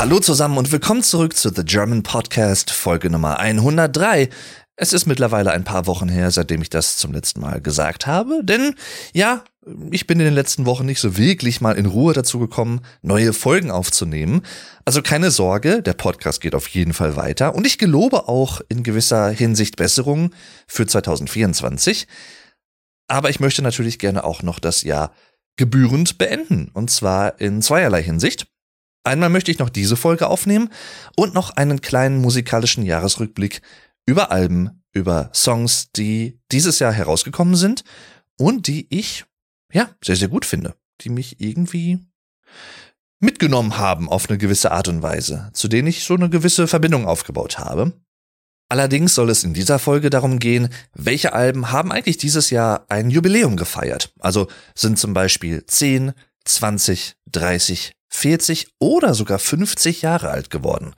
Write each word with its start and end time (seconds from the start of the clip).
Hallo 0.00 0.18
zusammen 0.18 0.56
und 0.56 0.72
willkommen 0.72 1.02
zurück 1.02 1.36
zu 1.36 1.50
The 1.50 1.62
German 1.62 2.02
Podcast, 2.02 2.70
Folge 2.70 3.10
Nummer 3.10 3.38
103. 3.38 4.30
Es 4.76 4.94
ist 4.94 5.04
mittlerweile 5.04 5.50
ein 5.50 5.64
paar 5.64 5.86
Wochen 5.86 6.08
her, 6.08 6.30
seitdem 6.30 6.62
ich 6.62 6.70
das 6.70 6.96
zum 6.96 7.12
letzten 7.12 7.42
Mal 7.42 7.60
gesagt 7.60 8.06
habe, 8.06 8.40
denn 8.42 8.76
ja, 9.12 9.44
ich 9.90 10.06
bin 10.06 10.18
in 10.18 10.24
den 10.24 10.34
letzten 10.34 10.64
Wochen 10.64 10.86
nicht 10.86 11.00
so 11.00 11.18
wirklich 11.18 11.60
mal 11.60 11.76
in 11.76 11.84
Ruhe 11.84 12.14
dazu 12.14 12.38
gekommen, 12.38 12.80
neue 13.02 13.34
Folgen 13.34 13.70
aufzunehmen. 13.70 14.40
Also 14.86 15.02
keine 15.02 15.30
Sorge, 15.30 15.82
der 15.82 15.92
Podcast 15.92 16.40
geht 16.40 16.54
auf 16.54 16.68
jeden 16.68 16.94
Fall 16.94 17.16
weiter 17.16 17.54
und 17.54 17.66
ich 17.66 17.76
gelobe 17.76 18.26
auch 18.26 18.62
in 18.70 18.82
gewisser 18.82 19.28
Hinsicht 19.28 19.76
Besserungen 19.76 20.34
für 20.66 20.86
2024. 20.86 22.08
Aber 23.06 23.28
ich 23.28 23.38
möchte 23.38 23.60
natürlich 23.60 23.98
gerne 23.98 24.24
auch 24.24 24.42
noch 24.42 24.60
das 24.60 24.80
Jahr 24.80 25.12
gebührend 25.56 26.16
beenden 26.16 26.70
und 26.72 26.90
zwar 26.90 27.38
in 27.38 27.60
zweierlei 27.60 28.02
Hinsicht. 28.02 28.49
Einmal 29.04 29.30
möchte 29.30 29.50
ich 29.50 29.58
noch 29.58 29.70
diese 29.70 29.96
Folge 29.96 30.28
aufnehmen 30.28 30.70
und 31.16 31.34
noch 31.34 31.50
einen 31.50 31.80
kleinen 31.80 32.20
musikalischen 32.20 32.84
Jahresrückblick 32.84 33.62
über 34.06 34.30
Alben, 34.30 34.82
über 34.92 35.30
Songs, 35.34 35.90
die 35.92 36.38
dieses 36.52 36.78
Jahr 36.80 36.92
herausgekommen 36.92 37.54
sind 37.56 37.84
und 38.36 38.66
die 38.66 38.86
ich, 38.90 39.24
ja, 39.72 39.90
sehr, 40.04 40.16
sehr 40.16 40.28
gut 40.28 40.44
finde, 40.44 40.74
die 41.00 41.10
mich 41.10 41.40
irgendwie 41.40 41.98
mitgenommen 43.20 43.78
haben 43.78 44.08
auf 44.08 44.28
eine 44.28 44.38
gewisse 44.38 44.72
Art 44.72 44.88
und 44.88 45.02
Weise, 45.02 45.50
zu 45.52 45.68
denen 45.68 45.88
ich 45.88 46.04
so 46.04 46.14
eine 46.14 46.30
gewisse 46.30 46.66
Verbindung 46.66 47.06
aufgebaut 47.06 47.58
habe. 47.58 47.92
Allerdings 48.68 49.14
soll 49.14 49.30
es 49.30 49.44
in 49.44 49.52
dieser 49.52 49.78
Folge 49.78 50.10
darum 50.10 50.38
gehen, 50.38 50.68
welche 50.94 51.32
Alben 51.32 51.72
haben 51.72 51.90
eigentlich 51.90 52.18
dieses 52.18 52.50
Jahr 52.50 52.86
ein 52.88 53.10
Jubiläum 53.10 53.56
gefeiert. 53.56 54.14
Also 54.20 54.46
sind 54.74 54.98
zum 54.98 55.12
Beispiel 55.12 55.66
10, 55.66 56.12
20, 56.44 57.16
30, 57.32 57.92
40 58.10 58.68
oder 58.78 59.14
sogar 59.14 59.38
50 59.38 60.02
Jahre 60.02 60.30
alt 60.30 60.50
geworden. 60.50 60.94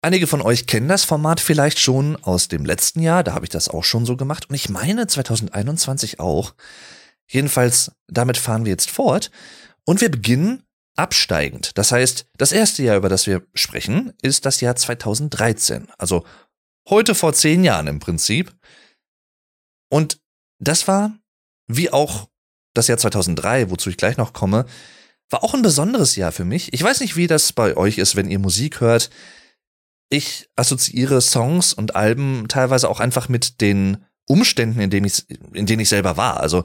Einige 0.00 0.26
von 0.26 0.42
euch 0.42 0.66
kennen 0.66 0.88
das 0.88 1.04
Format 1.04 1.40
vielleicht 1.40 1.78
schon 1.78 2.16
aus 2.22 2.48
dem 2.48 2.64
letzten 2.64 3.00
Jahr, 3.00 3.22
da 3.22 3.34
habe 3.34 3.46
ich 3.46 3.50
das 3.50 3.68
auch 3.68 3.84
schon 3.84 4.04
so 4.04 4.16
gemacht 4.16 4.48
und 4.48 4.54
ich 4.54 4.68
meine 4.68 5.06
2021 5.06 6.18
auch. 6.20 6.54
Jedenfalls, 7.28 7.92
damit 8.08 8.36
fahren 8.36 8.64
wir 8.64 8.72
jetzt 8.72 8.90
fort 8.90 9.30
und 9.84 10.00
wir 10.00 10.10
beginnen 10.10 10.64
absteigend. 10.96 11.78
Das 11.78 11.92
heißt, 11.92 12.26
das 12.36 12.52
erste 12.52 12.82
Jahr, 12.82 12.96
über 12.96 13.08
das 13.08 13.26
wir 13.26 13.46
sprechen, 13.54 14.12
ist 14.22 14.44
das 14.44 14.60
Jahr 14.60 14.76
2013, 14.76 15.88
also 15.98 16.24
heute 16.88 17.14
vor 17.14 17.32
zehn 17.32 17.64
Jahren 17.64 17.86
im 17.86 18.00
Prinzip. 18.00 18.52
Und 19.88 20.20
das 20.58 20.88
war, 20.88 21.16
wie 21.68 21.92
auch 21.92 22.28
das 22.74 22.88
Jahr 22.88 22.98
2003, 22.98 23.70
wozu 23.70 23.88
ich 23.90 23.96
gleich 23.96 24.16
noch 24.16 24.32
komme, 24.32 24.66
war 25.32 25.42
auch 25.42 25.54
ein 25.54 25.62
besonderes 25.62 26.16
Jahr 26.16 26.32
für 26.32 26.44
mich. 26.44 26.72
Ich 26.72 26.82
weiß 26.82 27.00
nicht, 27.00 27.16
wie 27.16 27.26
das 27.26 27.52
bei 27.52 27.76
euch 27.76 27.98
ist, 27.98 28.16
wenn 28.16 28.30
ihr 28.30 28.38
Musik 28.38 28.80
hört 28.80 29.10
ich 30.12 30.50
assoziiere 30.56 31.22
Songs 31.22 31.72
und 31.72 31.96
Alben 31.96 32.46
teilweise 32.48 32.88
auch 32.88 33.00
einfach 33.00 33.28
mit 33.30 33.60
den 33.62 34.04
Umständen, 34.26 34.78
in 34.80 34.90
denen 34.90 35.06
ich, 35.06 35.24
in 35.54 35.66
denen 35.66 35.80
ich 35.80 35.88
selber 35.88 36.16
war. 36.16 36.40
Also 36.40 36.64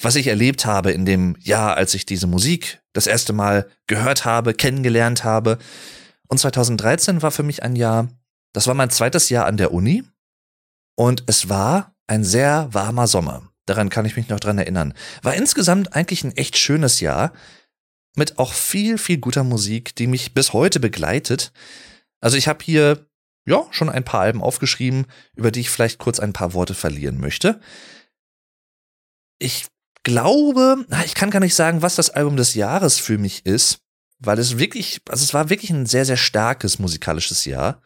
was 0.00 0.16
ich 0.16 0.26
erlebt 0.26 0.64
habe 0.64 0.92
in 0.92 1.04
dem 1.04 1.36
Jahr, 1.38 1.76
als 1.76 1.94
ich 1.94 2.06
diese 2.06 2.26
Musik 2.26 2.80
das 2.94 3.06
erste 3.06 3.34
Mal 3.34 3.68
gehört 3.86 4.24
habe, 4.24 4.54
kennengelernt 4.54 5.24
habe. 5.24 5.58
Und 6.28 6.38
2013 6.38 7.20
war 7.22 7.30
für 7.30 7.42
mich 7.42 7.62
ein 7.62 7.76
Jahr, 7.76 8.08
das 8.54 8.66
war 8.66 8.74
mein 8.74 8.90
zweites 8.90 9.28
Jahr 9.28 9.44
an 9.44 9.58
der 9.58 9.72
Uni. 9.72 10.02
Und 10.96 11.24
es 11.26 11.50
war 11.50 11.94
ein 12.06 12.24
sehr 12.24 12.68
warmer 12.72 13.06
Sommer. 13.06 13.42
Daran 13.66 13.90
kann 13.90 14.06
ich 14.06 14.16
mich 14.16 14.28
noch 14.28 14.40
dran 14.40 14.58
erinnern. 14.58 14.94
War 15.22 15.34
insgesamt 15.34 15.94
eigentlich 15.94 16.24
ein 16.24 16.36
echt 16.36 16.56
schönes 16.56 17.00
Jahr. 17.00 17.32
Mit 18.16 18.38
auch 18.38 18.52
viel, 18.52 18.98
viel 18.98 19.18
guter 19.18 19.44
Musik, 19.44 19.94
die 19.94 20.08
mich 20.08 20.34
bis 20.34 20.52
heute 20.52 20.80
begleitet. 20.80 21.52
Also 22.20 22.36
ich 22.36 22.48
habe 22.48 22.64
hier 22.64 23.06
ja 23.46 23.64
schon 23.70 23.88
ein 23.88 24.04
paar 24.04 24.22
Alben 24.22 24.42
aufgeschrieben, 24.42 25.06
über 25.36 25.52
die 25.52 25.60
ich 25.60 25.70
vielleicht 25.70 25.98
kurz 25.98 26.18
ein 26.18 26.32
paar 26.32 26.52
Worte 26.54 26.74
verlieren 26.74 27.20
möchte. 27.20 27.60
Ich 29.38 29.66
glaube, 30.02 30.86
ich 31.04 31.14
kann 31.14 31.30
gar 31.30 31.40
nicht 31.40 31.54
sagen, 31.54 31.82
was 31.82 31.94
das 31.94 32.10
Album 32.10 32.36
des 32.36 32.54
Jahres 32.54 32.98
für 32.98 33.18
mich 33.18 33.44
ist, 33.44 33.80
weil 34.18 34.38
es 34.38 34.58
wirklich, 34.58 35.00
also 35.08 35.22
es 35.22 35.34
war 35.34 35.50
wirklich 35.50 35.70
ein 35.70 35.86
sehr, 35.86 36.04
sehr 36.04 36.16
starkes 36.16 36.78
musikalisches 36.78 37.44
Jahr. 37.44 37.82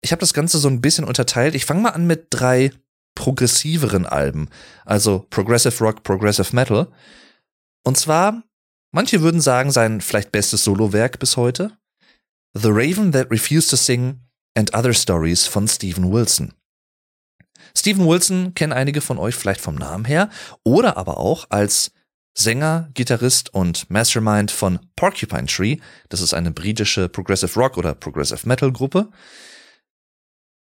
Ich 0.00 0.12
habe 0.12 0.20
das 0.20 0.32
Ganze 0.32 0.58
so 0.58 0.68
ein 0.68 0.80
bisschen 0.80 1.04
unterteilt. 1.04 1.54
Ich 1.54 1.66
fange 1.66 1.82
mal 1.82 1.90
an 1.90 2.06
mit 2.06 2.28
drei 2.30 2.70
progressiveren 3.14 4.06
Alben, 4.06 4.48
also 4.84 5.26
Progressive 5.28 5.84
Rock, 5.84 6.04
Progressive 6.04 6.54
Metal. 6.54 6.90
Und 7.84 7.98
zwar, 7.98 8.44
manche 8.90 9.22
würden 9.22 9.40
sagen, 9.40 9.70
sein 9.70 10.00
vielleicht 10.00 10.32
bestes 10.32 10.64
Solowerk 10.64 11.18
bis 11.18 11.36
heute. 11.36 11.76
The 12.54 12.70
Raven 12.70 13.12
That 13.12 13.30
Refused 13.30 13.70
to 13.70 13.76
Sing 13.76 14.20
and 14.56 14.74
Other 14.74 14.94
Stories 14.94 15.46
von 15.46 15.68
Steven 15.68 16.12
Wilson. 16.12 16.54
Steven 17.76 18.06
Wilson 18.06 18.54
kennen 18.54 18.72
einige 18.72 19.00
von 19.00 19.18
euch 19.18 19.34
vielleicht 19.34 19.60
vom 19.60 19.74
Namen 19.74 20.04
her 20.04 20.30
oder 20.64 20.96
aber 20.96 21.18
auch 21.18 21.46
als 21.50 21.92
Sänger, 22.36 22.88
Gitarrist 22.94 23.52
und 23.52 23.90
Mastermind 23.90 24.50
von 24.50 24.78
Porcupine 24.96 25.46
Tree. 25.46 25.78
Das 26.08 26.20
ist 26.20 26.34
eine 26.34 26.52
britische 26.52 27.08
Progressive 27.08 27.58
Rock 27.58 27.76
oder 27.76 27.94
Progressive 27.94 28.46
Metal 28.48 28.72
Gruppe. 28.72 29.10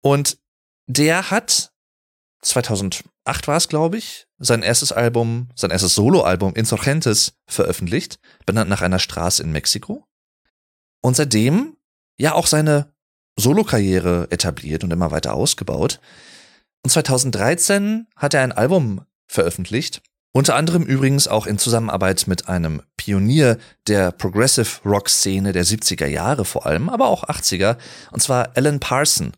Und 0.01 0.39
der 0.87 1.29
hat 1.29 1.71
2008 2.41 3.47
war 3.47 3.57
es, 3.57 3.67
glaube 3.67 3.97
ich, 3.97 4.27
sein 4.37 4.63
erstes 4.63 4.91
Album, 4.91 5.49
sein 5.55 5.71
erstes 5.71 5.95
Soloalbum 5.95 6.53
Insurgentes 6.53 7.33
veröffentlicht, 7.47 8.19
benannt 8.45 8.69
nach 8.69 8.81
einer 8.81 8.99
Straße 8.99 9.43
in 9.43 9.51
Mexiko 9.51 10.05
und 11.01 11.15
seitdem 11.15 11.75
ja 12.17 12.33
auch 12.33 12.47
seine 12.47 12.93
Solokarriere 13.37 14.27
etabliert 14.31 14.83
und 14.83 14.91
immer 14.91 15.11
weiter 15.11 15.33
ausgebaut. 15.33 15.99
Und 16.83 16.91
2013 16.91 18.07
hat 18.15 18.33
er 18.33 18.41
ein 18.41 18.51
Album 18.51 19.05
veröffentlicht, 19.27 20.01
unter 20.31 20.55
anderem 20.55 20.83
übrigens 20.83 21.27
auch 21.27 21.47
in 21.47 21.57
Zusammenarbeit 21.57 22.27
mit 22.27 22.47
einem 22.47 22.83
Pionier 22.97 23.57
der 23.87 24.11
Progressive 24.11 24.69
Rock 24.85 25.09
Szene 25.09 25.53
der 25.53 25.65
70er 25.65 26.05
Jahre 26.05 26.45
vor 26.45 26.67
allem, 26.67 26.87
aber 26.89 27.07
auch 27.07 27.23
80er, 27.23 27.77
und 28.11 28.21
zwar 28.21 28.55
Alan 28.55 28.79
Parson. 28.79 29.33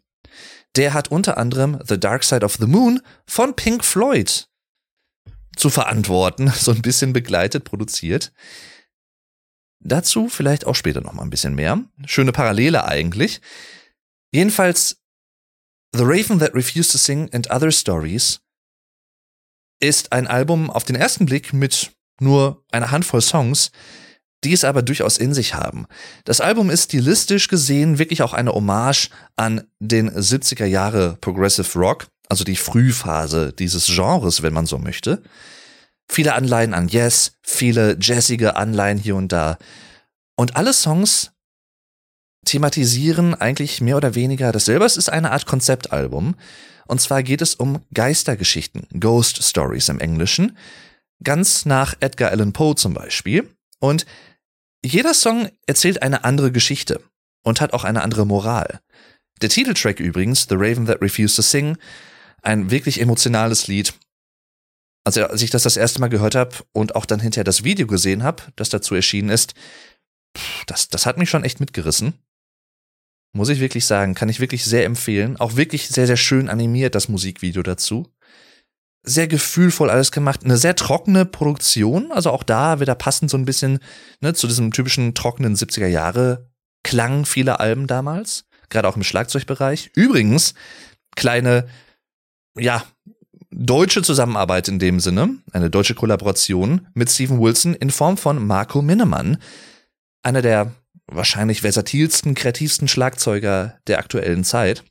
Der 0.76 0.94
hat 0.94 1.10
unter 1.10 1.38
anderem 1.38 1.80
The 1.86 2.00
Dark 2.00 2.24
Side 2.24 2.46
of 2.46 2.56
the 2.56 2.66
Moon 2.66 3.02
von 3.28 3.56
Pink 3.56 3.84
Floyd 3.84 4.48
zu 5.56 5.70
verantworten, 5.70 6.48
so 6.56 6.72
ein 6.72 6.82
bisschen 6.82 7.14
begleitet, 7.14 7.64
produziert. 7.64 8.32
Dazu 9.84 10.30
vielleicht 10.30 10.66
auch 10.66 10.76
später 10.76 11.02
noch 11.02 11.14
mal 11.14 11.24
ein 11.24 11.32
bisschen 11.32 11.56
mehr. 11.56 11.84
Schöne 12.06 12.32
Parallele 12.32 12.86
eigentlich. 12.86 13.42
Jedenfalls 14.32 15.02
The 15.94 16.04
Raven 16.04 16.40
That 16.40 16.54
Refused 16.54 16.92
to 16.92 16.98
Sing 16.98 17.30
and 17.34 17.50
Other 17.52 17.72
Stories 17.72 18.42
ist 19.82 20.14
ein 20.14 20.28
Album 20.28 20.70
auf 20.70 20.84
den 20.84 20.96
ersten 20.96 21.26
Blick 21.26 21.52
mit 21.52 21.92
nur 22.22 22.64
einer 22.72 22.92
Handvoll 22.92 23.22
Songs, 23.22 23.72
die 24.44 24.54
es 24.54 24.64
aber 24.64 24.82
durchaus 24.82 25.18
in 25.18 25.34
sich 25.34 25.54
haben. 25.54 25.86
Das 26.26 26.42
Album 26.42 26.70
ist 26.70 26.86
stilistisch 26.86 27.48
gesehen 27.48 28.00
wirklich 28.00 28.22
auch 28.22 28.34
eine 28.34 28.52
Hommage 28.52 29.10
an 29.36 29.64
den 29.80 30.10
70er 30.10 30.66
Jahre 30.66 31.18
Progressive 31.22 31.78
Rock, 31.78 32.08
also 32.28 32.44
die 32.44 32.56
Frühphase 32.56 33.54
dieses 33.54 33.88
Genres, 33.88 34.42
wenn 34.42 34.54
man 34.54 34.66
so 34.66 34.78
möchte. 34.78 35.22
Viele 36.10 36.34
Anleihen 36.34 36.74
an 36.74 36.88
Yes, 36.88 37.34
viele 37.42 37.98
jazzige 38.00 38.56
Anleihen 38.56 38.98
hier 38.98 39.16
und 39.16 39.32
da. 39.32 39.58
Und 40.36 40.56
alle 40.56 40.74
Songs 40.74 41.32
thematisieren 42.46 43.36
eigentlich 43.36 43.82
mehr 43.82 43.98
oder 43.98 44.16
weniger 44.16 44.52
dasselbe. 44.52 44.86
Es 44.86 44.98
ist 44.98 45.10
eine 45.10 45.32
Art 45.32 45.46
Konzeptalbum. 45.46 46.36
Und 46.88 47.00
zwar 47.00 47.24
geht 47.24 47.42
es 47.42 47.56
um 47.56 47.82
Geistergeschichten, 47.94 48.88
Ghost 49.00 49.44
Stories 49.44 49.88
im 49.90 50.00
Englischen, 50.00 50.58
ganz 51.24 51.66
nach 51.66 51.96
Edgar 52.00 52.32
Allan 52.32 52.52
Poe 52.54 52.76
zum 52.76 52.94
Beispiel. 52.94 53.48
Und 53.80 54.06
jeder 54.84 55.14
Song 55.14 55.50
erzählt 55.68 56.02
eine 56.02 56.24
andere 56.24 56.52
Geschichte 56.52 57.02
und 57.44 57.62
hat 57.62 57.74
auch 57.74 57.84
eine 57.84 58.02
andere 58.02 58.26
Moral. 58.26 58.82
Der 59.42 59.50
Titeltrack 59.50 60.00
übrigens, 60.00 60.48
The 60.50 60.56
Raven 60.56 60.86
That 60.86 61.02
Refused 61.02 61.36
to 61.36 61.42
Sing, 61.42 61.78
ein 62.42 62.72
wirklich 62.72 63.00
emotionales 63.00 63.68
Lied, 63.68 63.94
also 65.04 65.26
als 65.26 65.42
ich 65.42 65.50
das 65.50 65.64
das 65.64 65.78
erste 65.78 66.00
Mal 66.00 66.10
gehört 66.10 66.36
habe 66.36 66.56
und 66.74 66.96
auch 66.96 67.06
dann 67.06 67.20
hinterher 67.20 67.44
das 67.44 67.64
Video 67.64 67.88
gesehen 67.88 68.24
habe, 68.24 68.44
das 68.56 68.70
dazu 68.70 68.94
erschienen 68.94 69.30
ist, 69.30 69.54
das, 70.68 70.90
das 70.90 71.06
hat 71.06 71.18
mich 71.18 71.30
schon 71.30 71.44
echt 71.44 71.60
mitgerissen. 71.60 72.14
Muss 73.34 73.50
ich 73.50 73.60
wirklich 73.60 73.86
sagen, 73.86 74.14
kann 74.14 74.30
ich 74.30 74.40
wirklich 74.40 74.66
sehr 74.66 74.86
empfehlen. 74.86 75.38
Auch 75.38 75.56
wirklich 75.56 75.88
sehr, 75.88 76.06
sehr 76.06 76.18
schön 76.18 76.50
animiert, 76.50 76.96
das 76.96 77.08
Musikvideo 77.08 77.64
dazu. 77.64 78.12
Sehr 79.04 79.28
gefühlvoll 79.28 79.90
alles 79.90 80.12
gemacht. 80.12 80.44
Eine 80.44 80.58
sehr 80.58 80.76
trockene 80.76 81.26
Produktion. 81.26 82.12
Also 82.12 82.30
auch 82.30 82.44
da 82.44 82.80
wieder 82.80 82.96
passend 82.96 83.32
so 83.32 83.38
ein 83.38 83.46
bisschen 83.46 83.80
ne, 84.22 84.34
zu 84.34 84.48
diesem 84.48 84.72
typischen 84.72 85.16
trockenen 85.16 85.56
70er 85.56 85.88
Jahre 85.88 86.52
Klang 86.84 87.26
vieler 87.26 87.60
Alben 87.60 87.88
damals. 87.88 88.46
Gerade 88.70 88.88
auch 88.88 88.96
im 88.96 89.04
Schlagzeugbereich. 89.04 89.92
Übrigens, 89.96 90.54
kleine, 91.16 91.68
ja, 92.58 92.84
deutsche 93.52 94.02
Zusammenarbeit 94.02 94.68
in 94.68 94.80
dem 94.80 95.00
Sinne, 95.00 95.38
eine 95.52 95.70
deutsche 95.70 95.96
Kollaboration 95.96 96.88
mit 96.94 97.10
Steven 97.10 97.40
Wilson 97.40 97.74
in 97.76 97.92
Form 97.92 98.18
von 98.18 98.46
Marco 98.46 98.82
Minnemann, 98.82 99.38
einer 100.24 100.42
der 100.42 100.74
wahrscheinlich 101.08 101.62
versatilsten, 101.62 102.34
kreativsten 102.34 102.88
Schlagzeuger 102.88 103.80
der 103.88 104.00
aktuellen 104.00 104.44
Zeit, 104.44 104.84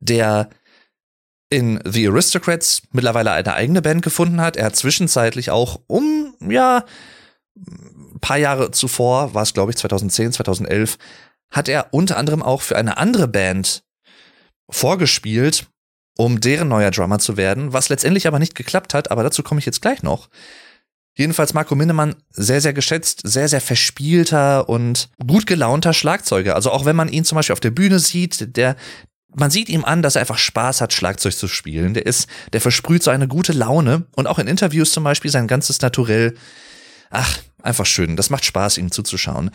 der 0.00 0.50
in 1.54 1.80
The 1.84 2.08
Aristocrats 2.08 2.82
mittlerweile 2.92 3.30
eine 3.32 3.54
eigene 3.54 3.80
Band 3.80 4.02
gefunden 4.02 4.40
hat. 4.40 4.56
Er 4.56 4.66
hat 4.66 4.76
zwischenzeitlich 4.76 5.50
auch 5.50 5.80
um, 5.86 6.34
ja, 6.40 6.84
ein 7.56 8.20
paar 8.20 8.38
Jahre 8.38 8.72
zuvor, 8.72 9.34
war 9.34 9.42
es 9.42 9.54
glaube 9.54 9.70
ich 9.70 9.76
2010, 9.76 10.32
2011, 10.32 10.98
hat 11.50 11.68
er 11.68 11.88
unter 11.92 12.16
anderem 12.16 12.42
auch 12.42 12.62
für 12.62 12.76
eine 12.76 12.96
andere 12.96 13.28
Band 13.28 13.84
vorgespielt, 14.68 15.66
um 16.16 16.40
deren 16.40 16.68
neuer 16.68 16.90
Drummer 16.90 17.18
zu 17.18 17.36
werden, 17.36 17.72
was 17.72 17.88
letztendlich 17.88 18.26
aber 18.26 18.38
nicht 18.38 18.54
geklappt 18.54 18.92
hat, 18.92 19.10
aber 19.10 19.22
dazu 19.22 19.42
komme 19.42 19.60
ich 19.60 19.66
jetzt 19.66 19.82
gleich 19.82 20.02
noch. 20.02 20.28
Jedenfalls 21.16 21.54
Marco 21.54 21.76
Minnemann 21.76 22.16
sehr, 22.30 22.60
sehr 22.60 22.72
geschätzt, 22.72 23.20
sehr, 23.22 23.48
sehr 23.48 23.60
verspielter 23.60 24.68
und 24.68 25.10
gut 25.24 25.46
gelaunter 25.46 25.92
Schlagzeuger. 25.92 26.56
Also 26.56 26.72
auch 26.72 26.86
wenn 26.86 26.96
man 26.96 27.08
ihn 27.08 27.24
zum 27.24 27.36
Beispiel 27.36 27.52
auf 27.52 27.60
der 27.60 27.70
Bühne 27.70 28.00
sieht, 28.00 28.56
der, 28.56 28.74
man 29.34 29.50
sieht 29.50 29.68
ihm 29.68 29.84
an, 29.84 30.02
dass 30.02 30.16
er 30.16 30.20
einfach 30.20 30.38
Spaß 30.38 30.80
hat, 30.80 30.92
Schlagzeug 30.92 31.34
zu 31.34 31.48
spielen. 31.48 31.94
Der 31.94 32.06
ist, 32.06 32.28
der 32.52 32.60
versprüht 32.60 33.02
so 33.02 33.10
eine 33.10 33.28
gute 33.28 33.52
Laune 33.52 34.06
und 34.14 34.26
auch 34.26 34.38
in 34.38 34.46
Interviews 34.46 34.92
zum 34.92 35.04
Beispiel 35.04 35.30
sein 35.30 35.48
ganzes 35.48 35.80
Naturell. 35.80 36.34
Ach, 37.10 37.38
einfach 37.62 37.86
schön. 37.86 38.16
Das 38.16 38.30
macht 38.30 38.44
Spaß, 38.44 38.78
ihm 38.78 38.90
zuzuschauen. 38.90 39.50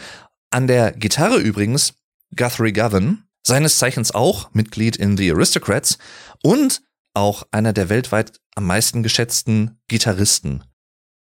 An 0.51 0.67
der 0.67 0.91
Gitarre 0.91 1.37
übrigens 1.37 1.93
Guthrie 2.35 2.73
Govan, 2.73 3.23
seines 3.45 3.77
Zeichens 3.77 4.11
auch 4.11 4.53
Mitglied 4.53 4.95
in 4.95 5.17
The 5.17 5.31
Aristocrats 5.31 5.97
und 6.43 6.81
auch 7.13 7.43
einer 7.51 7.73
der 7.73 7.89
weltweit 7.89 8.39
am 8.55 8.65
meisten 8.65 9.03
geschätzten 9.03 9.79
Gitarristen. 9.87 10.63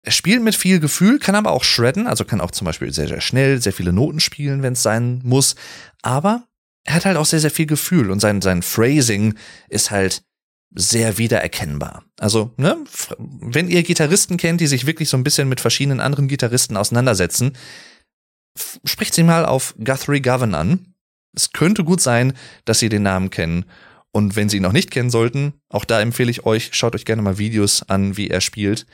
Er 0.04 0.12
spielt 0.12 0.42
mit 0.42 0.56
viel 0.56 0.80
Gefühl, 0.80 1.18
kann 1.18 1.36
aber 1.36 1.52
auch 1.52 1.62
shredden, 1.62 2.06
also 2.06 2.24
kann 2.24 2.40
auch 2.40 2.50
zum 2.50 2.64
Beispiel 2.64 2.92
sehr, 2.92 3.08
sehr 3.08 3.20
schnell 3.20 3.62
sehr 3.62 3.72
viele 3.72 3.92
Noten 3.92 4.20
spielen, 4.20 4.62
wenn 4.62 4.72
es 4.72 4.82
sein 4.82 5.20
muss. 5.22 5.54
Aber 6.02 6.44
er 6.84 6.94
hat 6.94 7.04
halt 7.04 7.16
auch 7.16 7.26
sehr, 7.26 7.40
sehr 7.40 7.50
viel 7.50 7.66
Gefühl 7.66 8.10
und 8.10 8.20
sein, 8.20 8.42
sein 8.42 8.62
Phrasing 8.62 9.34
ist 9.68 9.90
halt 9.90 10.22
sehr 10.74 11.18
wiedererkennbar. 11.18 12.04
Also, 12.18 12.52
ne, 12.56 12.76
wenn 13.18 13.68
ihr 13.68 13.82
Gitarristen 13.82 14.36
kennt, 14.36 14.60
die 14.60 14.66
sich 14.66 14.86
wirklich 14.86 15.08
so 15.08 15.16
ein 15.16 15.24
bisschen 15.24 15.48
mit 15.48 15.60
verschiedenen 15.60 16.00
anderen 16.00 16.28
Gitarristen 16.28 16.76
auseinandersetzen, 16.76 17.52
spricht 18.84 19.14
sie 19.14 19.22
mal 19.22 19.44
auf 19.44 19.74
Guthrie 19.82 20.22
Govan 20.22 20.54
an. 20.54 20.94
Es 21.34 21.52
könnte 21.52 21.84
gut 21.84 22.00
sein, 22.00 22.34
dass 22.64 22.78
sie 22.78 22.88
den 22.88 23.02
Namen 23.02 23.30
kennen. 23.30 23.64
Und 24.12 24.36
wenn 24.36 24.48
sie 24.48 24.58
ihn 24.58 24.62
noch 24.62 24.72
nicht 24.72 24.90
kennen 24.90 25.10
sollten, 25.10 25.54
auch 25.70 25.86
da 25.86 26.00
empfehle 26.00 26.30
ich 26.30 26.44
euch, 26.44 26.70
schaut 26.72 26.94
euch 26.94 27.06
gerne 27.06 27.22
mal 27.22 27.38
Videos 27.38 27.82
an, 27.88 28.16
wie 28.16 28.28
er 28.28 28.42
spielt. 28.42 28.86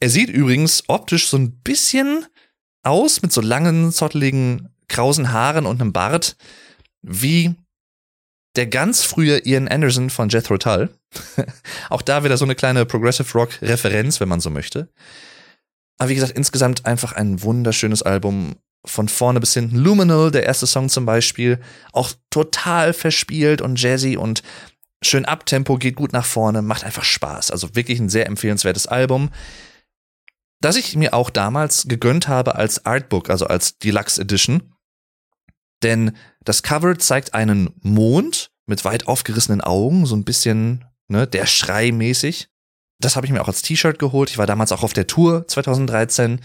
Er 0.00 0.08
sieht 0.08 0.30
übrigens 0.30 0.84
optisch 0.88 1.28
so 1.28 1.36
ein 1.36 1.60
bisschen 1.60 2.24
aus 2.82 3.20
mit 3.20 3.32
so 3.32 3.42
langen, 3.42 3.92
zotteligen, 3.92 4.68
krausen 4.88 5.32
Haaren 5.32 5.66
und 5.66 5.80
einem 5.80 5.92
Bart 5.92 6.36
wie 7.02 7.54
der 8.56 8.66
ganz 8.66 9.04
frühe 9.04 9.38
Ian 9.46 9.68
Anderson 9.68 10.10
von 10.10 10.28
Jethro 10.28 10.58
Tull. 10.58 10.90
Auch 11.90 12.02
da 12.02 12.24
wieder 12.24 12.36
so 12.36 12.44
eine 12.44 12.54
kleine 12.54 12.84
Progressive 12.86 13.32
Rock 13.38 13.62
Referenz, 13.62 14.20
wenn 14.20 14.28
man 14.28 14.40
so 14.40 14.50
möchte. 14.50 14.88
Aber 15.98 16.10
wie 16.10 16.14
gesagt, 16.14 16.32
insgesamt 16.32 16.86
einfach 16.86 17.12
ein 17.12 17.42
wunderschönes 17.42 18.02
Album. 18.02 18.56
Von 18.86 19.08
vorne 19.08 19.40
bis 19.40 19.54
hinten. 19.54 19.76
Luminal, 19.76 20.30
der 20.30 20.44
erste 20.44 20.66
Song 20.66 20.88
zum 20.88 21.04
Beispiel, 21.04 21.58
auch 21.92 22.12
total 22.30 22.92
verspielt 22.92 23.60
und 23.60 23.80
jazzy 23.80 24.16
und 24.16 24.42
schön 25.02 25.24
abtempo, 25.24 25.76
geht 25.78 25.96
gut 25.96 26.12
nach 26.12 26.24
vorne, 26.24 26.62
macht 26.62 26.84
einfach 26.84 27.02
Spaß. 27.02 27.50
Also 27.50 27.74
wirklich 27.74 27.98
ein 27.98 28.08
sehr 28.08 28.26
empfehlenswertes 28.26 28.86
Album, 28.86 29.30
das 30.60 30.76
ich 30.76 30.96
mir 30.96 31.12
auch 31.12 31.28
damals 31.30 31.86
gegönnt 31.88 32.28
habe 32.28 32.54
als 32.54 32.86
Artbook, 32.86 33.30
also 33.30 33.46
als 33.46 33.78
Deluxe 33.78 34.20
Edition. 34.20 34.74
Denn 35.82 36.12
das 36.44 36.62
Cover 36.62 36.98
zeigt 36.98 37.34
einen 37.34 37.70
Mond 37.82 38.50
mit 38.66 38.84
weit 38.84 39.06
aufgerissenen 39.06 39.60
Augen, 39.60 40.06
so 40.06 40.16
ein 40.16 40.24
bisschen, 40.24 40.84
ne, 41.08 41.26
der 41.26 41.46
Schrei 41.46 41.92
mäßig. 41.92 42.48
Das 43.00 43.16
habe 43.16 43.26
ich 43.26 43.32
mir 43.32 43.40
auch 43.40 43.48
als 43.48 43.62
T-Shirt 43.62 43.98
geholt. 43.98 44.30
Ich 44.30 44.38
war 44.38 44.46
damals 44.46 44.72
auch 44.72 44.82
auf 44.82 44.92
der 44.92 45.06
Tour 45.06 45.46
2013. 45.46 46.40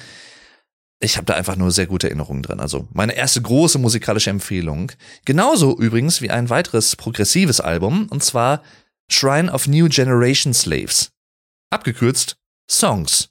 Ich 0.99 1.17
habe 1.17 1.25
da 1.25 1.33
einfach 1.33 1.55
nur 1.55 1.71
sehr 1.71 1.87
gute 1.87 2.07
Erinnerungen 2.07 2.43
drin. 2.43 2.59
Also 2.59 2.87
meine 2.93 3.15
erste 3.15 3.41
große 3.41 3.79
musikalische 3.79 4.29
Empfehlung. 4.29 4.91
Genauso 5.25 5.77
übrigens 5.77 6.21
wie 6.21 6.29
ein 6.29 6.49
weiteres 6.49 6.95
progressives 6.95 7.59
Album, 7.59 8.07
und 8.09 8.23
zwar 8.23 8.61
Shrine 9.09 9.51
of 9.51 9.67
New 9.67 9.89
Generation 9.89 10.53
Slaves. 10.53 11.11
Abgekürzt 11.71 12.37
Songs 12.69 13.29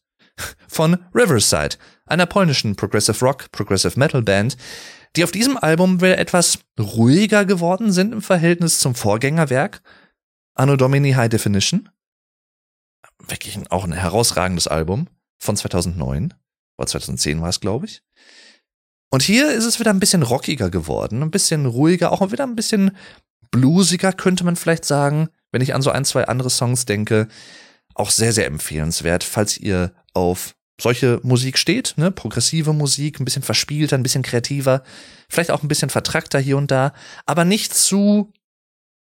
von 0.68 0.98
Riverside, 1.14 1.76
einer 2.06 2.26
polnischen 2.26 2.76
Progressive 2.76 3.24
Rock, 3.24 3.50
Progressive 3.52 3.98
Metal 3.98 4.22
Band, 4.22 4.56
die 5.16 5.24
auf 5.24 5.30
diesem 5.30 5.56
Album 5.56 6.00
wieder 6.00 6.18
etwas 6.18 6.60
ruhiger 6.78 7.44
geworden 7.44 7.92
sind 7.92 8.12
im 8.12 8.22
Verhältnis 8.22 8.80
zum 8.80 8.94
Vorgängerwerk, 8.94 9.82
Anno 10.54 10.76
Domini 10.76 11.12
High 11.12 11.28
Definition. 11.28 11.88
Wirklich 13.26 13.58
auch 13.70 13.84
ein 13.84 13.92
herausragendes 13.92 14.68
Album 14.68 15.08
von 15.38 15.56
2009, 15.56 16.34
oder 16.78 16.86
2010 16.86 17.40
war 17.40 17.48
es, 17.48 17.60
glaube 17.60 17.86
ich. 17.86 18.02
Und 19.10 19.22
hier 19.22 19.52
ist 19.52 19.66
es 19.66 19.78
wieder 19.78 19.90
ein 19.90 20.00
bisschen 20.00 20.22
rockiger 20.22 20.70
geworden, 20.70 21.22
ein 21.22 21.30
bisschen 21.30 21.66
ruhiger, 21.66 22.12
auch 22.12 22.32
wieder 22.32 22.44
ein 22.44 22.56
bisschen 22.56 22.96
bluesiger, 23.50 24.12
könnte 24.12 24.44
man 24.44 24.56
vielleicht 24.56 24.84
sagen, 24.86 25.28
wenn 25.50 25.60
ich 25.60 25.74
an 25.74 25.82
so 25.82 25.90
ein, 25.90 26.04
zwei 26.04 26.26
andere 26.26 26.50
Songs 26.50 26.86
denke. 26.86 27.28
Auch 27.94 28.08
sehr, 28.08 28.32
sehr 28.32 28.46
empfehlenswert, 28.46 29.22
falls 29.22 29.58
ihr 29.58 29.92
auf 30.14 30.56
solche 30.82 31.20
Musik 31.22 31.58
steht, 31.58 31.94
ne? 31.96 32.10
Progressive 32.10 32.72
Musik, 32.72 33.20
ein 33.20 33.24
bisschen 33.24 33.42
verspielter, 33.42 33.96
ein 33.96 34.02
bisschen 34.02 34.22
kreativer, 34.22 34.82
vielleicht 35.28 35.52
auch 35.52 35.62
ein 35.62 35.68
bisschen 35.68 35.90
vertrackter 35.90 36.40
hier 36.40 36.56
und 36.56 36.70
da, 36.70 36.92
aber 37.24 37.44
nicht 37.44 37.72
zu 37.72 38.32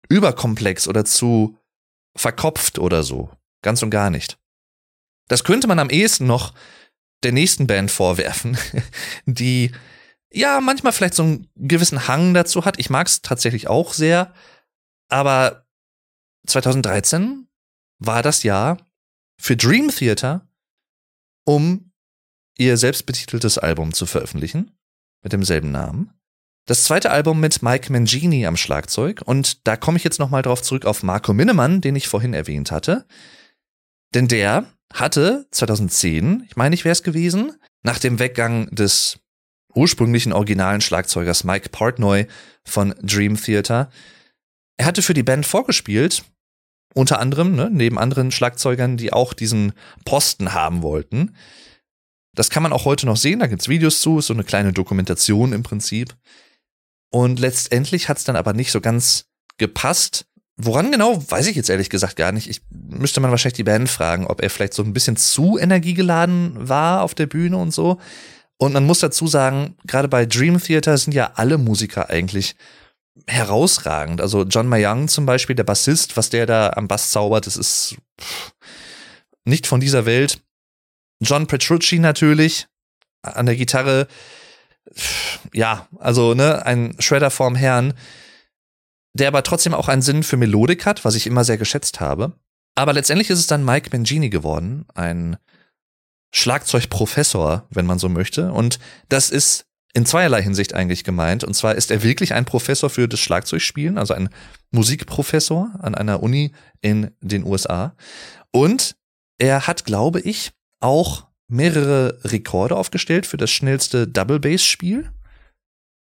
überkomplex 0.08 0.88
oder 0.88 1.04
zu 1.04 1.58
verkopft 2.16 2.78
oder 2.78 3.02
so. 3.02 3.30
Ganz 3.62 3.82
und 3.82 3.90
gar 3.90 4.10
nicht. 4.10 4.38
Das 5.28 5.44
könnte 5.44 5.66
man 5.66 5.78
am 5.78 5.90
ehesten 5.90 6.26
noch 6.26 6.54
der 7.22 7.32
nächsten 7.32 7.66
Band 7.66 7.90
vorwerfen, 7.90 8.56
die 9.26 9.72
ja 10.32 10.60
manchmal 10.60 10.92
vielleicht 10.92 11.14
so 11.14 11.24
einen 11.24 11.48
gewissen 11.56 12.08
Hang 12.08 12.32
dazu 12.32 12.64
hat. 12.64 12.78
Ich 12.78 12.90
mag 12.90 13.06
es 13.06 13.22
tatsächlich 13.22 13.68
auch 13.68 13.92
sehr, 13.92 14.32
aber 15.08 15.66
2013 16.46 17.48
war 17.98 18.22
das 18.22 18.42
Jahr 18.44 18.78
für 19.38 19.56
Dream 19.56 19.88
Theater 19.88 20.46
um 21.46 21.92
ihr 22.58 22.76
selbstbetiteltes 22.76 23.56
Album 23.56 23.94
zu 23.94 24.04
veröffentlichen 24.04 24.72
mit 25.22 25.32
demselben 25.32 25.70
Namen. 25.70 26.10
Das 26.66 26.84
zweite 26.84 27.10
Album 27.10 27.38
mit 27.38 27.62
Mike 27.62 27.92
Mangini 27.92 28.44
am 28.46 28.56
Schlagzeug 28.56 29.22
und 29.24 29.66
da 29.66 29.76
komme 29.76 29.98
ich 29.98 30.04
jetzt 30.04 30.18
nochmal 30.18 30.42
drauf 30.42 30.62
zurück 30.62 30.84
auf 30.84 31.02
Marco 31.02 31.32
Minnemann, 31.32 31.80
den 31.80 31.94
ich 31.94 32.08
vorhin 32.08 32.34
erwähnt 32.34 32.72
hatte. 32.72 33.06
Denn 34.14 34.26
der 34.26 34.66
hatte 34.92 35.46
2010, 35.52 36.44
ich 36.48 36.56
meine, 36.56 36.74
ich 36.74 36.84
wäre 36.84 36.92
es 36.92 37.02
gewesen, 37.02 37.52
nach 37.82 37.98
dem 37.98 38.18
Weggang 38.18 38.68
des 38.74 39.20
ursprünglichen 39.74 40.32
originalen 40.32 40.80
Schlagzeugers 40.80 41.44
Mike 41.44 41.68
Portnoy 41.68 42.26
von 42.64 42.94
Dream 43.00 43.36
Theater, 43.40 43.90
er 44.76 44.86
hatte 44.86 45.02
für 45.02 45.14
die 45.14 45.22
Band 45.22 45.46
vorgespielt 45.46 46.24
unter 46.96 47.20
anderem, 47.20 47.54
ne, 47.54 47.68
neben 47.70 47.98
anderen 47.98 48.30
Schlagzeugern, 48.30 48.96
die 48.96 49.12
auch 49.12 49.34
diesen 49.34 49.72
Posten 50.06 50.54
haben 50.54 50.82
wollten. 50.82 51.36
Das 52.34 52.48
kann 52.48 52.62
man 52.62 52.72
auch 52.72 52.86
heute 52.86 53.04
noch 53.04 53.18
sehen, 53.18 53.38
da 53.38 53.46
gibt's 53.46 53.68
Videos 53.68 54.00
zu, 54.00 54.18
ist 54.18 54.28
so 54.28 54.34
eine 54.34 54.44
kleine 54.44 54.72
Dokumentation 54.72 55.52
im 55.52 55.62
Prinzip. 55.62 56.16
Und 57.10 57.38
letztendlich 57.38 58.08
hat's 58.08 58.24
dann 58.24 58.34
aber 58.34 58.54
nicht 58.54 58.72
so 58.72 58.80
ganz 58.80 59.26
gepasst. 59.58 60.24
Woran 60.56 60.90
genau, 60.90 61.22
weiß 61.30 61.48
ich 61.48 61.56
jetzt 61.56 61.68
ehrlich 61.68 61.90
gesagt 61.90 62.16
gar 62.16 62.32
nicht. 62.32 62.48
Ich 62.48 62.62
müsste 62.70 63.20
man 63.20 63.30
wahrscheinlich 63.30 63.56
die 63.58 63.64
Band 63.64 63.90
fragen, 63.90 64.26
ob 64.26 64.42
er 64.42 64.48
vielleicht 64.48 64.72
so 64.72 64.82
ein 64.82 64.94
bisschen 64.94 65.16
zu 65.16 65.58
energiegeladen 65.58 66.66
war 66.66 67.02
auf 67.02 67.14
der 67.14 67.26
Bühne 67.26 67.58
und 67.58 67.74
so. 67.74 68.00
Und 68.56 68.72
man 68.72 68.86
muss 68.86 69.00
dazu 69.00 69.26
sagen, 69.26 69.76
gerade 69.86 70.08
bei 70.08 70.24
Dream 70.24 70.58
Theater 70.58 70.96
sind 70.96 71.12
ja 71.12 71.32
alle 71.34 71.58
Musiker 71.58 72.08
eigentlich 72.08 72.56
herausragend. 73.26 74.20
Also 74.20 74.44
John 74.44 74.68
Mayang 74.68 75.08
zum 75.08 75.26
Beispiel, 75.26 75.56
der 75.56 75.64
Bassist, 75.64 76.16
was 76.16 76.30
der 76.30 76.46
da 76.46 76.70
am 76.70 76.88
Bass 76.88 77.10
zaubert, 77.10 77.46
das 77.46 77.56
ist 77.56 77.96
nicht 79.44 79.66
von 79.66 79.80
dieser 79.80 80.06
Welt. 80.06 80.42
John 81.20 81.46
Petrucci 81.46 81.98
natürlich 81.98 82.66
an 83.22 83.46
der 83.46 83.56
Gitarre. 83.56 84.06
Ja, 85.52 85.88
also 85.98 86.34
ne, 86.34 86.64
ein 86.64 86.94
Shredder 86.98 87.30
vorm 87.30 87.56
Herrn, 87.56 87.94
der 89.14 89.28
aber 89.28 89.42
trotzdem 89.42 89.74
auch 89.74 89.88
einen 89.88 90.02
Sinn 90.02 90.22
für 90.22 90.36
Melodik 90.36 90.86
hat, 90.86 91.04
was 91.04 91.14
ich 91.14 91.26
immer 91.26 91.44
sehr 91.44 91.58
geschätzt 91.58 92.00
habe. 92.00 92.32
Aber 92.74 92.92
letztendlich 92.92 93.30
ist 93.30 93.38
es 93.38 93.46
dann 93.46 93.64
Mike 93.64 93.90
Mangini 93.92 94.28
geworden, 94.28 94.84
ein 94.94 95.38
Schlagzeugprofessor, 96.32 97.66
wenn 97.70 97.86
man 97.86 97.98
so 97.98 98.08
möchte. 98.08 98.52
Und 98.52 98.78
das 99.08 99.30
ist 99.30 99.66
in 99.96 100.04
zweierlei 100.04 100.42
Hinsicht 100.42 100.74
eigentlich 100.74 101.04
gemeint. 101.04 101.42
Und 101.42 101.54
zwar 101.54 101.74
ist 101.74 101.90
er 101.90 102.02
wirklich 102.02 102.34
ein 102.34 102.44
Professor 102.44 102.90
für 102.90 103.08
das 103.08 103.18
Schlagzeugspielen, 103.18 103.96
also 103.96 104.12
ein 104.12 104.28
Musikprofessor 104.70 105.70
an 105.78 105.94
einer 105.94 106.22
Uni 106.22 106.52
in 106.82 107.12
den 107.22 107.44
USA. 107.44 107.96
Und 108.50 108.94
er 109.38 109.66
hat, 109.66 109.86
glaube 109.86 110.20
ich, 110.20 110.52
auch 110.80 111.28
mehrere 111.48 112.18
Rekorde 112.24 112.76
aufgestellt 112.76 113.24
für 113.24 113.38
das 113.38 113.50
schnellste 113.50 114.06
Double 114.06 114.38
Bass 114.38 114.62
Spiel. 114.62 115.10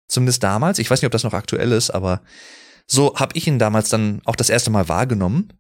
Zumindest 0.07 0.43
damals. 0.43 0.79
Ich 0.79 0.91
weiß 0.91 1.01
nicht, 1.01 1.07
ob 1.07 1.13
das 1.13 1.25
noch 1.25 1.33
aktuell 1.33 1.73
ist, 1.73 1.89
aber 1.89 2.21
so 2.87 3.17
habe 3.17 3.39
ich 3.39 3.47
ihn 3.47 3.59
damals 3.59 3.89
dann 3.89 4.21
auch 4.27 4.37
das 4.37 4.51
erste 4.51 4.69
Mal 4.69 4.91
wahrgenommen. 4.91 5.55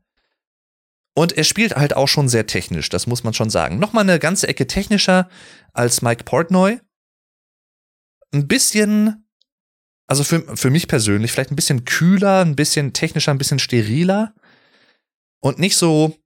Und 1.15 1.33
er 1.33 1.45
spielt 1.45 1.77
halt 1.77 1.97
auch 1.97 2.09
schon 2.09 2.29
sehr 2.29 2.47
technisch, 2.47 2.91
das 2.91 3.07
muss 3.07 3.25
man 3.25 3.33
schon 3.33 3.49
sagen. 3.49 3.79
Nochmal 3.79 4.03
eine 4.05 4.19
ganze 4.19 4.49
Ecke 4.49 4.67
technischer 4.67 5.31
als 5.73 6.03
Mike 6.03 6.25
Portnoy. 6.25 6.79
Ein 8.33 8.49
bisschen, 8.49 9.27
also 10.07 10.25
für, 10.25 10.57
für 10.57 10.71
mich 10.71 10.89
persönlich, 10.89 11.33
vielleicht 11.33 11.51
ein 11.51 11.57
bisschen 11.57 11.85
kühler, 11.85 12.45
ein 12.45 12.57
bisschen 12.57 12.93
technischer, 12.93 13.33
ein 13.33 13.39
bisschen 13.39 13.59
steriler. 13.59 14.35
Und 15.41 15.59
nicht 15.59 15.77
so 15.77 16.17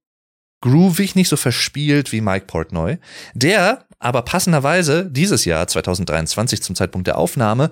groovig, 0.61 1.15
nicht 1.15 1.29
so 1.29 1.37
verspielt 1.37 2.11
wie 2.11 2.21
Mike 2.21 2.45
Portnoy. 2.45 2.97
Der 3.33 3.85
aber 3.99 4.23
passenderweise 4.23 5.09
dieses 5.09 5.45
Jahr, 5.45 5.67
2023, 5.67 6.61
zum 6.61 6.75
Zeitpunkt 6.75 7.07
der 7.07 7.17
Aufnahme, 7.17 7.71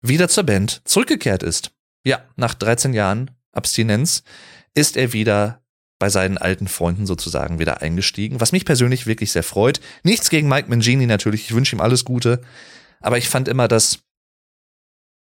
wieder 0.00 0.28
zur 0.28 0.44
Band 0.44 0.82
zurückgekehrt 0.84 1.42
ist. 1.42 1.72
Ja, 2.04 2.24
nach 2.36 2.54
13 2.54 2.94
Jahren 2.94 3.32
Abstinenz 3.52 4.22
ist 4.74 4.96
er 4.96 5.12
wieder 5.12 5.62
bei 5.98 6.10
seinen 6.10 6.38
alten 6.38 6.68
Freunden 6.68 7.06
sozusagen 7.06 7.58
wieder 7.58 7.82
eingestiegen, 7.82 8.40
was 8.40 8.52
mich 8.52 8.64
persönlich 8.64 9.06
wirklich 9.06 9.32
sehr 9.32 9.42
freut. 9.42 9.80
Nichts 10.02 10.30
gegen 10.30 10.48
Mike 10.48 10.68
Mangini 10.68 11.06
natürlich, 11.06 11.46
ich 11.46 11.54
wünsche 11.54 11.74
ihm 11.74 11.80
alles 11.80 12.04
Gute, 12.04 12.42
aber 13.06 13.18
ich 13.18 13.28
fand 13.28 13.46
immer, 13.46 13.68
dass 13.68 14.00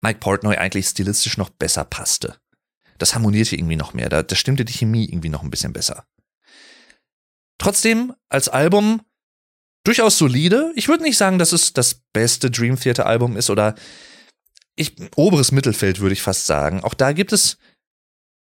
Mike 0.02 0.20
Portnoy 0.20 0.56
eigentlich 0.56 0.88
stilistisch 0.88 1.38
noch 1.38 1.50
besser 1.50 1.84
passte. 1.84 2.38
Das 3.00 3.16
harmonierte 3.16 3.56
irgendwie 3.56 3.76
noch 3.76 3.96
mehr, 3.96 4.08
da, 4.08 4.22
da 4.22 4.36
stimmte 4.36 4.66
die 4.66 4.74
Chemie 4.74 5.06
irgendwie 5.06 5.30
noch 5.30 5.42
ein 5.42 5.50
bisschen 5.50 5.74
besser. 5.74 6.06
Trotzdem, 7.58 8.14
als 8.30 8.50
Album 8.50 9.02
durchaus 9.84 10.20
solide. 10.20 10.72
Ich 10.76 10.90
würde 10.90 11.04
nicht 11.04 11.18
sagen, 11.18 11.40
dass 11.40 11.54
es 11.54 11.74
das 11.74 12.04
beste 12.14 12.52
Dream 12.52 12.80
Theater 12.80 13.08
Album 13.08 13.36
ist 13.36 13.50
oder 13.50 13.74
ich, 14.76 14.96
oberes 15.16 15.52
Mittelfeld 15.52 16.00
würde 16.00 16.14
ich 16.14 16.22
fast 16.22 16.46
sagen. 16.46 16.84
Auch 16.84 16.94
da 16.94 17.14
gibt 17.14 17.34
es 17.34 17.58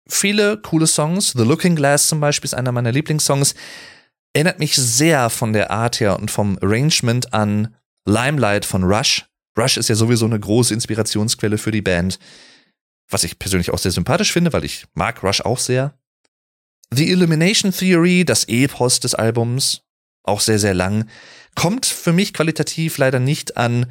viele 0.08 0.56
coole 0.58 0.86
Songs. 0.86 1.32
The 1.32 1.42
Looking 1.42 1.74
Glass 1.74 2.06
zum 2.06 2.20
Beispiel 2.20 2.46
ist 2.46 2.54
einer 2.54 2.70
meiner 2.70 2.92
Lieblingssongs. 2.92 3.56
Erinnert 4.32 4.60
mich 4.60 4.76
sehr 4.76 5.30
von 5.30 5.52
der 5.52 5.72
Art 5.72 5.98
her 5.98 6.16
und 6.16 6.30
vom 6.30 6.58
Arrangement 6.62 7.34
an 7.34 7.74
Limelight 8.06 8.64
von 8.64 8.84
Rush. 8.84 9.26
Rush 9.58 9.76
ist 9.76 9.88
ja 9.88 9.94
sowieso 9.94 10.26
eine 10.26 10.40
große 10.40 10.72
Inspirationsquelle 10.72 11.58
für 11.58 11.70
die 11.70 11.82
Band. 11.82 12.18
Was 13.08 13.24
ich 13.24 13.38
persönlich 13.38 13.70
auch 13.70 13.78
sehr 13.78 13.92
sympathisch 13.92 14.32
finde, 14.32 14.52
weil 14.52 14.64
ich 14.64 14.86
mag 14.94 15.22
Rush 15.22 15.42
auch 15.42 15.58
sehr. 15.58 15.98
The 16.92 17.10
Illumination 17.10 17.72
Theory, 17.72 18.24
das 18.24 18.44
Epos 18.48 19.00
des 19.00 19.14
Albums, 19.14 19.82
auch 20.22 20.40
sehr, 20.40 20.58
sehr 20.58 20.74
lang, 20.74 21.08
kommt 21.54 21.86
für 21.86 22.12
mich 22.12 22.32
qualitativ 22.32 22.98
leider 22.98 23.18
nicht 23.18 23.56
an 23.56 23.86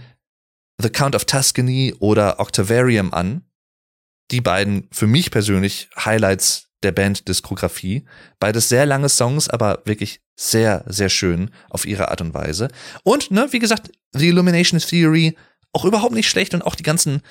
The 0.82 0.90
Count 0.90 1.16
of 1.16 1.26
Tuscany 1.26 1.94
oder 2.00 2.40
Octavarium 2.40 3.14
an 3.14 3.46
die 4.32 4.42
beiden 4.42 4.88
für 4.92 5.08
mich 5.08 5.32
persönlich 5.32 5.90
Highlights 5.96 6.68
der 6.84 6.92
Band-Diskografie. 6.92 8.06
Beides 8.40 8.70
sehr 8.70 8.86
lange 8.86 9.10
Songs, 9.10 9.50
aber 9.50 9.82
wirklich 9.86 10.22
sehr, 10.36 10.84
sehr 10.88 11.10
schön 11.10 11.52
auf 11.70 11.86
ihre 11.86 12.10
Art 12.10 12.22
und 12.22 12.34
Weise. 12.34 12.70
Und, 13.04 13.32
ne, 13.32 13.48
wie 13.52 13.60
gesagt, 13.60 13.92
The 14.18 14.30
Illumination 14.30 14.80
Theory 14.80 15.36
auch 15.74 15.86
überhaupt 15.86 16.14
nicht 16.14 16.30
schlecht 16.30 16.54
und 16.54 16.62
auch 16.62 16.76
die 16.76 16.84
ganzen 16.84 17.22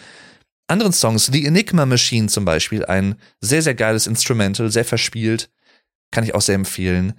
anderen 0.67 0.93
Songs, 0.93 1.26
The 1.26 1.47
Enigma 1.47 1.87
Machine 1.87 2.29
zum 2.29 2.45
Beispiel, 2.45 2.85
ein 2.85 3.17
sehr, 3.41 3.62
sehr 3.62 3.75
geiles 3.75 4.07
Instrumental, 4.07 4.71
sehr 4.71 4.85
verspielt, 4.85 5.50
kann 6.11 6.25
ich 6.25 6.35
auch 6.35 6.41
sehr 6.41 6.55
empfehlen. 6.55 7.14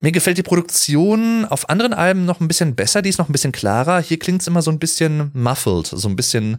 Mir 0.00 0.12
gefällt 0.12 0.38
die 0.38 0.42
Produktion 0.42 1.44
auf 1.44 1.68
anderen 1.68 1.92
Alben 1.92 2.24
noch 2.24 2.40
ein 2.40 2.48
bisschen 2.48 2.76
besser, 2.76 3.02
die 3.02 3.08
ist 3.08 3.18
noch 3.18 3.28
ein 3.28 3.32
bisschen 3.32 3.52
klarer. 3.52 4.00
Hier 4.00 4.18
klingt 4.18 4.42
es 4.42 4.46
immer 4.46 4.62
so 4.62 4.70
ein 4.70 4.78
bisschen 4.78 5.30
muffled, 5.34 5.86
so 5.86 6.08
ein 6.08 6.16
bisschen 6.16 6.58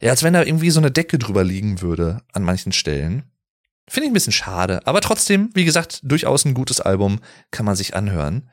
ja, 0.00 0.10
als 0.10 0.22
wenn 0.22 0.34
da 0.34 0.42
irgendwie 0.42 0.70
so 0.70 0.80
eine 0.80 0.90
Decke 0.90 1.18
drüber 1.18 1.44
liegen 1.44 1.80
würde 1.80 2.20
an 2.32 2.42
manchen 2.42 2.72
Stellen. 2.72 3.24
Finde 3.88 4.06
ich 4.06 4.10
ein 4.10 4.14
bisschen 4.14 4.32
schade. 4.32 4.86
Aber 4.86 5.00
trotzdem, 5.00 5.50
wie 5.54 5.64
gesagt, 5.64 6.00
durchaus 6.02 6.44
ein 6.44 6.54
gutes 6.54 6.80
Album, 6.80 7.20
kann 7.50 7.66
man 7.66 7.76
sich 7.76 7.94
anhören. 7.94 8.50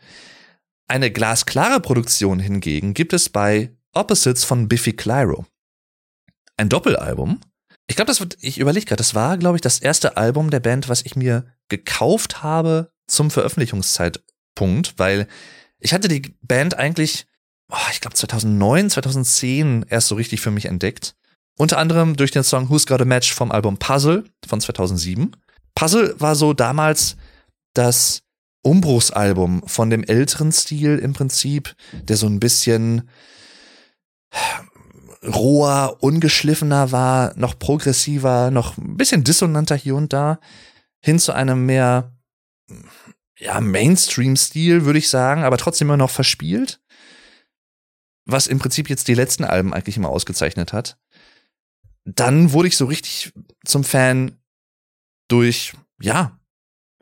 Eine 0.92 1.10
glasklare 1.10 1.80
Produktion 1.80 2.40
hingegen 2.40 2.94
gibt 2.94 3.14
es 3.14 3.30
bei 3.30 3.74
Opposites 3.94 4.44
von 4.44 4.68
Biffy 4.68 4.92
Clyro. 4.92 5.46
Ein 6.58 6.68
Doppelalbum. 6.68 7.40
Ich 7.88 7.96
glaube, 7.96 8.08
das 8.08 8.20
wird, 8.20 8.38
ich 8.42 8.58
überlege 8.58 8.88
gerade, 8.88 8.98
das 8.98 9.16
war, 9.16 9.38
glaube 9.38 9.56
ich, 9.56 9.62
das 9.62 9.80
erste 9.80 10.18
Album 10.18 10.50
der 10.50 10.60
Band, 10.60 10.90
was 10.90 11.04
ich 11.04 11.16
mir 11.16 11.46
gekauft 11.70 12.44
habe 12.44 12.92
zum 13.08 13.32
Veröffentlichungszeitpunkt, 13.32 14.96
weil 14.98 15.30
ich 15.80 15.94
hatte 15.94 16.10
die 16.10 16.36
Band 16.42 16.78
eigentlich, 16.78 17.26
oh, 17.72 17.90
ich 17.94 18.02
glaube 18.02 18.18
2009, 18.18 18.90
2010 18.90 19.86
erst 19.88 20.10
so 20.10 20.16
richtig 20.16 20.42
für 20.42 20.52
mich 20.52 20.66
entdeckt. 20.66 21.16
Unter 21.58 21.78
anderem 21.78 22.18
durch 22.18 22.32
den 22.32 22.44
Song 22.44 22.70
Who's 22.70 22.86
Got 22.86 23.00
a 23.00 23.06
Match 23.06 23.34
vom 23.34 23.54
Album 23.54 23.78
Puzzle 23.78 24.26
von 24.46 24.60
2007. 24.60 25.38
Puzzle 25.74 26.20
war 26.20 26.36
so 26.36 26.52
damals 26.52 27.16
das 27.76 28.24
Umbruchsalbum 28.64 29.64
von 29.68 29.90
dem 29.90 30.04
älteren 30.04 30.52
Stil 30.52 30.98
im 31.00 31.14
Prinzip, 31.14 31.76
der 31.94 32.18
so 32.18 32.28
ein 32.28 32.40
bisschen 32.40 33.10
roher, 35.24 35.98
ungeschliffener 36.02 36.92
war, 36.92 37.34
noch 37.38 37.58
progressiver, 37.58 38.52
noch 38.52 38.78
ein 38.78 38.98
bisschen 38.98 39.24
dissonanter 39.24 39.76
hier 39.76 39.96
und 39.96 40.14
da, 40.14 40.40
hin 41.04 41.20
zu 41.20 41.34
einem 41.34 41.66
mehr 41.66 42.16
ja, 43.38 43.60
Mainstream-Stil, 43.60 44.86
würde 44.86 45.00
ich 45.00 45.10
sagen, 45.10 45.44
aber 45.44 45.58
trotzdem 45.58 45.88
immer 45.88 45.98
noch 45.98 46.12
verspielt. 46.12 46.82
Was 48.26 48.48
im 48.48 48.60
Prinzip 48.60 48.90
jetzt 48.90 49.08
die 49.08 49.16
letzten 49.16 49.44
Alben 49.44 49.74
eigentlich 49.74 49.98
immer 49.98 50.10
ausgezeichnet 50.10 50.74
hat 50.74 50.98
dann 52.06 52.52
wurde 52.52 52.68
ich 52.68 52.78
so 52.78 52.86
richtig 52.86 53.34
zum 53.66 53.84
Fan 53.84 54.40
durch, 55.28 55.74
ja, 56.02 56.40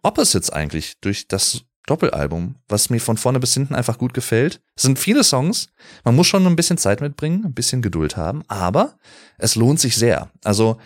Opposites 0.03 0.49
eigentlich, 0.49 0.99
durch 1.01 1.27
das 1.27 1.63
Doppelalbum, 1.89 2.55
was 2.67 2.89
mir 2.89 3.01
von 3.01 3.17
vorne 3.17 3.39
bis 3.39 3.55
hinten 3.55 3.73
einfach 3.73 3.97
gut 3.97 4.13
gefällt. 4.13 4.61
Es 4.75 4.83
sind 4.83 4.99
viele 4.99 5.23
Songs, 5.23 5.69
man 6.03 6.15
muss 6.15 6.27
schon 6.27 6.45
ein 6.45 6.55
bisschen 6.55 6.77
Zeit 6.77 7.01
mitbringen, 7.01 7.43
ein 7.45 7.53
bisschen 7.53 7.81
Geduld 7.81 8.15
haben, 8.15 8.43
aber 8.47 8.97
es 9.39 9.55
lohnt 9.55 9.79
sich 9.79 9.95
sehr. 9.95 10.29
Also 10.43 10.77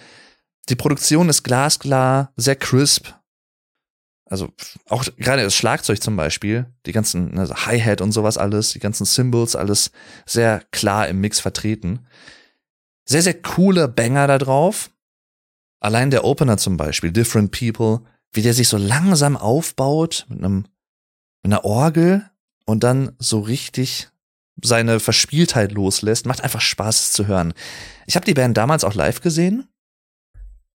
die 0.69 0.75
Produktion 0.75 1.27
ist 1.27 1.43
glasklar, 1.43 2.31
sehr 2.37 2.55
crisp. 2.55 3.07
Also 4.25 4.53
auch 4.87 5.03
gerade 5.17 5.43
das 5.43 5.55
Schlagzeug 5.55 6.01
zum 6.01 6.15
Beispiel, 6.15 6.67
die 6.85 6.93
ganzen 6.93 7.37
also 7.37 7.53
Hi-Hat 7.53 7.99
und 7.99 8.13
sowas 8.13 8.37
alles, 8.37 8.71
die 8.71 8.79
ganzen 8.79 9.05
Symbols, 9.05 9.55
alles 9.55 9.91
sehr 10.25 10.63
klar 10.71 11.09
im 11.09 11.19
Mix 11.19 11.41
vertreten. 11.41 12.07
Sehr, 13.05 13.21
sehr 13.21 13.39
coole 13.41 13.89
Banger 13.89 14.27
da 14.27 14.37
drauf. 14.37 14.89
Allein 15.81 16.11
der 16.11 16.23
Opener 16.23 16.57
zum 16.57 16.77
Beispiel, 16.77 17.11
Different 17.11 17.51
People, 17.51 18.05
wie 18.33 18.41
der 18.41 18.53
sich 18.53 18.67
so 18.67 18.77
langsam 18.77 19.37
aufbaut 19.37 20.25
mit 20.27 20.39
einem, 20.39 20.65
mit 21.43 21.53
einer 21.53 21.65
Orgel 21.65 22.29
und 22.65 22.83
dann 22.83 23.15
so 23.19 23.39
richtig 23.39 24.09
seine 24.61 24.99
Verspieltheit 24.99 25.71
loslässt, 25.71 26.25
macht 26.25 26.41
einfach 26.41 26.61
Spaß 26.61 27.11
zu 27.11 27.27
hören. 27.27 27.53
Ich 28.05 28.15
habe 28.15 28.25
die 28.25 28.33
Band 28.33 28.57
damals 28.57 28.83
auch 28.83 28.93
live 28.93 29.21
gesehen 29.21 29.67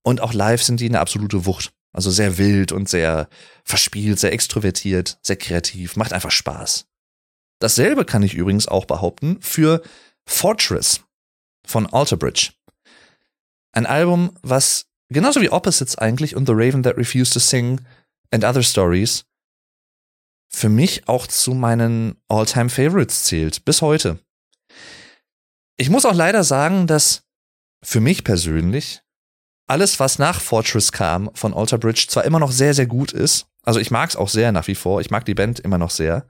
und 0.02 0.20
auch 0.20 0.32
live 0.32 0.62
sind 0.62 0.80
die 0.80 0.88
eine 0.88 1.00
absolute 1.00 1.46
Wucht. 1.46 1.72
Also 1.92 2.10
sehr 2.10 2.38
wild 2.38 2.70
und 2.70 2.88
sehr 2.88 3.28
verspielt, 3.64 4.18
sehr 4.18 4.32
extrovertiert, 4.32 5.18
sehr 5.22 5.36
kreativ, 5.36 5.96
macht 5.96 6.12
einfach 6.12 6.30
Spaß. 6.30 6.86
Dasselbe 7.60 8.04
kann 8.04 8.22
ich 8.22 8.34
übrigens 8.34 8.68
auch 8.68 8.84
behaupten 8.84 9.38
für 9.40 9.82
Fortress 10.26 11.00
von 11.64 11.86
Alter 11.86 12.16
Bridge. 12.16 12.52
Ein 13.72 13.86
Album, 13.86 14.36
was 14.42 14.87
genauso 15.08 15.40
wie 15.40 15.50
Opposites 15.50 15.96
eigentlich 15.96 16.36
und 16.36 16.46
The 16.46 16.52
Raven 16.54 16.82
That 16.82 16.96
Refused 16.96 17.32
to 17.34 17.40
Sing 17.40 17.80
and 18.30 18.44
Other 18.44 18.62
Stories 18.62 19.24
für 20.50 20.68
mich 20.68 21.06
auch 21.08 21.26
zu 21.26 21.52
meinen 21.52 22.16
All-Time 22.28 22.70
Favorites 22.70 23.24
zählt, 23.24 23.64
bis 23.64 23.82
heute. 23.82 24.18
Ich 25.76 25.90
muss 25.90 26.06
auch 26.06 26.14
leider 26.14 26.42
sagen, 26.42 26.86
dass 26.86 27.22
für 27.82 28.00
mich 28.00 28.24
persönlich 28.24 29.02
alles, 29.68 30.00
was 30.00 30.18
nach 30.18 30.40
Fortress 30.40 30.92
kam 30.92 31.30
von 31.34 31.54
Alter 31.54 31.78
Bridge, 31.78 32.06
zwar 32.08 32.24
immer 32.24 32.40
noch 32.40 32.50
sehr, 32.50 32.74
sehr 32.74 32.86
gut 32.86 33.12
ist. 33.12 33.46
Also 33.62 33.78
ich 33.78 33.90
mag 33.90 34.08
es 34.08 34.16
auch 34.16 34.28
sehr 34.28 34.50
nach 34.50 34.66
wie 34.66 34.74
vor. 34.74 35.00
Ich 35.00 35.10
mag 35.10 35.26
die 35.26 35.34
Band 35.34 35.60
immer 35.60 35.78
noch 35.78 35.90
sehr. 35.90 36.26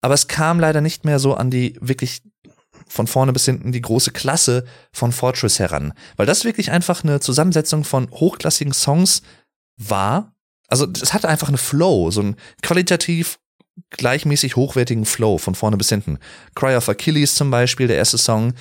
Aber 0.00 0.14
es 0.14 0.28
kam 0.28 0.60
leider 0.60 0.80
nicht 0.80 1.04
mehr 1.04 1.18
so 1.18 1.34
an 1.34 1.50
die 1.50 1.76
wirklich 1.80 2.22
von 2.88 3.06
vorne 3.06 3.32
bis 3.32 3.44
hinten 3.44 3.72
die 3.72 3.80
große 3.80 4.12
Klasse 4.12 4.64
von 4.92 5.12
Fortress 5.12 5.58
heran. 5.58 5.92
Weil 6.16 6.26
das 6.26 6.44
wirklich 6.44 6.70
einfach 6.70 7.04
eine 7.04 7.20
Zusammensetzung 7.20 7.84
von 7.84 8.10
hochklassigen 8.10 8.72
Songs 8.72 9.22
war. 9.76 10.32
Also 10.68 10.86
es 11.00 11.12
hatte 11.12 11.28
einfach 11.28 11.48
eine 11.48 11.58
Flow, 11.58 12.10
so 12.10 12.22
ein 12.22 12.36
qualitativ 12.62 13.38
gleichmäßig 13.90 14.56
hochwertigen 14.56 15.04
Flow 15.04 15.38
von 15.38 15.54
vorne 15.54 15.76
bis 15.76 15.88
hinten. 15.88 16.18
Cry 16.54 16.76
of 16.76 16.88
Achilles 16.88 17.34
zum 17.34 17.50
Beispiel, 17.50 17.86
der 17.86 17.96
erste 17.96 18.18
Song, 18.18 18.54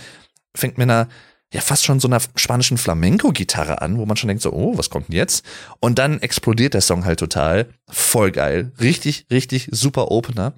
fängt 0.56 0.77
mit 0.77 0.89
einer 0.89 1.08
ja 1.53 1.62
fast 1.62 1.86
schon 1.86 2.00
so 2.00 2.08
einer 2.08 2.20
spanischen 2.36 2.77
Flamenco-Gitarre 2.77 3.82
an, 3.82 3.98
wo 3.98 4.06
man 4.06 4.18
schon 4.18 4.27
denkt 4.27 4.42
so, 4.42 4.51
oh, 4.51 4.77
was 4.77 4.89
kommt 4.89 5.10
denn 5.10 5.15
jetzt? 5.15 5.46
Und 5.80 6.00
dann 6.00 6.20
explodiert 6.20 6.74
der 6.74 6.82
Song 6.82 7.06
halt 7.06 7.20
total. 7.20 7.68
Voll 7.89 8.32
geil. 8.32 8.72
Richtig, 8.82 9.27
richtig 9.32 9.70
super 9.72 10.12
Opener. 10.12 10.53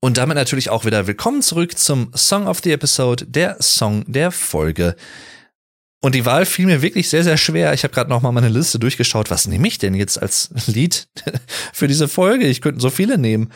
Und 0.00 0.16
damit 0.16 0.36
natürlich 0.36 0.70
auch 0.70 0.84
wieder 0.84 1.08
willkommen 1.08 1.42
zurück 1.42 1.76
zum 1.76 2.12
Song 2.14 2.46
of 2.46 2.60
the 2.62 2.70
Episode, 2.70 3.26
der 3.26 3.56
Song 3.60 4.04
der 4.06 4.30
Folge. 4.30 4.94
Und 6.00 6.14
die 6.14 6.24
Wahl 6.24 6.46
fiel 6.46 6.66
mir 6.66 6.82
wirklich 6.82 7.10
sehr, 7.10 7.24
sehr 7.24 7.36
schwer. 7.36 7.72
Ich 7.72 7.82
habe 7.82 7.92
gerade 7.92 8.08
noch 8.08 8.22
mal 8.22 8.30
meine 8.30 8.48
Liste 8.48 8.78
durchgeschaut. 8.78 9.28
Was 9.32 9.48
nehme 9.48 9.66
ich 9.66 9.78
denn 9.78 9.94
jetzt 9.94 10.22
als 10.22 10.50
Lied 10.68 11.08
für 11.72 11.88
diese 11.88 12.06
Folge? 12.06 12.46
Ich 12.46 12.60
könnte 12.60 12.80
so 12.80 12.90
viele 12.90 13.18
nehmen. 13.18 13.52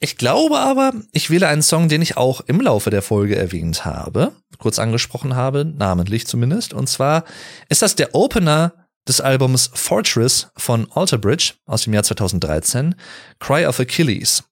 Ich 0.00 0.16
glaube 0.16 0.58
aber, 0.58 0.94
ich 1.12 1.28
wähle 1.28 1.48
einen 1.48 1.62
Song, 1.62 1.90
den 1.90 2.00
ich 2.00 2.16
auch 2.16 2.40
im 2.46 2.62
Laufe 2.62 2.88
der 2.88 3.02
Folge 3.02 3.36
erwähnt 3.36 3.84
habe, 3.84 4.32
kurz 4.58 4.78
angesprochen 4.78 5.36
habe, 5.36 5.66
namentlich 5.66 6.26
zumindest. 6.26 6.72
Und 6.72 6.88
zwar 6.88 7.24
ist 7.68 7.82
das 7.82 7.96
der 7.96 8.14
Opener 8.14 8.72
des 9.06 9.20
Albums 9.20 9.70
Fortress 9.74 10.48
von 10.56 10.90
Alter 10.92 11.18
Bridge 11.18 11.52
aus 11.66 11.82
dem 11.82 11.92
Jahr 11.92 12.02
2013, 12.02 12.94
Cry 13.40 13.66
of 13.66 13.78
Achilles. 13.78 14.42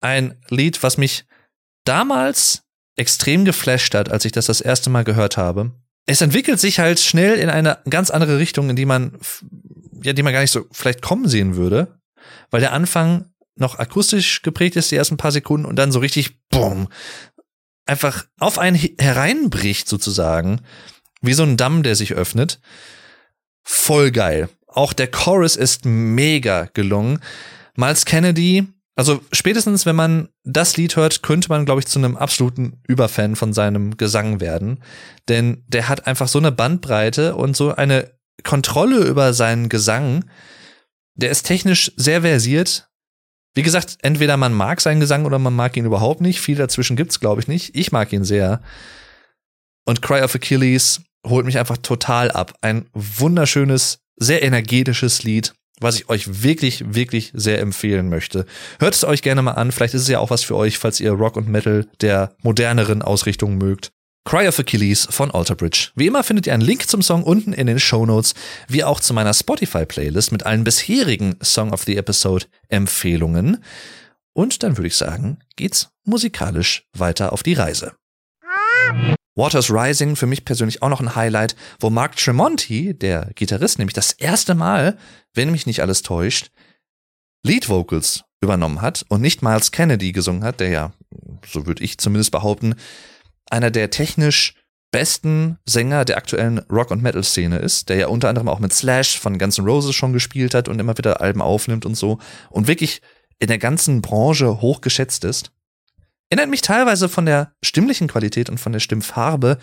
Ein 0.00 0.34
Lied, 0.48 0.82
was 0.82 0.96
mich 0.96 1.24
damals 1.84 2.62
extrem 2.96 3.44
geflasht 3.44 3.94
hat, 3.94 4.10
als 4.10 4.24
ich 4.24 4.32
das 4.32 4.46
das 4.46 4.60
erste 4.60 4.90
Mal 4.90 5.04
gehört 5.04 5.36
habe. 5.36 5.72
Es 6.06 6.20
entwickelt 6.20 6.58
sich 6.58 6.78
halt 6.78 7.00
schnell 7.00 7.38
in 7.38 7.50
eine 7.50 7.78
ganz 7.88 8.10
andere 8.10 8.38
Richtung, 8.38 8.70
in 8.70 8.76
die 8.76 8.86
man, 8.86 9.18
ja, 10.02 10.12
die 10.12 10.22
man 10.22 10.32
gar 10.32 10.40
nicht 10.40 10.50
so 10.50 10.66
vielleicht 10.72 11.02
kommen 11.02 11.28
sehen 11.28 11.56
würde, 11.56 12.00
weil 12.50 12.60
der 12.60 12.72
Anfang 12.72 13.26
noch 13.56 13.78
akustisch 13.78 14.42
geprägt 14.42 14.76
ist, 14.76 14.90
die 14.90 14.96
ersten 14.96 15.16
paar 15.16 15.32
Sekunden 15.32 15.66
und 15.66 15.76
dann 15.76 15.92
so 15.92 15.98
richtig, 15.98 16.38
bumm, 16.48 16.88
einfach 17.86 18.26
auf 18.38 18.58
einen 18.58 18.76
hereinbricht 18.76 19.88
sozusagen, 19.88 20.60
wie 21.20 21.34
so 21.34 21.42
ein 21.42 21.56
Damm, 21.56 21.82
der 21.82 21.96
sich 21.96 22.14
öffnet. 22.14 22.60
Voll 23.64 24.10
geil. 24.10 24.48
Auch 24.66 24.92
der 24.92 25.10
Chorus 25.10 25.56
ist 25.56 25.84
mega 25.84 26.68
gelungen. 26.72 27.20
Miles 27.74 28.04
Kennedy 28.04 28.66
also 28.98 29.20
spätestens, 29.30 29.86
wenn 29.86 29.94
man 29.94 30.28
das 30.42 30.76
Lied 30.76 30.96
hört, 30.96 31.22
könnte 31.22 31.50
man, 31.50 31.64
glaube 31.64 31.78
ich, 31.78 31.86
zu 31.86 32.00
einem 32.00 32.16
absoluten 32.16 32.82
Überfan 32.88 33.36
von 33.36 33.52
seinem 33.52 33.96
Gesang 33.96 34.40
werden. 34.40 34.82
Denn 35.28 35.62
der 35.68 35.88
hat 35.88 36.08
einfach 36.08 36.26
so 36.26 36.40
eine 36.40 36.50
Bandbreite 36.50 37.36
und 37.36 37.56
so 37.56 37.72
eine 37.72 38.10
Kontrolle 38.42 39.04
über 39.04 39.34
seinen 39.34 39.68
Gesang. 39.68 40.24
Der 41.14 41.30
ist 41.30 41.44
technisch 41.44 41.92
sehr 41.94 42.22
versiert. 42.22 42.88
Wie 43.54 43.62
gesagt, 43.62 43.98
entweder 44.02 44.36
man 44.36 44.52
mag 44.52 44.80
seinen 44.80 44.98
Gesang 44.98 45.26
oder 45.26 45.38
man 45.38 45.54
mag 45.54 45.76
ihn 45.76 45.84
überhaupt 45.86 46.20
nicht. 46.20 46.40
Viel 46.40 46.56
dazwischen 46.56 46.96
gibt's, 46.96 47.20
glaube 47.20 47.40
ich, 47.40 47.46
nicht. 47.46 47.76
Ich 47.76 47.92
mag 47.92 48.12
ihn 48.12 48.24
sehr. 48.24 48.62
Und 49.84 50.02
Cry 50.02 50.22
of 50.22 50.34
Achilles 50.34 51.02
holt 51.24 51.46
mich 51.46 51.60
einfach 51.60 51.76
total 51.76 52.32
ab. 52.32 52.54
Ein 52.62 52.86
wunderschönes, 52.94 54.00
sehr 54.16 54.42
energetisches 54.42 55.22
Lied 55.22 55.54
was 55.80 55.96
ich 55.96 56.08
euch 56.08 56.42
wirklich, 56.42 56.94
wirklich 56.94 57.30
sehr 57.34 57.60
empfehlen 57.60 58.08
möchte. 58.08 58.46
Hört 58.78 58.94
es 58.94 59.04
euch 59.04 59.22
gerne 59.22 59.42
mal 59.42 59.52
an, 59.52 59.72
vielleicht 59.72 59.94
ist 59.94 60.02
es 60.02 60.08
ja 60.08 60.18
auch 60.18 60.30
was 60.30 60.44
für 60.44 60.56
euch, 60.56 60.78
falls 60.78 61.00
ihr 61.00 61.12
Rock 61.12 61.36
und 61.36 61.48
Metal 61.48 61.86
der 62.00 62.34
moderneren 62.42 63.02
Ausrichtung 63.02 63.58
mögt. 63.58 63.92
Cry 64.24 64.46
of 64.46 64.58
Achilles 64.58 65.08
von 65.10 65.30
Alter 65.30 65.54
Bridge. 65.54 65.88
Wie 65.94 66.06
immer 66.06 66.22
findet 66.22 66.46
ihr 66.46 66.52
einen 66.52 66.62
Link 66.62 66.86
zum 66.86 67.00
Song 67.00 67.22
unten 67.22 67.54
in 67.54 67.66
den 67.66 67.78
Show 67.78 68.04
Notes, 68.04 68.34
wie 68.68 68.84
auch 68.84 69.00
zu 69.00 69.14
meiner 69.14 69.32
Spotify-Playlist 69.32 70.32
mit 70.32 70.44
allen 70.44 70.64
bisherigen 70.64 71.36
Song 71.42 71.72
of 71.72 71.84
the 71.84 71.96
Episode 71.96 72.44
Empfehlungen. 72.68 73.64
Und 74.34 74.62
dann 74.62 74.76
würde 74.76 74.88
ich 74.88 74.96
sagen, 74.96 75.38
geht's 75.56 75.88
musikalisch 76.04 76.86
weiter 76.92 77.32
auf 77.32 77.42
die 77.42 77.54
Reise. 77.54 77.92
Waters 79.38 79.70
Rising 79.70 80.16
für 80.16 80.26
mich 80.26 80.44
persönlich 80.44 80.82
auch 80.82 80.88
noch 80.88 81.00
ein 81.00 81.14
Highlight, 81.14 81.54
wo 81.78 81.90
Mark 81.90 82.16
Tremonti, 82.16 82.92
der 82.92 83.30
Gitarrist, 83.36 83.78
nämlich 83.78 83.94
das 83.94 84.12
erste 84.12 84.56
Mal, 84.56 84.98
wenn 85.32 85.52
mich 85.52 85.64
nicht 85.64 85.80
alles 85.80 86.02
täuscht, 86.02 86.50
Lead 87.44 87.68
Vocals 87.68 88.24
übernommen 88.40 88.82
hat 88.82 89.04
und 89.08 89.20
nicht 89.20 89.40
Miles 89.40 89.70
Kennedy 89.70 90.10
gesungen 90.10 90.42
hat, 90.42 90.58
der 90.58 90.70
ja, 90.70 90.92
so 91.46 91.66
würde 91.66 91.84
ich 91.84 91.98
zumindest 91.98 92.32
behaupten, 92.32 92.74
einer 93.48 93.70
der 93.70 93.90
technisch 93.90 94.54
besten 94.90 95.58
Sänger 95.64 96.04
der 96.04 96.16
aktuellen 96.16 96.58
Rock- 96.70 96.90
und 96.90 97.02
Metal-Szene 97.02 97.58
ist, 97.58 97.90
der 97.90 97.96
ja 97.96 98.08
unter 98.08 98.28
anderem 98.28 98.48
auch 98.48 98.58
mit 98.58 98.72
Slash 98.72 99.20
von 99.20 99.38
Guns 99.38 99.58
N' 99.58 99.66
Roses 99.66 99.94
schon 99.94 100.12
gespielt 100.12 100.52
hat 100.52 100.68
und 100.68 100.80
immer 100.80 100.98
wieder 100.98 101.20
Alben 101.20 101.42
aufnimmt 101.42 101.86
und 101.86 101.94
so 101.94 102.18
und 102.50 102.66
wirklich 102.66 103.02
in 103.38 103.46
der 103.46 103.58
ganzen 103.58 104.02
Branche 104.02 104.60
hochgeschätzt 104.60 105.24
ist. 105.24 105.52
Erinnert 106.30 106.50
mich 106.50 106.62
teilweise 106.62 107.08
von 107.08 107.26
der 107.26 107.54
stimmlichen 107.62 108.08
Qualität 108.08 108.50
und 108.50 108.58
von 108.58 108.72
der 108.72 108.80
Stimmfarbe 108.80 109.58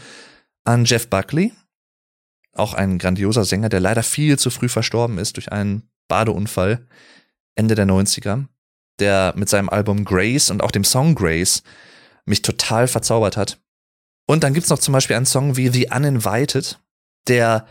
an 0.64 0.86
Jeff 0.86 1.08
Buckley. 1.10 1.54
Auch 2.54 2.74
ein 2.74 2.98
grandioser 2.98 3.46
Sänger, 3.46 3.70
der 3.70 3.80
leider 3.80 4.02
viel 4.02 4.40
zu 4.40 4.50
früh 4.50 4.70
verstorben 4.70 5.18
ist 5.18 5.38
durch 5.38 5.52
einen 5.52 5.90
Badeunfall 6.08 6.88
Ende 7.56 7.76
der 7.76 7.86
90er, 7.86 8.46
der 9.00 9.34
mit 9.36 9.50
seinem 9.50 9.70
Album 9.70 10.06
Grace 10.06 10.50
und 10.50 10.62
auch 10.64 10.72
dem 10.72 10.84
Song 10.84 11.16
Grace 11.16 11.64
mich 12.26 12.42
total 12.42 12.88
verzaubert 12.88 13.38
hat. 13.38 13.60
Und 14.28 14.44
dann 14.44 14.54
gibt's 14.54 14.70
noch 14.70 14.80
zum 14.80 14.94
Beispiel 14.94 15.16
einen 15.16 15.26
Song 15.26 15.58
wie 15.58 15.70
The 15.70 15.90
Uninvited, 15.94 16.80
der 17.28 17.68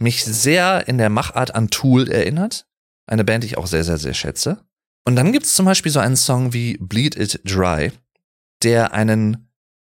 mich 0.00 0.24
sehr 0.24 0.88
in 0.88 0.98
der 0.98 1.10
Machart 1.10 1.54
an 1.54 1.68
Tool 1.68 2.10
erinnert. 2.10 2.66
Eine 3.06 3.24
Band, 3.24 3.44
die 3.44 3.48
ich 3.48 3.58
auch 3.58 3.66
sehr, 3.66 3.84
sehr, 3.84 3.98
sehr 3.98 4.14
schätze. 4.14 4.64
Und 5.04 5.16
dann 5.16 5.32
gibt's 5.32 5.54
zum 5.54 5.66
Beispiel 5.66 5.92
so 5.92 6.00
einen 6.00 6.16
Song 6.16 6.52
wie 6.52 6.76
Bleed 6.78 7.16
It 7.16 7.40
Dry, 7.44 7.92
der 8.62 8.92
einen 8.92 9.46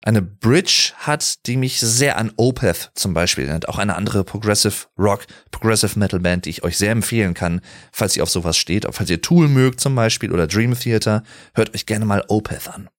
eine 0.05 0.21
Bridge 0.21 0.93
hat, 0.99 1.47
die 1.47 1.57
mich 1.57 1.81
sehr 1.81 2.19
an 2.19 2.31
Opeth 2.37 2.91
zum 2.95 3.15
Beispiel 3.15 3.45
erinnert. 3.45 3.69
Auch 3.69 3.79
eine 3.79 3.97
andere 3.97 4.23
Progressive 4.23 4.87
Rock, 4.99 5.27
Progressive 5.51 5.99
Metal 5.99 6.21
Band, 6.21 6.45
die 6.45 6.51
ich 6.51 6.63
euch 6.63 6.77
sehr 6.77 6.93
empfehlen 6.93 7.33
kann, 7.33 7.63
falls 7.91 8.15
ihr 8.15 8.23
auf 8.23 8.29
sowas 8.29 8.59
steht. 8.59 8.85
Auch 8.85 8.93
falls 8.93 9.09
ihr 9.09 9.23
Tool 9.23 9.49
mögt 9.49 9.81
zum 9.81 9.95
Beispiel 9.95 10.31
oder 10.31 10.47
Dream 10.47 10.79
Theater, 10.79 11.23
hört 11.55 11.75
euch 11.75 11.87
gerne 11.87 12.05
mal 12.05 12.23
Opeth 12.29 12.69
an. 12.69 12.91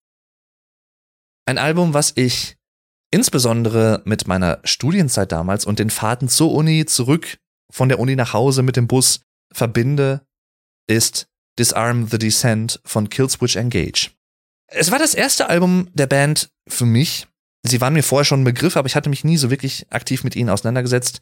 Ein 1.45 1.59
Album, 1.59 1.93
was 1.93 2.13
ich 2.15 2.57
insbesondere 3.11 4.01
mit 4.05 4.27
meiner 4.27 4.59
Studienzeit 4.63 5.31
damals 5.31 5.65
und 5.65 5.77
den 5.77 5.91
Fahrten 5.91 6.27
zur 6.27 6.51
Uni 6.51 6.85
zurück 6.85 7.37
von 7.71 7.87
der 7.87 7.99
Uni 7.99 8.15
nach 8.15 8.33
Hause 8.33 8.63
mit 8.63 8.77
dem 8.77 8.87
Bus 8.87 9.21
verbinde, 9.53 10.25
ist 10.87 11.27
Disarm 11.59 12.07
the 12.07 12.17
Descent 12.17 12.81
von 12.83 13.09
Killswitch 13.09 13.57
Engage. 13.57 14.14
Es 14.67 14.91
war 14.91 14.99
das 14.99 15.13
erste 15.13 15.49
Album 15.49 15.89
der 15.93 16.07
Band 16.07 16.49
für 16.67 16.85
mich. 16.85 17.27
Sie 17.63 17.81
waren 17.81 17.93
mir 17.93 18.03
vorher 18.03 18.25
schon 18.25 18.41
ein 18.41 18.45
Begriff, 18.45 18.77
aber 18.77 18.87
ich 18.87 18.95
hatte 18.95 19.09
mich 19.09 19.23
nie 19.23 19.37
so 19.37 19.49
wirklich 19.49 19.87
aktiv 19.89 20.23
mit 20.23 20.35
ihnen 20.35 20.49
auseinandergesetzt. 20.49 21.21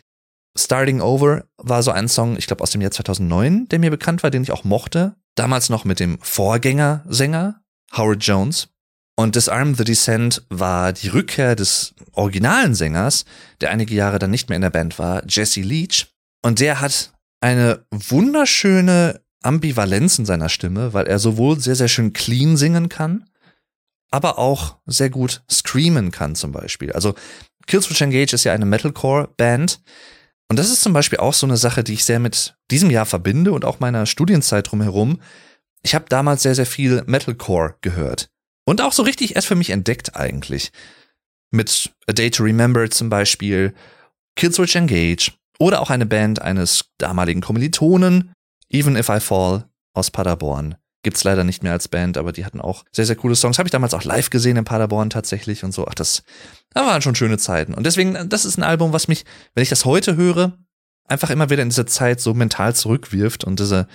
Starting 0.58 1.02
Over 1.02 1.46
war 1.58 1.82
so 1.82 1.92
ein 1.92 2.08
Song, 2.08 2.38
ich 2.38 2.48
glaube 2.48 2.62
aus 2.62 2.72
dem 2.72 2.82
Jahr 2.82 2.92
2009, 2.92 3.68
der 3.70 3.80
mir 3.80 3.90
bekannt 3.90 4.24
war, 4.24 4.30
den 4.30 4.44
ich 4.44 4.52
auch 4.52 4.64
mochte. 4.64 5.16
Damals 5.36 5.70
noch 5.70 5.84
mit 5.84 6.00
dem 6.00 6.20
Vorgängersänger 6.22 7.62
Howard 7.96 8.24
Jones. 8.24 8.70
Und 9.16 9.36
Disarm 9.36 9.76
the 9.76 9.84
Descent 9.84 10.44
war 10.50 10.94
die 10.94 11.08
Rückkehr 11.10 11.56
des 11.56 11.94
originalen 12.14 12.74
Sängers, 12.74 13.26
der 13.62 13.70
einige 13.70 13.94
Jahre 13.94 14.20
dann 14.20 14.32
nicht 14.32 14.50
mehr 14.50 14.56
in 14.56 14.64
der 14.64 14.70
Band 14.70 14.98
war, 14.98 15.24
Jesse 15.28 15.62
Leach. 15.62 16.08
Und 16.44 16.60
der 16.60 16.82
hat 16.82 17.14
eine 17.42 17.86
wunderschöne 17.92 19.22
Ambivalenz 19.44 20.18
in 20.18 20.26
seiner 20.26 20.50
Stimme, 20.50 20.94
weil 20.94 21.06
er 21.06 21.20
sowohl 21.20 21.60
sehr, 21.60 21.76
sehr 21.76 21.90
schön 21.90 22.14
clean 22.14 22.58
singen 22.58 22.90
kann, 22.90 23.26
aber 24.13 24.38
auch 24.38 24.78
sehr 24.86 25.10
gut 25.10 25.41
screamen 25.49 26.12
kann 26.12 26.36
zum 26.36 26.52
Beispiel. 26.52 26.91
Also 26.93 27.15
Killswitch 27.65 27.99
Engage 27.99 28.34
ist 28.34 28.43
ja 28.43 28.54
eine 28.54 28.65
Metalcore-Band. 28.65 29.82
Und 30.49 30.60
das 30.60 30.69
ist 30.69 30.84
zum 30.84 30.93
Beispiel 30.93 31.17
auch 31.17 31.34
so 31.34 31.47
eine 31.47 31.58
Sache, 31.58 31.84
die 31.84 31.93
ich 31.93 32.06
sehr 32.06 32.19
mit 32.19 32.56
diesem 32.69 32.91
Jahr 32.91 33.08
verbinde 33.08 33.52
und 33.52 33.65
auch 33.65 33.80
meiner 33.80 34.06
Studienzeit 34.06 34.69
drumherum. 34.69 35.19
Ich 35.82 35.95
habe 35.95 36.06
damals 36.10 36.43
sehr, 36.43 36.54
sehr 36.54 36.67
viel 36.67 37.02
Metalcore 37.08 37.78
gehört. 37.82 38.30
Und 38.65 38.82
auch 38.82 38.93
so 38.93 39.02
richtig 39.02 39.36
erst 39.36 39.47
für 39.47 39.56
mich 39.56 39.71
entdeckt 39.71 40.15
eigentlich. 40.15 40.71
Mit 41.49 41.91
A 42.08 42.13
Day 42.13 42.30
to 42.30 42.43
Remember 42.43 42.88
zum 42.91 43.10
Beispiel, 43.10 43.73
Killswitch 44.36 44.76
Engage 44.76 45.32
oder 45.58 45.82
auch 45.82 45.89
eine 45.89 46.06
Band 46.06 46.39
eines 46.39 46.86
damaligen 46.99 47.41
Kommilitonen, 47.41 48.32
Even 48.69 48.95
If 48.95 49.10
I 49.10 49.19
Fall 49.19 49.67
aus 49.95 50.12
Paderborn. 50.12 50.76
Gibt's 51.04 51.24
leider 51.24 51.44
nicht 51.44 51.63
mehr 51.63 51.74
als 51.74 51.89
Band, 51.89 52.18
aber 52.18 52.32
die 52.32 52.46
hatten 52.46 52.62
auch 52.62 52.86
sehr, 52.92 53.06
sehr 53.06 53.18
coole 53.18 53.36
Songs. 53.36 53.60
Habe 53.60 53.68
ich 53.68 53.72
damals 53.72 53.94
auch 53.94 54.06
live 54.06 54.30
gesehen 54.30 54.56
in 54.56 54.63
Paderborn 54.63 55.10
tatsächlich 55.10 55.63
und 55.63 55.74
so. 55.74 55.86
Ach, 55.86 55.94
das, 55.94 56.24
das 56.74 56.86
waren 56.86 57.02
schon 57.02 57.16
schöne 57.16 57.38
Zeiten. 57.38 57.74
Und 57.74 57.86
deswegen, 57.86 58.30
das 58.30 58.46
ist 58.46 58.58
ein 58.58 58.63
Album, 58.63 58.94
was 58.94 59.10
mich, 59.10 59.26
wenn 59.54 59.63
ich 59.63 59.70
das 59.70 59.84
heute 59.84 60.16
höre, 60.16 60.58
einfach 61.06 61.30
immer 61.30 61.50
wieder 61.50 61.62
in 61.62 61.70
diese 61.70 61.86
Zeit 61.86 62.22
so 62.22 62.34
mental 62.34 62.74
zurückwirft 62.74 63.44
und 63.44 63.60
diese, 63.60 63.88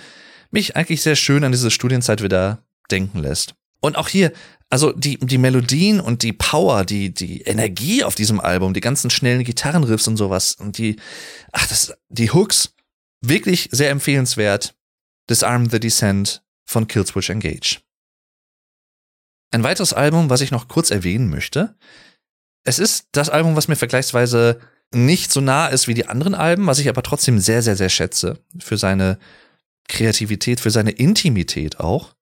mich 0.51 0.75
eigentlich 0.75 1.01
sehr 1.01 1.15
schön 1.15 1.43
an 1.43 1.51
diese 1.51 1.71
Studienzeit 1.71 2.21
wieder 2.21 2.63
denken 2.91 3.19
lässt. 3.19 3.55
Und 3.81 3.97
auch 3.97 4.07
hier, 4.07 4.31
also 4.69 4.91
die, 4.91 5.17
die 5.17 5.37
Melodien 5.39 5.99
und 5.99 6.21
die 6.21 6.33
Power, 6.33 6.85
die, 6.85 7.11
die 7.11 7.41
Energie 7.41 8.03
auf 8.03 8.13
diesem 8.13 8.39
Album, 8.39 8.73
die 8.75 8.81
ganzen 8.81 9.09
schnellen 9.09 9.43
Gitarrenriffs 9.43 10.07
und 10.07 10.17
sowas 10.17 10.55
und 10.59 10.77
die, 10.77 10.97
ach, 11.51 11.65
das, 11.67 11.93
die 12.09 12.31
Hooks, 12.31 12.75
wirklich 13.21 13.69
sehr 13.71 13.89
empfehlenswert. 13.89 14.75
Disarm 15.29 15.69
the 15.69 15.79
Descent 15.79 16.43
von 16.69 16.87
Killswitch 16.87 17.31
Engage. 17.31 17.81
Ein 19.51 19.63
weiteres 19.63 19.91
Album, 19.91 20.29
was 20.29 20.41
ich 20.41 20.51
noch 20.51 20.67
kurz 20.67 20.91
erwähnen 20.91 21.27
möchte. 21.27 21.75
Es 22.63 22.77
ist 22.77 23.07
das 23.11 23.29
Album, 23.29 23.55
was 23.55 23.67
mir 23.67 23.75
vergleichsweise 23.75 24.59
nicht 24.93 25.31
so 25.31 25.41
nah 25.41 25.67
ist 25.67 25.87
wie 25.87 25.95
die 25.95 26.05
anderen 26.05 26.35
Alben, 26.35 26.67
was 26.67 26.77
ich 26.77 26.87
aber 26.87 27.01
trotzdem 27.01 27.39
sehr, 27.39 27.63
sehr, 27.63 27.75
sehr 27.75 27.89
schätze. 27.89 28.43
Für 28.59 28.77
seine 28.77 29.17
Kreativität, 29.87 30.59
für 30.59 30.69
seine 30.69 30.91
Intimität 30.91 31.79
auch. 31.79 32.13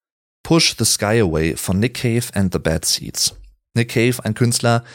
Push 0.44 0.76
the 0.80 0.86
Sky 0.86 1.20
Away 1.20 1.58
von 1.58 1.80
Nick 1.80 1.96
Cave 1.96 2.28
and 2.34 2.54
the 2.54 2.60
Bad 2.60 2.86
Seeds. 2.86 3.36
Nick 3.74 3.90
Cave, 3.90 4.24
ein 4.24 4.34
Künstler, 4.34 4.86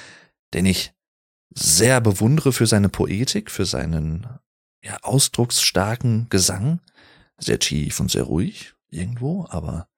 den 0.54 0.64
ich 0.64 0.92
sehr 1.54 2.00
bewundere 2.00 2.54
für 2.54 2.66
seine 2.66 2.88
Poetik, 2.88 3.50
für 3.50 3.66
seinen 3.66 4.26
ja, 4.82 4.96
ausdrucksstarken 5.02 6.28
Gesang. 6.30 6.80
Sehr 7.38 7.58
tief 7.58 8.00
und 8.00 8.10
sehr 8.10 8.22
ruhig 8.22 8.71
irgendwo, 8.92 9.46
aber 9.48 9.88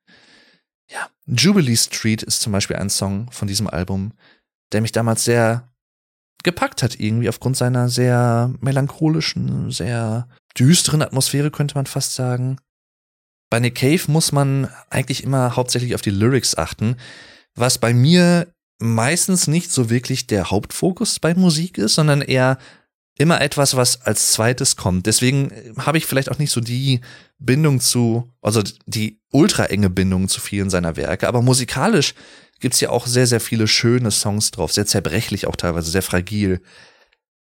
ja. 0.90 1.08
Jubilee 1.26 1.76
Street 1.76 2.22
ist 2.22 2.40
zum 2.40 2.52
Beispiel 2.52 2.76
ein 2.76 2.90
Song 2.90 3.30
von 3.30 3.48
diesem 3.48 3.68
Album, 3.68 4.12
der 4.72 4.80
mich 4.80 4.92
damals 4.92 5.24
sehr 5.24 5.72
gepackt 6.42 6.82
hat, 6.82 7.00
irgendwie 7.00 7.28
aufgrund 7.28 7.56
seiner 7.56 7.88
sehr 7.88 8.52
melancholischen, 8.60 9.70
sehr 9.70 10.28
düsteren 10.58 11.02
Atmosphäre, 11.02 11.50
könnte 11.50 11.74
man 11.74 11.86
fast 11.86 12.14
sagen. 12.14 12.58
Bei 13.50 13.60
Nick 13.60 13.76
Cave 13.76 14.02
muss 14.08 14.32
man 14.32 14.68
eigentlich 14.90 15.24
immer 15.24 15.56
hauptsächlich 15.56 15.94
auf 15.94 16.02
die 16.02 16.10
Lyrics 16.10 16.56
achten, 16.56 16.96
was 17.54 17.78
bei 17.78 17.94
mir 17.94 18.52
meistens 18.78 19.46
nicht 19.46 19.70
so 19.72 19.90
wirklich 19.90 20.26
der 20.26 20.50
Hauptfokus 20.50 21.18
bei 21.18 21.34
Musik 21.34 21.78
ist, 21.78 21.94
sondern 21.94 22.20
eher 22.20 22.58
immer 23.16 23.40
etwas, 23.40 23.76
was 23.76 24.02
als 24.02 24.32
zweites 24.32 24.76
kommt. 24.76 25.06
Deswegen 25.06 25.52
habe 25.78 25.98
ich 25.98 26.06
vielleicht 26.06 26.30
auch 26.30 26.38
nicht 26.38 26.50
so 26.50 26.60
die 26.60 27.00
Bindung 27.38 27.80
zu, 27.80 28.32
also 28.42 28.62
die 28.86 29.20
ultra 29.30 29.66
enge 29.66 29.90
Bindung 29.90 30.28
zu 30.28 30.40
vielen 30.40 30.70
seiner 30.70 30.96
Werke, 30.96 31.28
aber 31.28 31.42
musikalisch 31.42 32.14
gibt's 32.60 32.80
ja 32.80 32.90
auch 32.90 33.06
sehr, 33.06 33.26
sehr 33.26 33.40
viele 33.40 33.68
schöne 33.68 34.10
Songs 34.10 34.50
drauf, 34.50 34.72
sehr 34.72 34.86
zerbrechlich 34.86 35.46
auch 35.46 35.56
teilweise, 35.56 35.90
sehr 35.90 36.02
fragil. 36.02 36.60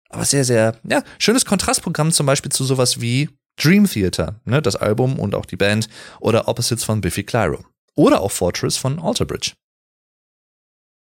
Aber 0.10 0.26
sehr, 0.26 0.46
sehr, 0.46 0.78
ja, 0.88 1.04
schönes 1.18 1.46
Kontrastprogramm 1.46 2.12
zum 2.12 2.26
Beispiel 2.26 2.52
zu 2.52 2.64
sowas 2.64 3.02
wie 3.02 3.30
Dream 3.56 3.90
Theater, 3.90 4.42
ne, 4.46 4.62
das 4.62 4.76
Album 4.76 5.20
und 5.20 5.34
auch 5.34 5.46
die 5.46 5.56
Band, 5.56 5.88
oder 6.20 6.48
Opposites 6.48 6.84
von 6.84 7.02
Biffy 7.02 7.24
Clyro. 7.24 7.66
Oder 7.96 8.22
auch 8.22 8.32
Fortress 8.32 8.78
von 8.78 9.00
Alter 9.00 9.26
Bridge. 9.26 9.54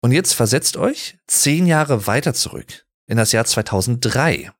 Und 0.03 0.13
jetzt 0.13 0.35
versetzt 0.35 0.77
euch 0.77 1.17
zehn 1.27 1.67
Jahre 1.67 2.07
weiter 2.07 2.35
zurück, 2.35 2.85
in 3.13 3.19
das 3.19 3.31
Jahr 3.31 3.45
2003. 3.45 4.51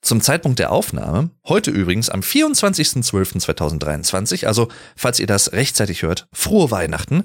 Zum 0.00 0.22
Zeitpunkt 0.22 0.58
der 0.60 0.70
Aufnahme, 0.70 1.30
heute 1.44 1.72
übrigens 1.72 2.08
am 2.08 2.20
24.12.2023, 2.20 4.46
also 4.46 4.68
falls 4.96 5.18
ihr 5.18 5.26
das 5.26 5.52
rechtzeitig 5.52 6.02
hört, 6.02 6.28
frohe 6.32 6.70
Weihnachten, 6.70 7.24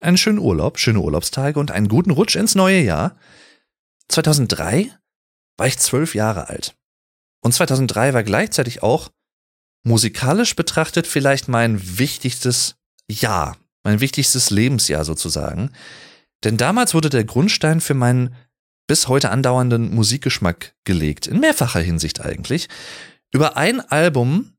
einen 0.00 0.16
schönen 0.16 0.38
Urlaub, 0.38 0.78
schöne 0.78 1.00
Urlaubstage 1.00 1.58
und 1.58 1.72
einen 1.72 1.88
guten 1.88 2.12
Rutsch 2.12 2.36
ins 2.36 2.54
neue 2.54 2.80
Jahr. 2.80 3.16
2003 4.08 4.96
war 5.58 5.66
ich 5.66 5.78
zwölf 5.78 6.14
Jahre 6.14 6.48
alt. 6.48 6.76
Und 7.42 7.52
2003 7.52 8.14
war 8.14 8.22
gleichzeitig 8.22 8.84
auch 8.84 9.10
musikalisch 9.82 10.54
betrachtet 10.54 11.08
vielleicht 11.08 11.48
mein 11.48 11.98
wichtigstes 11.98 12.76
Jahr, 13.10 13.56
mein 13.82 13.98
wichtigstes 14.00 14.50
Lebensjahr 14.50 15.04
sozusagen. 15.04 15.72
Denn 16.44 16.56
damals 16.56 16.94
wurde 16.94 17.10
der 17.10 17.24
Grundstein 17.24 17.80
für 17.80 17.94
meinen 17.94 18.36
bis 18.90 19.06
heute 19.06 19.30
andauernden 19.30 19.94
Musikgeschmack 19.94 20.74
gelegt, 20.82 21.28
in 21.28 21.38
mehrfacher 21.38 21.78
Hinsicht 21.78 22.22
eigentlich. 22.22 22.68
Über 23.32 23.56
ein 23.56 23.78
Album, 23.78 24.54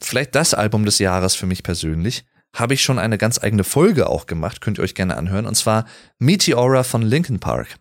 vielleicht 0.00 0.36
das 0.36 0.54
Album 0.54 0.84
des 0.84 1.00
Jahres 1.00 1.34
für 1.34 1.46
mich 1.46 1.64
persönlich, 1.64 2.24
habe 2.54 2.74
ich 2.74 2.82
schon 2.84 3.00
eine 3.00 3.18
ganz 3.18 3.42
eigene 3.42 3.64
Folge 3.64 4.08
auch 4.08 4.26
gemacht, 4.26 4.60
könnt 4.60 4.78
ihr 4.78 4.84
euch 4.84 4.94
gerne 4.94 5.16
anhören, 5.16 5.46
und 5.46 5.56
zwar 5.56 5.84
Meteora 6.20 6.84
von 6.84 7.02
Linkin 7.02 7.40
Park. 7.40 7.74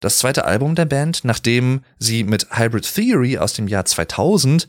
Das 0.00 0.18
zweite 0.18 0.44
Album 0.44 0.74
der 0.74 0.84
Band, 0.84 1.24
nachdem 1.24 1.82
sie 1.98 2.24
mit 2.24 2.48
Hybrid 2.58 2.92
Theory 2.94 3.38
aus 3.38 3.54
dem 3.54 3.68
Jahr 3.68 3.86
2000 3.86 4.68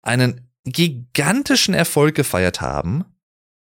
einen 0.00 0.48
gigantischen 0.64 1.74
Erfolg 1.74 2.14
gefeiert 2.14 2.62
haben. 2.62 3.04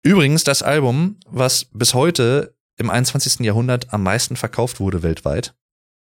Übrigens 0.04 0.46
das 0.46 0.64
Album, 0.64 1.18
was 1.26 1.66
bis 1.66 1.94
heute 1.94 2.56
im 2.78 2.90
21. 2.90 3.42
Jahrhundert 3.46 3.94
am 3.94 4.04
meisten 4.04 4.38
verkauft 4.38 4.80
wurde 4.80 5.04
weltweit, 5.04 5.54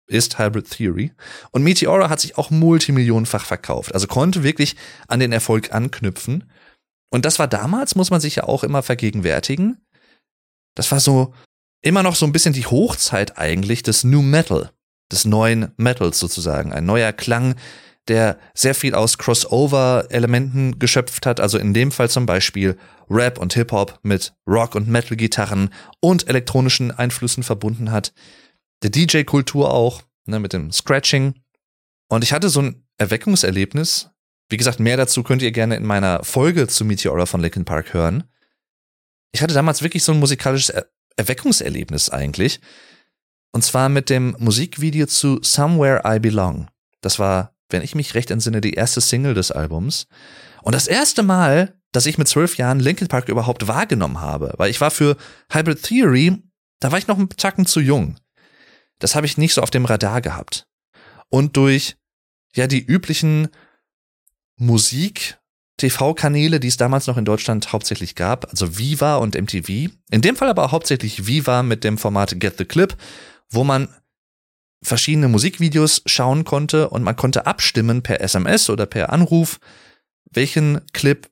ist 0.07 0.39
Hybrid 0.39 0.71
Theory. 0.71 1.13
Und 1.51 1.63
Meteora 1.63 2.09
hat 2.09 2.21
sich 2.21 2.39
auch 2.39 2.51
multimillionenfach 2.51 3.45
verkauft, 3.45 3.95
also 3.95 4.07
konnte 4.07 4.43
wirklich 4.43 4.77
an 5.09 5.21
den 5.21 5.33
Erfolg 5.33 5.73
anknüpfen. 5.73 6.51
Und 7.11 7.25
das 7.25 7.39
war 7.39 7.49
damals, 7.49 7.95
muss 7.95 8.11
man 8.11 8.21
sich 8.21 8.37
ja 8.37 8.45
auch 8.45 8.65
immer 8.65 8.83
vergegenwärtigen. 8.83 9.79
Das 10.75 10.91
war 10.93 11.01
so 11.01 11.33
immer 11.83 12.03
noch 12.03 12.17
so 12.17 12.27
ein 12.27 12.33
bisschen 12.33 12.53
die 12.53 12.67
Hochzeit 12.67 13.39
eigentlich 13.39 13.83
des 13.83 14.05
New 14.05 14.23
Metal, 14.23 14.71
des 15.13 15.25
neuen 15.25 15.73
Metals 15.77 16.19
sozusagen. 16.19 16.73
Ein 16.73 16.85
neuer 16.85 17.13
Klang, 17.13 17.55
der 18.09 18.39
sehr 18.55 18.75
viel 18.75 18.95
aus 18.95 19.19
Crossover-Elementen 19.19 20.79
geschöpft 20.79 21.27
hat, 21.27 21.41
also 21.41 21.59
in 21.59 21.75
dem 21.75 21.91
Fall 21.91 22.11
zum 22.11 22.27
Beispiel 22.27 22.77
Rap 23.09 23.39
und 23.39 23.55
Hip-Hop 23.55 23.99
mit 24.03 24.35
Rock- 24.47 24.75
und 24.75 24.89
Metal-Gitarren 24.89 25.71
und 26.01 26.29
elektronischen 26.29 26.91
Einflüssen 26.91 27.43
verbunden 27.43 27.91
hat. 27.91 28.13
Der 28.83 28.91
DJ-Kultur 28.91 29.73
auch, 29.73 30.03
ne, 30.27 30.39
mit 30.39 30.53
dem 30.53 30.71
Scratching. 30.73 31.35
Und 32.09 32.25
ich 32.25 32.33
hatte 32.33 32.49
so 32.49 32.63
ein 32.63 32.87
Erweckungserlebnis. 32.99 34.11
Wie 34.49 34.57
gesagt, 34.57 34.81
mehr 34.81 34.97
dazu 34.97 35.23
könnt 35.23 35.43
ihr 35.43 35.53
gerne 35.53 35.77
in 35.77 35.85
meiner 35.85 36.23
Folge 36.23 36.69
zu 36.69 36.85
Meteora 36.85 37.27
von 37.27 37.41
Linkin 37.41 37.65
Park 37.65 37.95
hören. 37.95 38.25
Ich 39.33 39.43
hatte 39.43 39.55
damals 39.55 39.83
wirklich 39.83 40.05
so 40.05 40.13
ein 40.13 40.21
musikalisches 40.21 40.71
er 40.71 40.87
Erweckungserlebnis 41.17 42.11
eigentlich. 42.11 42.61
Und 43.53 43.63
zwar 43.63 43.89
mit 43.89 44.11
dem 44.11 44.37
Musikvideo 44.39 45.07
zu 45.07 45.39
Somewhere 45.43 46.03
I 46.05 46.19
Belong. 46.19 46.69
Das 47.01 47.19
war 47.19 47.57
wenn 47.69 47.83
ich 47.83 47.95
mich 47.95 48.15
recht 48.15 48.31
entsinne, 48.31 48.61
die 48.61 48.75
erste 48.75 49.01
Single 49.01 49.35
des 49.35 49.51
Albums. 49.51 50.07
Und 50.63 50.75
das 50.75 50.87
erste 50.87 51.23
Mal, 51.23 51.75
dass 51.93 52.07
ich 52.07 52.19
mit 52.19 52.29
zwölf 52.29 52.57
Jahren 52.57 52.81
Linkin 52.81 53.09
Park 53.09 53.29
überhaupt 53.29 53.69
wahrgenommen 53.69 54.21
habe, 54.21 54.55
weil 54.57 54.71
ich 54.71 54.81
war 54.81 54.91
für 54.91 55.17
Hybrid 55.51 55.83
Theory, 55.83 56.43
da 56.81 56.93
war 56.93 56.99
ich 56.99 57.07
noch 57.07 57.19
einen 57.19 57.29
Tacken 57.31 57.67
zu 57.67 57.81
jung. 57.81 58.17
Das 58.99 59.15
habe 59.15 59.27
ich 59.27 59.39
nicht 59.39 59.55
so 59.55 59.63
auf 59.63 59.71
dem 59.71 59.85
Radar 59.85 60.21
gehabt. 60.21 60.67
Und 61.29 61.57
durch 61.57 61.97
ja 62.55 62.67
die 62.67 62.85
üblichen 62.85 63.49
Musik 64.57 65.39
TV-Kanäle, 65.77 66.59
die 66.59 66.69
es 66.69 66.79
damals 66.79 67.07
noch 67.07 67.19
in 67.19 67.27
Deutschland 67.27 67.73
hauptsächlich 67.73 68.15
gab, 68.15 68.49
also 68.51 68.79
Viva 68.79 69.17
und 69.17 69.35
MTV. 69.35 69.93
In 70.11 70.23
dem 70.23 70.37
Fall 70.37 70.49
aber 70.49 70.71
hauptsächlich 70.73 71.27
Viva 71.27 71.63
mit 71.63 71.85
dem 71.85 71.99
Format 71.99 72.41
Get 72.41 72.57
the 72.57 72.65
Clip, 72.65 72.97
wo 73.51 73.63
man 73.65 73.89
verschiedene 74.83 75.29
Musikvideos 75.29 76.03
schauen 76.07 76.45
konnte 76.45 76.89
und 76.89 77.03
man 77.03 77.17
konnte 77.17 77.47
abstimmen 77.47 78.03
per 78.03 78.21
SMS 78.21 78.71
oder 78.71 78.87
per 78.87 79.13
Anruf, 79.13 79.59
welchen 80.31 80.81
Clip 80.93 81.29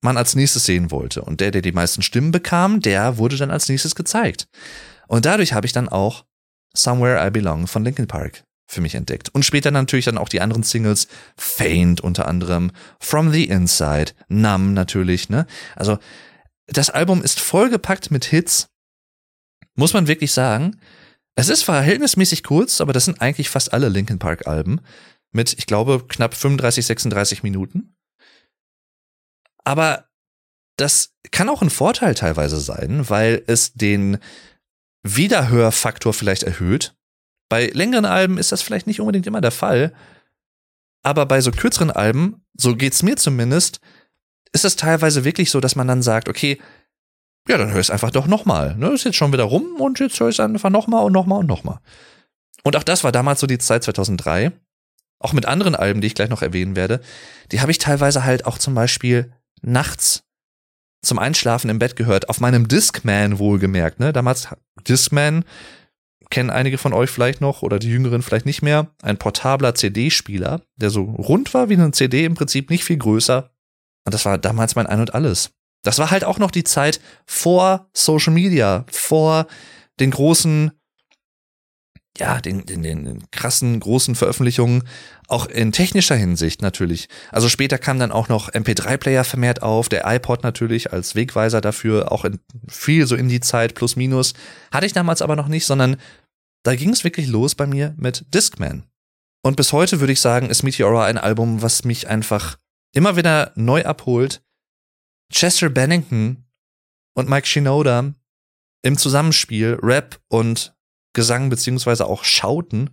man 0.00 0.16
als 0.16 0.36
nächstes 0.36 0.64
sehen 0.64 0.90
wollte. 0.90 1.22
Und 1.22 1.40
der, 1.40 1.50
der 1.50 1.62
die 1.62 1.72
meisten 1.72 2.02
Stimmen 2.02 2.30
bekam, 2.30 2.80
der 2.80 3.16
wurde 3.16 3.36
dann 3.36 3.50
als 3.50 3.68
nächstes 3.68 3.94
gezeigt. 3.94 4.48
Und 5.06 5.24
dadurch 5.24 5.54
habe 5.54 5.66
ich 5.66 5.72
dann 5.72 5.88
auch 5.88 6.24
Somewhere 6.74 7.26
I 7.26 7.30
Belong 7.30 7.66
von 7.66 7.84
Linkin 7.84 8.06
Park 8.06 8.44
für 8.66 8.80
mich 8.80 8.94
entdeckt. 8.94 9.30
Und 9.30 9.44
später 9.44 9.70
natürlich 9.70 10.04
dann 10.04 10.18
auch 10.18 10.28
die 10.28 10.40
anderen 10.40 10.62
Singles, 10.62 11.08
Faint 11.36 12.00
unter 12.00 12.28
anderem, 12.28 12.70
From 13.00 13.32
the 13.32 13.44
Inside, 13.44 14.12
Numb 14.28 14.74
natürlich, 14.74 15.30
ne? 15.30 15.46
Also, 15.74 15.98
das 16.66 16.90
Album 16.90 17.22
ist 17.22 17.40
vollgepackt 17.40 18.10
mit 18.10 18.26
Hits, 18.26 18.68
muss 19.74 19.94
man 19.94 20.06
wirklich 20.06 20.32
sagen. 20.32 20.78
Es 21.34 21.48
ist 21.48 21.62
verhältnismäßig 21.62 22.42
kurz, 22.42 22.80
aber 22.80 22.92
das 22.92 23.06
sind 23.06 23.22
eigentlich 23.22 23.48
fast 23.48 23.72
alle 23.72 23.88
Linkin 23.88 24.18
Park 24.18 24.46
Alben 24.46 24.80
mit, 25.32 25.54
ich 25.56 25.66
glaube, 25.66 26.04
knapp 26.06 26.34
35, 26.34 26.84
36 26.84 27.42
Minuten. 27.42 27.94
Aber 29.64 30.08
das 30.76 31.14
kann 31.30 31.48
auch 31.48 31.62
ein 31.62 31.70
Vorteil 31.70 32.14
teilweise 32.14 32.60
sein, 32.60 33.08
weil 33.08 33.42
es 33.46 33.72
den 33.72 34.18
Wiederhörfaktor 35.16 36.12
vielleicht 36.12 36.42
erhöht. 36.42 36.94
Bei 37.48 37.66
längeren 37.66 38.04
Alben 38.04 38.38
ist 38.38 38.52
das 38.52 38.62
vielleicht 38.62 38.86
nicht 38.86 39.00
unbedingt 39.00 39.26
immer 39.26 39.40
der 39.40 39.50
Fall. 39.50 39.92
Aber 41.02 41.26
bei 41.26 41.40
so 41.40 41.50
kürzeren 41.50 41.90
Alben, 41.90 42.44
so 42.54 42.76
geht's 42.76 43.02
mir 43.02 43.16
zumindest, 43.16 43.80
ist 44.52 44.64
es 44.64 44.76
teilweise 44.76 45.24
wirklich 45.24 45.50
so, 45.50 45.60
dass 45.60 45.76
man 45.76 45.88
dann 45.88 46.02
sagt, 46.02 46.28
okay, 46.28 46.58
ja, 47.48 47.56
dann 47.56 47.72
hör 47.72 47.80
es 47.80 47.90
einfach 47.90 48.10
doch 48.10 48.26
nochmal. 48.26 48.76
Ne? 48.76 48.88
Ist 48.88 49.04
jetzt 49.04 49.16
schon 49.16 49.32
wieder 49.32 49.44
rum 49.44 49.80
und 49.80 49.98
jetzt 50.00 50.20
hör 50.20 50.28
ich 50.28 50.36
es 50.36 50.40
einfach 50.40 50.70
nochmal 50.70 51.04
und 51.04 51.12
nochmal 51.12 51.40
und 51.40 51.46
nochmal. 51.46 51.80
Und 52.62 52.76
auch 52.76 52.82
das 52.82 53.04
war 53.04 53.12
damals 53.12 53.40
so 53.40 53.46
die 53.46 53.58
Zeit 53.58 53.84
2003. 53.84 54.52
Auch 55.20 55.32
mit 55.32 55.46
anderen 55.46 55.74
Alben, 55.74 56.00
die 56.00 56.08
ich 56.08 56.14
gleich 56.14 56.28
noch 56.28 56.42
erwähnen 56.42 56.76
werde. 56.76 57.00
Die 57.50 57.60
habe 57.60 57.70
ich 57.70 57.78
teilweise 57.78 58.24
halt 58.24 58.46
auch 58.46 58.58
zum 58.58 58.74
Beispiel 58.74 59.32
nachts 59.62 60.24
zum 61.02 61.18
Einschlafen 61.18 61.70
im 61.70 61.78
Bett 61.78 61.96
gehört. 61.96 62.28
Auf 62.28 62.40
meinem 62.40 62.68
Discman 62.68 63.38
wohlgemerkt. 63.38 64.00
Ne? 64.00 64.12
Damals 64.12 64.48
Discman 64.86 65.44
kennen 66.30 66.50
einige 66.50 66.78
von 66.78 66.92
euch 66.92 67.10
vielleicht 67.10 67.40
noch 67.40 67.62
oder 67.62 67.78
die 67.78 67.88
Jüngeren 67.88 68.22
vielleicht 68.22 68.46
nicht 68.46 68.62
mehr. 68.62 68.88
Ein 69.02 69.18
portabler 69.18 69.74
CD-Spieler, 69.74 70.62
der 70.76 70.90
so 70.90 71.02
rund 71.02 71.54
war 71.54 71.68
wie 71.68 71.74
eine 71.74 71.90
CD, 71.92 72.24
im 72.24 72.34
Prinzip 72.34 72.70
nicht 72.70 72.84
viel 72.84 72.98
größer. 72.98 73.50
Und 74.04 74.14
das 74.14 74.24
war 74.24 74.38
damals 74.38 74.74
mein 74.74 74.86
Ein 74.86 75.00
und 75.00 75.14
Alles. 75.14 75.50
Das 75.84 75.98
war 75.98 76.10
halt 76.10 76.24
auch 76.24 76.38
noch 76.38 76.50
die 76.50 76.64
Zeit 76.64 77.00
vor 77.24 77.88
Social 77.92 78.32
Media, 78.32 78.84
vor 78.90 79.46
den 80.00 80.10
großen 80.10 80.72
ja, 82.18 82.40
den, 82.40 82.66
den, 82.66 82.82
den 82.82 83.30
krassen, 83.30 83.78
großen 83.80 84.14
Veröffentlichungen, 84.14 84.84
auch 85.28 85.46
in 85.46 85.72
technischer 85.72 86.16
Hinsicht 86.16 86.62
natürlich. 86.62 87.08
Also 87.30 87.48
später 87.48 87.78
kam 87.78 87.98
dann 87.98 88.12
auch 88.12 88.28
noch 88.28 88.50
MP3-Player 88.50 89.24
vermehrt 89.24 89.62
auf, 89.62 89.88
der 89.88 90.04
iPod 90.06 90.42
natürlich 90.42 90.92
als 90.92 91.14
Wegweiser 91.14 91.60
dafür, 91.60 92.10
auch 92.10 92.24
in, 92.24 92.40
viel 92.68 93.06
so 93.06 93.14
in 93.14 93.28
die 93.28 93.40
Zeit, 93.40 93.74
plus 93.74 93.96
minus. 93.96 94.34
Hatte 94.72 94.86
ich 94.86 94.92
damals 94.92 95.22
aber 95.22 95.36
noch 95.36 95.48
nicht, 95.48 95.66
sondern 95.66 95.96
da 96.64 96.74
ging 96.74 96.90
es 96.90 97.04
wirklich 97.04 97.28
los 97.28 97.54
bei 97.54 97.66
mir 97.66 97.94
mit 97.96 98.26
Discman. 98.34 98.84
Und 99.44 99.56
bis 99.56 99.72
heute 99.72 100.00
würde 100.00 100.12
ich 100.12 100.20
sagen, 100.20 100.50
ist 100.50 100.62
Meteora 100.62 101.04
ein 101.04 101.18
Album, 101.18 101.62
was 101.62 101.84
mich 101.84 102.08
einfach 102.08 102.58
immer 102.92 103.16
wieder 103.16 103.52
neu 103.54 103.84
abholt. 103.84 104.42
Chester 105.32 105.70
Bennington 105.70 106.44
und 107.14 107.28
Mike 107.28 107.46
Shinoda 107.46 108.14
im 108.82 108.96
Zusammenspiel, 108.96 109.78
Rap 109.82 110.20
und 110.28 110.74
Gesang 111.18 111.50
beziehungsweise 111.50 112.06
auch 112.06 112.22
Schauten. 112.22 112.90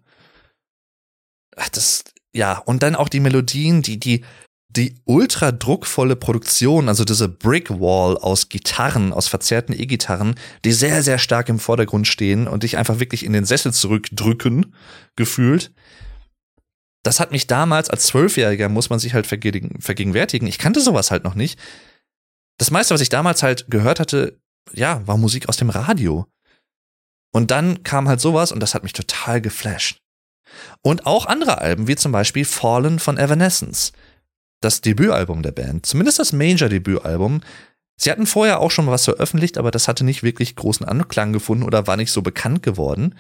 Ach, 1.56 1.70
das, 1.70 2.04
ja, 2.34 2.58
und 2.58 2.82
dann 2.82 2.96
auch 2.96 3.08
die 3.08 3.20
Melodien, 3.20 3.84
die, 3.84 4.00
die, 4.00 4.26
die 4.70 4.96
ultra 5.06 5.52
druckvolle 5.52 6.16
Produktion, 6.16 6.90
also 6.90 7.06
diese 7.06 7.30
Brick 7.30 7.70
Wall 7.70 8.18
aus 8.18 8.50
Gitarren, 8.50 9.14
aus 9.14 9.28
verzerrten 9.28 9.80
E-Gitarren, 9.80 10.34
die 10.66 10.72
sehr, 10.72 11.04
sehr 11.04 11.20
stark 11.20 11.50
im 11.50 11.60
Vordergrund 11.60 12.08
stehen 12.08 12.48
und 12.48 12.64
dich 12.64 12.78
einfach 12.78 13.00
wirklich 13.00 13.24
in 13.24 13.34
den 13.34 13.46
Sessel 13.46 13.72
zurückdrücken, 13.72 14.74
gefühlt. 15.16 15.72
Das 17.04 17.20
hat 17.20 17.32
mich 17.32 17.46
damals 17.46 17.92
als 17.92 18.08
Zwölfjähriger, 18.08 18.70
muss 18.70 18.90
man 18.90 18.98
sich 18.98 19.14
halt 19.14 19.28
vergegenwärtigen. 19.28 20.48
Ich 20.48 20.58
kannte 20.58 20.82
sowas 20.82 21.12
halt 21.12 21.24
noch 21.24 21.36
nicht. 21.36 21.60
Das 22.58 22.72
meiste, 22.72 22.96
was 22.96 23.02
ich 23.02 23.10
damals 23.10 23.44
halt 23.44 23.68
gehört 23.70 24.00
hatte, 24.00 24.40
ja, 24.74 25.06
war 25.06 25.16
Musik 25.16 25.48
aus 25.48 25.58
dem 25.58 25.70
Radio. 25.70 26.26
Und 27.36 27.52
dann 27.52 27.84
kam 27.84 28.08
halt 28.08 28.22
sowas 28.22 28.54
und 28.54 28.62
das 28.62 28.74
hat 28.76 28.84
mich 28.84 28.94
total 28.94 29.42
geflasht. 29.42 30.02
Und 30.82 31.06
auch 31.06 31.26
andere 31.26 31.58
Alben, 31.58 31.86
wie 31.86 31.98
zum 31.98 32.14
Beispiel 32.14 32.46
Fallen 32.46 32.98
von 32.98 33.18
Evanescence. 33.18 33.92
Das 34.62 34.80
Debütalbum 34.80 35.44
der 35.44 35.52
Band, 35.52 35.86
zumindest 35.86 36.18
das 36.18 36.32
Major-Debütalbum. 36.32 37.42
Sie 37.98 38.10
hatten 38.10 38.26
vorher 38.26 38.62
auch 38.62 38.72
schon 38.72 38.88
was 38.88 39.04
veröffentlicht, 39.04 39.58
aber 39.58 39.70
das 39.70 39.90
hatte 39.90 40.06
nicht 40.06 40.24
wirklich 40.24 40.56
großen 40.56 40.86
Anklang 40.86 41.34
gefunden 41.34 41.66
oder 41.66 41.88
war 41.88 41.98
nicht 41.98 42.14
so 42.14 42.22
bekannt 42.22 42.64
geworden. 42.64 43.16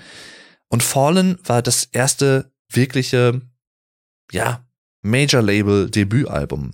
Und 0.70 0.82
Fallen 0.82 1.38
war 1.44 1.62
das 1.62 1.84
erste 1.92 2.54
wirkliche, 2.72 3.42
ja, 4.32 4.66
Major-Label-Debütalbum. 5.02 6.72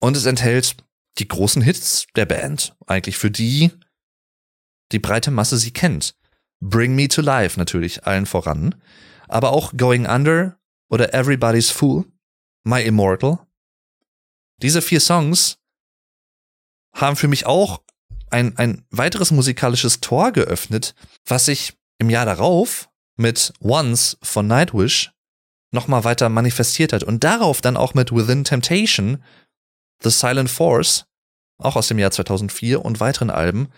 Und 0.00 0.16
es 0.16 0.26
enthält 0.26 0.74
die 1.18 1.28
großen 1.28 1.62
Hits 1.62 2.08
der 2.16 2.26
Band, 2.26 2.74
eigentlich 2.84 3.16
für 3.16 3.30
die 3.30 3.70
die 4.90 4.98
breite 4.98 5.30
Masse 5.30 5.56
sie 5.56 5.72
kennt. 5.72 6.16
Bring 6.66 6.94
Me 6.94 7.08
to 7.08 7.20
Life 7.20 7.58
natürlich 7.58 8.06
allen 8.06 8.24
voran, 8.24 8.74
aber 9.28 9.52
auch 9.52 9.74
Going 9.76 10.06
Under 10.06 10.58
oder 10.88 11.12
Everybody's 11.12 11.70
Fool, 11.70 12.06
My 12.64 12.82
Immortal. 12.82 13.46
Diese 14.62 14.80
vier 14.80 15.00
Songs 15.00 15.58
haben 16.94 17.16
für 17.16 17.28
mich 17.28 17.44
auch 17.44 17.82
ein, 18.30 18.56
ein 18.56 18.86
weiteres 18.90 19.30
musikalisches 19.30 20.00
Tor 20.00 20.32
geöffnet, 20.32 20.94
was 21.26 21.44
sich 21.44 21.76
im 21.98 22.08
Jahr 22.08 22.24
darauf 22.24 22.88
mit 23.16 23.52
Once 23.60 24.16
von 24.22 24.46
Nightwish 24.46 25.12
nochmal 25.70 26.04
weiter 26.04 26.30
manifestiert 26.30 26.94
hat 26.94 27.02
und 27.02 27.24
darauf 27.24 27.60
dann 27.60 27.76
auch 27.76 27.92
mit 27.92 28.10
Within 28.10 28.44
Temptation, 28.44 29.22
The 30.02 30.10
Silent 30.10 30.50
Force, 30.50 31.04
auch 31.58 31.76
aus 31.76 31.88
dem 31.88 31.98
Jahr 31.98 32.10
2004 32.10 32.82
und 32.82 33.00
weiteren 33.00 33.28
Alben, 33.28 33.68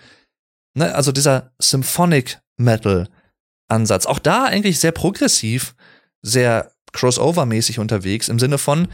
Ne, 0.77 0.95
also 0.95 1.11
dieser 1.11 1.53
Symphonic 1.59 2.39
Metal 2.59 3.09
Ansatz. 3.67 4.05
Auch 4.05 4.19
da 4.19 4.45
eigentlich 4.45 4.79
sehr 4.79 4.93
progressiv, 4.93 5.75
sehr 6.21 6.71
crossover-mäßig 6.93 7.81
unterwegs 7.81 8.29
im 8.29 8.39
Sinne 8.39 8.59
von, 8.59 8.89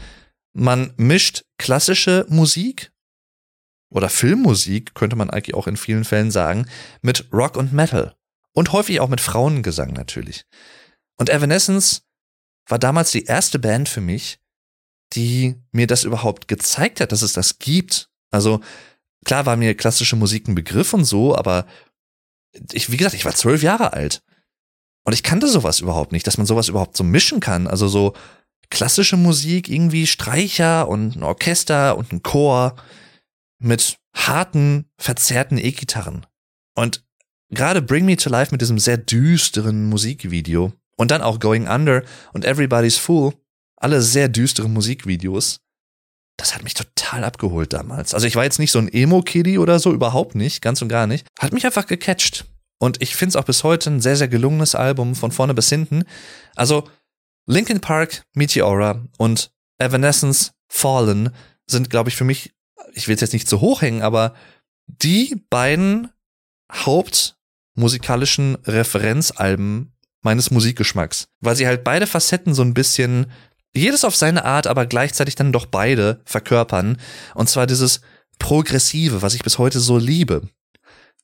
man 0.53 0.93
mischt 0.95 1.43
klassische 1.57 2.25
Musik 2.29 2.91
oder 3.89 4.09
Filmmusik, 4.09 4.95
könnte 4.95 5.17
man 5.17 5.29
eigentlich 5.29 5.55
auch 5.55 5.67
in 5.67 5.77
vielen 5.77 6.05
Fällen 6.05 6.31
sagen, 6.31 6.67
mit 7.01 7.27
Rock 7.33 7.57
und 7.57 7.73
Metal. 7.73 8.15
Und 8.53 8.71
häufig 8.71 9.01
auch 9.01 9.09
mit 9.09 9.21
Frauengesang 9.21 9.91
natürlich. 9.91 10.45
Und 11.17 11.29
Evanescence 11.29 12.03
war 12.67 12.79
damals 12.79 13.11
die 13.11 13.25
erste 13.25 13.59
Band 13.59 13.89
für 13.89 14.01
mich, 14.01 14.39
die 15.13 15.55
mir 15.71 15.87
das 15.87 16.05
überhaupt 16.05 16.47
gezeigt 16.47 17.01
hat, 17.01 17.11
dass 17.11 17.23
es 17.23 17.33
das 17.33 17.59
gibt. 17.59 18.09
Also 18.31 18.61
klar 19.23 19.45
war 19.45 19.55
mir 19.55 19.75
klassische 19.75 20.15
Musik 20.15 20.47
ein 20.47 20.55
Begriff 20.55 20.93
und 20.93 21.05
so, 21.05 21.35
aber 21.35 21.65
ich, 22.71 22.91
wie 22.91 22.97
gesagt, 22.97 23.15
ich 23.15 23.25
war 23.25 23.35
zwölf 23.35 23.63
Jahre 23.63 23.93
alt. 23.93 24.21
Und 25.05 25.13
ich 25.13 25.23
kannte 25.23 25.47
sowas 25.47 25.79
überhaupt 25.79 26.11
nicht, 26.11 26.25
dass 26.27 26.37
man 26.37 26.47
sowas 26.47 26.69
überhaupt 26.69 26.95
so 26.95 27.03
mischen 27.03 27.39
kann. 27.39 27.67
Also 27.67 27.87
so 27.87 28.13
klassische 28.69 29.17
Musik, 29.17 29.69
irgendwie 29.69 30.07
Streicher 30.07 30.87
und 30.87 31.15
ein 31.15 31.23
Orchester 31.23 31.97
und 31.97 32.13
ein 32.13 32.23
Chor 32.23 32.75
mit 33.59 33.97
harten, 34.15 34.85
verzerrten 34.97 35.57
E-Gitarren. 35.57 36.25
Und 36.75 37.03
gerade 37.49 37.81
Bring 37.81 38.05
Me 38.05 38.15
to 38.15 38.29
Life 38.29 38.51
mit 38.51 38.61
diesem 38.61 38.79
sehr 38.79 38.97
düsteren 38.97 39.89
Musikvideo 39.89 40.73
und 40.97 41.11
dann 41.11 41.21
auch 41.21 41.39
Going 41.39 41.67
Under 41.67 42.03
und 42.33 42.45
Everybody's 42.45 42.97
Fool, 42.97 43.33
alle 43.75 44.01
sehr 44.01 44.29
düstere 44.29 44.69
Musikvideos, 44.69 45.59
das 46.37 46.55
hat 46.55 46.63
mich 46.63 46.73
total 46.73 47.23
abgeholt 47.23 47.73
damals. 47.73 48.13
Also 48.13 48.27
ich 48.27 48.35
war 48.35 48.43
jetzt 48.43 48.59
nicht 48.59 48.71
so 48.71 48.79
ein 48.79 48.91
Emo-Kiddy 48.91 49.57
oder 49.57 49.79
so, 49.79 49.93
überhaupt 49.93 50.35
nicht, 50.35 50.61
ganz 50.61 50.81
und 50.81 50.87
gar 50.89 51.07
nicht. 51.07 51.27
Hat 51.39 51.53
mich 51.53 51.65
einfach 51.65 51.85
gecatcht. 51.85 52.45
Und 52.79 53.01
ich 53.01 53.15
finde 53.15 53.29
es 53.29 53.35
auch 53.35 53.45
bis 53.45 53.63
heute 53.63 53.91
ein 53.91 54.01
sehr, 54.01 54.17
sehr 54.17 54.27
gelungenes 54.27 54.75
Album 54.75 55.15
von 55.15 55.31
vorne 55.31 55.53
bis 55.53 55.69
hinten. 55.69 56.03
Also 56.55 56.89
Linkin 57.45 57.81
Park, 57.81 58.23
Meteora 58.33 59.03
und 59.17 59.51
Evanescence 59.77 60.53
Fallen 60.69 61.29
sind, 61.67 61.89
glaube 61.89 62.09
ich, 62.09 62.15
für 62.15 62.23
mich, 62.23 62.53
ich 62.93 63.07
will 63.07 63.15
es 63.15 63.21
jetzt 63.21 63.33
nicht 63.33 63.47
zu 63.47 63.61
hoch 63.61 63.81
hängen, 63.81 64.01
aber 64.01 64.33
die 64.87 65.41
beiden 65.49 66.09
hauptmusikalischen 66.71 68.55
Referenzalben 68.65 69.93
meines 70.21 70.51
Musikgeschmacks, 70.51 71.27
weil 71.41 71.55
sie 71.55 71.67
halt 71.67 71.83
beide 71.83 72.07
Facetten 72.07 72.53
so 72.53 72.63
ein 72.63 72.73
bisschen 72.73 73.31
jedes 73.75 74.03
auf 74.03 74.15
seine 74.15 74.45
Art, 74.45 74.67
aber 74.67 74.85
gleichzeitig 74.85 75.35
dann 75.35 75.51
doch 75.51 75.65
beide 75.65 76.21
verkörpern. 76.25 76.97
Und 77.33 77.49
zwar 77.49 77.67
dieses 77.67 78.01
Progressive, 78.39 79.21
was 79.21 79.33
ich 79.33 79.43
bis 79.43 79.57
heute 79.57 79.79
so 79.79 79.97
liebe. 79.97 80.47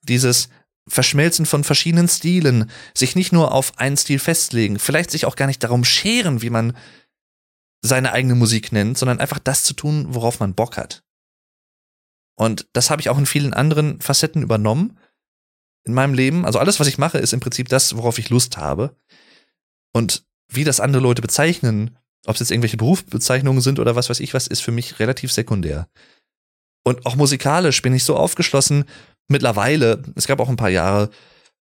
Dieses 0.01 0.49
Verschmelzen 0.87 1.45
von 1.45 1.63
verschiedenen 1.63 2.07
Stilen, 2.07 2.69
sich 2.95 3.15
nicht 3.15 3.31
nur 3.31 3.53
auf 3.53 3.77
einen 3.77 3.97
Stil 3.97 4.19
festlegen, 4.19 4.79
vielleicht 4.79 5.11
sich 5.11 5.25
auch 5.25 5.35
gar 5.35 5.45
nicht 5.45 5.63
darum 5.63 5.83
scheren, 5.83 6.41
wie 6.41 6.49
man 6.49 6.75
seine 7.81 8.11
eigene 8.11 8.35
Musik 8.35 8.71
nennt, 8.71 8.97
sondern 8.97 9.19
einfach 9.19 9.39
das 9.39 9.63
zu 9.63 9.73
tun, 9.73 10.07
worauf 10.09 10.39
man 10.39 10.55
Bock 10.55 10.77
hat. 10.77 11.03
Und 12.35 12.67
das 12.73 12.89
habe 12.89 13.01
ich 13.01 13.09
auch 13.09 13.17
in 13.17 13.25
vielen 13.25 13.53
anderen 13.53 14.01
Facetten 14.01 14.41
übernommen 14.41 14.97
in 15.83 15.93
meinem 15.93 16.13
Leben. 16.13 16.45
Also 16.45 16.59
alles, 16.59 16.79
was 16.79 16.87
ich 16.87 16.97
mache, 16.97 17.17
ist 17.17 17.33
im 17.33 17.39
Prinzip 17.39 17.69
das, 17.69 17.95
worauf 17.95 18.17
ich 18.17 18.29
Lust 18.29 18.57
habe. 18.57 18.95
Und 19.93 20.25
wie 20.47 20.63
das 20.63 20.79
andere 20.79 21.01
Leute 21.01 21.21
bezeichnen, 21.21 21.97
ob 22.25 22.35
es 22.35 22.39
jetzt 22.39 22.51
irgendwelche 22.51 22.77
Berufsbezeichnungen 22.77 23.61
sind 23.61 23.79
oder 23.79 23.95
was 23.95 24.09
weiß 24.09 24.19
ich 24.19 24.33
was, 24.33 24.47
ist 24.47 24.61
für 24.61 24.71
mich 24.71 24.99
relativ 24.99 25.31
sekundär. 25.31 25.87
Und 26.83 27.05
auch 27.05 27.15
musikalisch 27.15 27.81
bin 27.81 27.93
ich 27.93 28.03
so 28.03 28.15
aufgeschlossen. 28.15 28.85
Mittlerweile, 29.27 30.01
es 30.15 30.27
gab 30.27 30.39
auch 30.39 30.49
ein 30.49 30.55
paar 30.55 30.69
Jahre, 30.69 31.09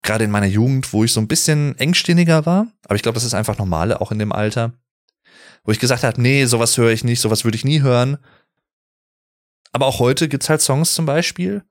gerade 0.03 0.23
in 0.23 0.31
meiner 0.31 0.45
Jugend, 0.45 0.93
wo 0.93 1.03
ich 1.03 1.11
so 1.11 1.19
ein 1.19 1.27
bisschen 1.27 1.77
engstirniger 1.77 2.45
war. 2.45 2.67
Aber 2.85 2.95
ich 2.95 3.01
glaube, 3.01 3.15
das 3.15 3.23
ist 3.23 3.33
einfach 3.33 3.57
normal, 3.57 3.93
auch 3.93 4.11
in 4.11 4.19
dem 4.19 4.31
Alter. 4.31 4.73
Wo 5.63 5.71
ich 5.71 5.79
gesagt 5.79 6.03
habe, 6.03 6.21
nee, 6.21 6.45
sowas 6.45 6.77
höre 6.77 6.91
ich 6.91 7.03
nicht, 7.03 7.21
sowas 7.21 7.43
würde 7.43 7.57
ich 7.57 7.65
nie 7.65 7.81
hören. 7.81 8.17
Aber 9.71 9.87
auch 9.87 9.99
heute 9.99 10.29
gibt's 10.29 10.47
halt 10.47 10.61
Songs 10.61 10.93
zum 10.93 11.05
Beispiel, 11.05 11.63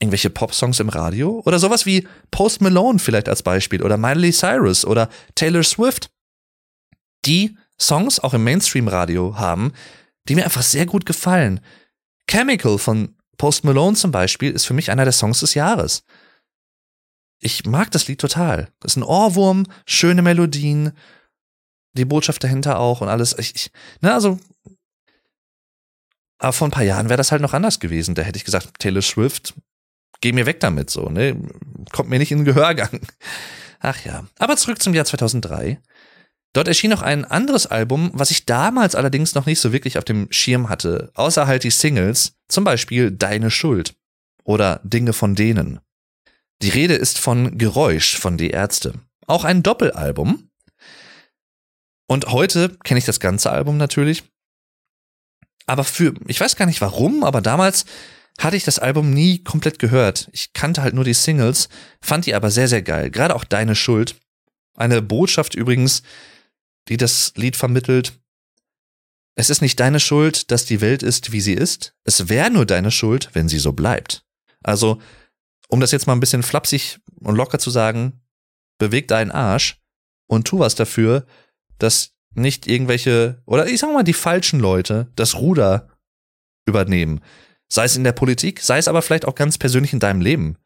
irgendwelche 0.00 0.30
Pop-Songs 0.30 0.80
im 0.80 0.88
Radio 0.88 1.42
oder 1.44 1.58
sowas 1.58 1.86
wie 1.86 2.08
Post 2.30 2.60
Malone 2.60 2.98
vielleicht 2.98 3.28
als 3.28 3.42
Beispiel 3.42 3.82
oder 3.82 3.96
Miley 3.96 4.32
Cyrus 4.32 4.84
oder 4.84 5.08
Taylor 5.36 5.62
Swift, 5.62 6.10
die 7.24 7.56
Songs 7.82 8.20
auch 8.20 8.34
im 8.34 8.44
Mainstream-Radio 8.44 9.36
haben, 9.36 9.72
die 10.28 10.34
mir 10.34 10.44
einfach 10.44 10.62
sehr 10.62 10.86
gut 10.86 11.04
gefallen. 11.04 11.60
Chemical 12.30 12.78
von 12.78 13.16
Post 13.38 13.64
Malone 13.64 13.96
zum 13.96 14.12
Beispiel 14.12 14.52
ist 14.52 14.66
für 14.66 14.74
mich 14.74 14.90
einer 14.90 15.04
der 15.04 15.12
Songs 15.12 15.40
des 15.40 15.54
Jahres. 15.54 16.04
Ich 17.40 17.66
mag 17.66 17.90
das 17.90 18.06
Lied 18.06 18.20
total. 18.20 18.68
Das 18.80 18.92
ist 18.92 18.96
ein 18.96 19.02
Ohrwurm, 19.02 19.66
schöne 19.84 20.22
Melodien, 20.22 20.92
die 21.94 22.04
Botschaft 22.04 22.44
dahinter 22.44 22.78
auch 22.78 23.00
und 23.00 23.08
alles. 23.08 23.36
Ich, 23.38 23.54
ich, 23.54 23.70
ne, 24.00 24.14
also, 24.14 24.38
aber 26.38 26.52
vor 26.52 26.68
ein 26.68 26.72
paar 26.72 26.84
Jahren 26.84 27.08
wäre 27.08 27.16
das 27.16 27.32
halt 27.32 27.42
noch 27.42 27.52
anders 27.52 27.80
gewesen. 27.80 28.14
Da 28.14 28.22
hätte 28.22 28.36
ich 28.36 28.44
gesagt, 28.44 28.78
Taylor 28.78 29.02
Swift, 29.02 29.54
geh 30.20 30.32
mir 30.32 30.46
weg 30.46 30.60
damit 30.60 30.90
so, 30.90 31.08
ne? 31.08 31.36
Kommt 31.92 32.10
mir 32.10 32.18
nicht 32.18 32.32
in 32.32 32.38
den 32.38 32.44
Gehörgang. 32.44 33.00
Ach 33.80 34.04
ja. 34.04 34.24
Aber 34.38 34.56
zurück 34.56 34.80
zum 34.80 34.94
Jahr 34.94 35.04
2003. 35.04 35.80
Dort 36.52 36.68
erschien 36.68 36.90
noch 36.90 37.02
ein 37.02 37.24
anderes 37.24 37.66
Album, 37.66 38.10
was 38.12 38.30
ich 38.30 38.44
damals 38.44 38.94
allerdings 38.94 39.34
noch 39.34 39.46
nicht 39.46 39.60
so 39.60 39.72
wirklich 39.72 39.96
auf 39.96 40.04
dem 40.04 40.28
Schirm 40.30 40.68
hatte, 40.68 41.10
außer 41.14 41.46
halt 41.46 41.64
die 41.64 41.70
Singles, 41.70 42.34
zum 42.48 42.64
Beispiel 42.64 43.10
Deine 43.10 43.50
Schuld 43.50 43.94
oder 44.44 44.80
Dinge 44.84 45.14
von 45.14 45.34
denen. 45.34 45.80
Die 46.60 46.68
Rede 46.68 46.94
ist 46.94 47.18
von 47.18 47.56
Geräusch 47.56 48.18
von 48.18 48.36
Die 48.36 48.50
Ärzte. 48.50 48.94
Auch 49.26 49.44
ein 49.44 49.62
Doppelalbum. 49.62 50.50
Und 52.06 52.26
heute 52.26 52.76
kenne 52.84 52.98
ich 52.98 53.06
das 53.06 53.20
ganze 53.20 53.50
Album 53.50 53.78
natürlich. 53.78 54.24
Aber 55.66 55.84
für, 55.84 56.12
ich 56.26 56.38
weiß 56.38 56.56
gar 56.56 56.66
nicht 56.66 56.80
warum, 56.80 57.24
aber 57.24 57.40
damals 57.40 57.86
hatte 58.38 58.56
ich 58.56 58.64
das 58.64 58.78
Album 58.78 59.12
nie 59.12 59.42
komplett 59.42 59.78
gehört. 59.78 60.28
Ich 60.32 60.52
kannte 60.52 60.82
halt 60.82 60.94
nur 60.94 61.04
die 61.04 61.14
Singles, 61.14 61.68
fand 62.00 62.26
die 62.26 62.34
aber 62.34 62.50
sehr, 62.50 62.68
sehr 62.68 62.82
geil. 62.82 63.10
Gerade 63.10 63.34
auch 63.34 63.44
Deine 63.44 63.74
Schuld. 63.74 64.16
Eine 64.76 65.02
Botschaft 65.02 65.54
übrigens, 65.54 66.02
die 66.88 66.96
das 66.96 67.32
Lied 67.36 67.56
vermittelt. 67.56 68.18
Es 69.34 69.50
ist 69.50 69.62
nicht 69.62 69.80
deine 69.80 70.00
Schuld, 70.00 70.50
dass 70.50 70.64
die 70.64 70.80
Welt 70.80 71.02
ist, 71.02 71.32
wie 71.32 71.40
sie 71.40 71.54
ist. 71.54 71.94
Es 72.04 72.28
wäre 72.28 72.50
nur 72.50 72.66
deine 72.66 72.90
Schuld, 72.90 73.30
wenn 73.32 73.48
sie 73.48 73.58
so 73.58 73.72
bleibt. 73.72 74.24
Also, 74.62 75.00
um 75.68 75.80
das 75.80 75.90
jetzt 75.90 76.06
mal 76.06 76.12
ein 76.12 76.20
bisschen 76.20 76.42
flapsig 76.42 76.98
und 77.20 77.36
locker 77.36 77.58
zu 77.58 77.70
sagen, 77.70 78.20
beweg 78.78 79.08
deinen 79.08 79.30
Arsch 79.30 79.80
und 80.26 80.46
tu 80.46 80.58
was 80.58 80.74
dafür, 80.74 81.26
dass 81.78 82.14
nicht 82.34 82.66
irgendwelche, 82.66 83.42
oder 83.46 83.66
ich 83.66 83.80
sag 83.80 83.92
mal, 83.92 84.04
die 84.04 84.12
falschen 84.12 84.60
Leute 84.60 85.10
das 85.16 85.36
Ruder 85.36 85.88
übernehmen. 86.66 87.20
Sei 87.68 87.84
es 87.84 87.96
in 87.96 88.04
der 88.04 88.12
Politik, 88.12 88.60
sei 88.60 88.78
es 88.78 88.88
aber 88.88 89.02
vielleicht 89.02 89.26
auch 89.26 89.34
ganz 89.34 89.58
persönlich 89.58 89.92
in 89.92 90.00
deinem 90.00 90.20
Leben. 90.20 90.56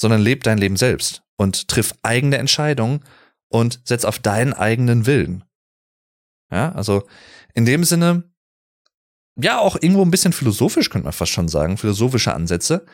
Sondern 0.00 0.20
leb 0.20 0.42
dein 0.42 0.58
Leben 0.58 0.76
selbst 0.76 1.22
und 1.36 1.68
triff 1.68 1.94
eigene 2.02 2.38
Entscheidungen 2.38 3.04
und 3.52 3.80
setz 3.84 4.04
auf 4.04 4.18
deinen 4.18 4.54
eigenen 4.54 5.06
Willen. 5.06 5.44
Ja, 6.50 6.72
also 6.72 7.06
in 7.54 7.64
dem 7.64 7.84
Sinne, 7.84 8.24
ja, 9.36 9.58
auch 9.58 9.76
irgendwo 9.76 10.02
ein 10.02 10.10
bisschen 10.10 10.32
philosophisch, 10.32 10.90
könnte 10.90 11.04
man 11.04 11.12
fast 11.12 11.32
schon 11.32 11.48
sagen, 11.48 11.78
philosophische 11.78 12.34
Ansätze. 12.34 12.84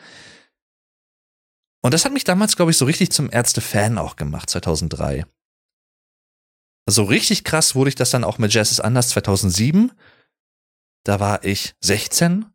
Und 1.81 1.93
das 1.93 2.05
hat 2.05 2.13
mich 2.13 2.25
damals, 2.25 2.55
glaube 2.55 2.71
ich, 2.71 2.77
so 2.77 2.85
richtig 2.85 3.11
zum 3.11 3.31
Ärzte-Fan 3.31 3.97
auch 3.97 4.15
gemacht, 4.15 4.49
2003. 4.49 5.25
So 6.89 7.03
richtig 7.03 7.43
krass 7.43 7.75
wurde 7.75 7.89
ich 7.89 7.95
das 7.95 8.09
dann 8.09 8.23
auch 8.23 8.37
mit 8.37 8.53
Jazz 8.53 8.71
is 8.71 8.79
Anders 8.79 9.09
2007. 9.09 9.91
Da 11.05 11.19
war 11.19 11.43
ich 11.45 11.75
16. 11.81 12.45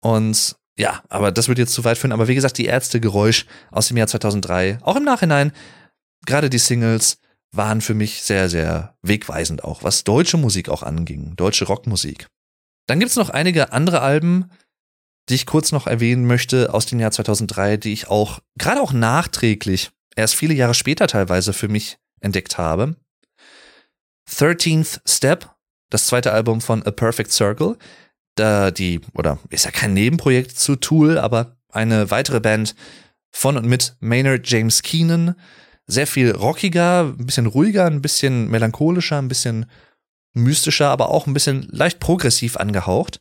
Und 0.00 0.56
ja, 0.76 1.02
aber 1.08 1.32
das 1.32 1.48
wird 1.48 1.58
jetzt 1.58 1.72
zu 1.72 1.84
weit 1.84 1.98
führen. 1.98 2.12
Aber 2.12 2.28
wie 2.28 2.34
gesagt, 2.36 2.58
die 2.58 2.66
Ärzte-Geräusch 2.66 3.46
aus 3.72 3.88
dem 3.88 3.96
Jahr 3.96 4.06
2003, 4.06 4.78
auch 4.82 4.96
im 4.96 5.04
Nachhinein, 5.04 5.52
gerade 6.28 6.50
die 6.50 6.58
Singles, 6.58 7.18
waren 7.50 7.80
für 7.80 7.94
mich 7.94 8.22
sehr, 8.22 8.48
sehr 8.48 8.94
wegweisend 9.02 9.64
auch, 9.64 9.82
was 9.82 10.04
deutsche 10.04 10.36
Musik 10.36 10.68
auch 10.68 10.82
anging, 10.82 11.34
deutsche 11.34 11.64
Rockmusik. 11.64 12.28
Dann 12.86 13.00
gibt's 13.00 13.16
noch 13.16 13.30
einige 13.30 13.72
andere 13.72 14.00
Alben, 14.00 14.50
die 15.28 15.34
ich 15.34 15.46
kurz 15.46 15.72
noch 15.72 15.86
erwähnen 15.86 16.26
möchte 16.26 16.72
aus 16.72 16.86
dem 16.86 17.00
Jahr 17.00 17.10
2003, 17.10 17.76
die 17.78 17.92
ich 17.92 18.08
auch, 18.08 18.40
gerade 18.56 18.80
auch 18.80 18.92
nachträglich, 18.92 19.90
erst 20.16 20.34
viele 20.34 20.54
Jahre 20.54 20.74
später 20.74 21.06
teilweise 21.06 21.52
für 21.52 21.68
mich 21.68 21.98
entdeckt 22.20 22.58
habe. 22.58 22.96
13th 24.30 25.00
Step, 25.06 25.54
das 25.90 26.06
zweite 26.06 26.32
Album 26.32 26.60
von 26.60 26.82
A 26.82 26.90
Perfect 26.90 27.32
Circle, 27.32 27.76
da 28.34 28.70
die, 28.70 29.00
oder 29.14 29.38
ist 29.50 29.64
ja 29.64 29.70
kein 29.70 29.94
Nebenprojekt 29.94 30.58
zu 30.58 30.76
Tool, 30.76 31.18
aber 31.18 31.56
eine 31.70 32.10
weitere 32.10 32.40
Band 32.40 32.74
von 33.30 33.56
und 33.56 33.66
mit 33.66 33.96
Maynard 34.00 34.48
James 34.48 34.82
Keenan, 34.82 35.34
sehr 35.88 36.06
viel 36.06 36.30
rockiger, 36.30 37.14
ein 37.18 37.26
bisschen 37.26 37.46
ruhiger, 37.46 37.86
ein 37.86 38.02
bisschen 38.02 38.48
melancholischer, 38.48 39.18
ein 39.18 39.28
bisschen 39.28 39.66
mystischer, 40.34 40.90
aber 40.90 41.08
auch 41.08 41.26
ein 41.26 41.32
bisschen 41.32 41.66
leicht 41.70 41.98
progressiv 41.98 42.56
angehaucht. 42.58 43.20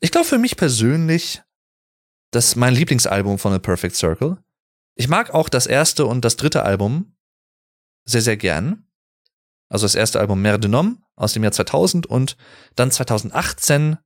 Ich 0.00 0.10
glaube 0.12 0.26
für 0.26 0.38
mich 0.38 0.56
persönlich, 0.56 1.42
das 2.30 2.48
ist 2.48 2.56
mein 2.56 2.74
Lieblingsalbum 2.74 3.38
von 3.38 3.52
A 3.52 3.58
Perfect 3.58 3.96
Circle. 3.96 4.36
Ich 4.94 5.08
mag 5.08 5.32
auch 5.32 5.48
das 5.48 5.66
erste 5.66 6.06
und 6.06 6.24
das 6.24 6.36
dritte 6.36 6.62
Album 6.62 7.16
sehr, 8.04 8.22
sehr 8.22 8.36
gern. 8.36 8.86
Also 9.70 9.86
das 9.86 9.94
erste 9.94 10.20
Album 10.20 10.42
Merde 10.42 10.68
Nom 10.68 11.02
aus 11.16 11.32
dem 11.32 11.42
Jahr 11.42 11.52
2000 11.52 12.06
und 12.06 12.36
dann 12.76 12.90
2018 12.90 13.96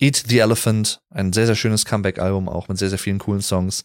Eat 0.00 0.24
the 0.28 0.38
Elephant, 0.38 1.02
ein 1.10 1.32
sehr, 1.32 1.46
sehr 1.46 1.56
schönes 1.56 1.84
Comeback-Album, 1.84 2.48
auch 2.48 2.68
mit 2.68 2.78
sehr, 2.78 2.88
sehr 2.88 2.98
vielen 2.98 3.18
coolen 3.18 3.42
Songs. 3.42 3.84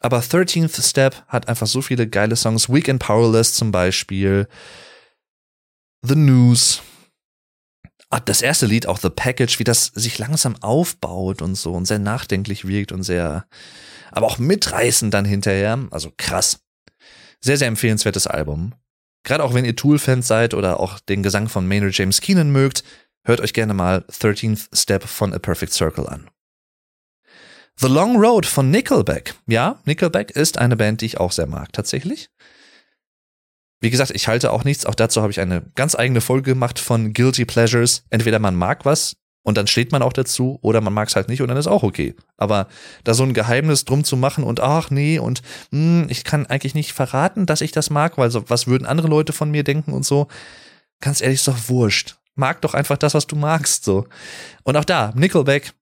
Aber 0.00 0.20
13th 0.20 0.82
Step 0.82 1.22
hat 1.28 1.48
einfach 1.48 1.66
so 1.66 1.82
viele 1.82 2.08
geile 2.08 2.34
Songs. 2.34 2.68
Weak 2.68 2.88
and 2.88 3.00
Powerless 3.00 3.54
zum 3.54 3.70
Beispiel. 3.70 4.48
The 6.02 6.14
News. 6.14 6.82
Ah, 8.08 8.18
das 8.18 8.42
erste 8.42 8.66
Lied, 8.66 8.86
auch 8.86 8.98
The 8.98 9.10
Package, 9.10 9.58
wie 9.60 9.64
das 9.64 9.86
sich 9.86 10.18
langsam 10.18 10.56
aufbaut 10.62 11.42
und 11.42 11.54
so 11.54 11.74
und 11.74 11.84
sehr 11.84 12.00
nachdenklich 12.00 12.66
wirkt 12.66 12.90
und 12.90 13.04
sehr, 13.04 13.46
aber 14.10 14.26
auch 14.26 14.38
mitreißend 14.38 15.14
dann 15.14 15.24
hinterher. 15.24 15.78
Also 15.90 16.10
krass. 16.16 16.60
Sehr, 17.40 17.56
sehr 17.56 17.68
empfehlenswertes 17.68 18.26
Album. 18.26 18.74
Gerade 19.22 19.44
auch 19.44 19.54
wenn 19.54 19.64
ihr 19.64 19.76
Tool-Fans 19.76 20.26
seid 20.26 20.54
oder 20.54 20.80
auch 20.80 20.98
den 20.98 21.22
Gesang 21.22 21.48
von 21.48 21.68
Maynard 21.68 21.96
James 21.96 22.20
Keenan 22.20 22.50
mögt, 22.50 22.82
hört 23.24 23.40
euch 23.40 23.52
gerne 23.52 23.74
mal 23.74 24.04
13th 24.10 24.74
Step 24.74 25.04
von 25.04 25.32
A 25.32 25.38
Perfect 25.38 25.72
Circle 25.72 26.08
an. 26.08 26.28
The 27.82 27.88
Long 27.88 28.18
Road 28.18 28.44
von 28.44 28.70
Nickelback. 28.70 29.36
Ja, 29.46 29.78
Nickelback 29.86 30.32
ist 30.32 30.58
eine 30.58 30.76
Band, 30.76 31.00
die 31.00 31.06
ich 31.06 31.18
auch 31.18 31.32
sehr 31.32 31.46
mag, 31.46 31.72
tatsächlich. 31.72 32.28
Wie 33.80 33.88
gesagt, 33.88 34.10
ich 34.10 34.28
halte 34.28 34.52
auch 34.52 34.64
nichts. 34.64 34.84
Auch 34.84 34.94
dazu 34.94 35.22
habe 35.22 35.30
ich 35.30 35.40
eine 35.40 35.62
ganz 35.76 35.94
eigene 35.94 36.20
Folge 36.20 36.50
gemacht 36.50 36.78
von 36.78 37.14
Guilty 37.14 37.46
Pleasures. 37.46 38.04
Entweder 38.10 38.38
man 38.38 38.54
mag 38.54 38.84
was 38.84 39.16
und 39.42 39.56
dann 39.56 39.66
steht 39.66 39.92
man 39.92 40.02
auch 40.02 40.12
dazu 40.12 40.58
oder 40.60 40.82
man 40.82 40.92
mag 40.92 41.08
es 41.08 41.16
halt 41.16 41.30
nicht 41.30 41.40
und 41.40 41.48
dann 41.48 41.56
ist 41.56 41.68
auch 41.68 41.82
okay. 41.82 42.14
Aber 42.36 42.68
da 43.04 43.14
so 43.14 43.22
ein 43.22 43.32
Geheimnis 43.32 43.86
drum 43.86 44.04
zu 44.04 44.18
machen 44.18 44.44
und 44.44 44.60
ach 44.60 44.90
nee 44.90 45.18
und 45.18 45.40
mh, 45.70 46.02
hm, 46.02 46.06
ich 46.10 46.24
kann 46.24 46.44
eigentlich 46.44 46.74
nicht 46.74 46.92
verraten, 46.92 47.46
dass 47.46 47.62
ich 47.62 47.72
das 47.72 47.88
mag, 47.88 48.18
weil 48.18 48.30
so, 48.30 48.44
was 48.50 48.66
würden 48.66 48.86
andere 48.86 49.08
Leute 49.08 49.32
von 49.32 49.50
mir 49.50 49.64
denken 49.64 49.94
und 49.94 50.04
so. 50.04 50.28
Ganz 51.00 51.22
ehrlich, 51.22 51.38
ist 51.38 51.48
doch 51.48 51.70
wurscht. 51.70 52.16
Mag 52.34 52.60
doch 52.60 52.74
einfach 52.74 52.98
das, 52.98 53.14
was 53.14 53.26
du 53.26 53.36
magst, 53.36 53.84
so. 53.84 54.06
Und 54.64 54.76
auch 54.76 54.84
da, 54.84 55.12
Nickelback, 55.14 55.72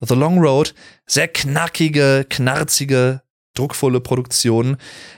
The 0.00 0.14
Long 0.14 0.38
Road, 0.38 0.74
sehr 1.06 1.28
knackige, 1.28 2.26
knarzige, 2.28 3.22
druckvolle 3.54 4.00
Produktion. 4.00 4.76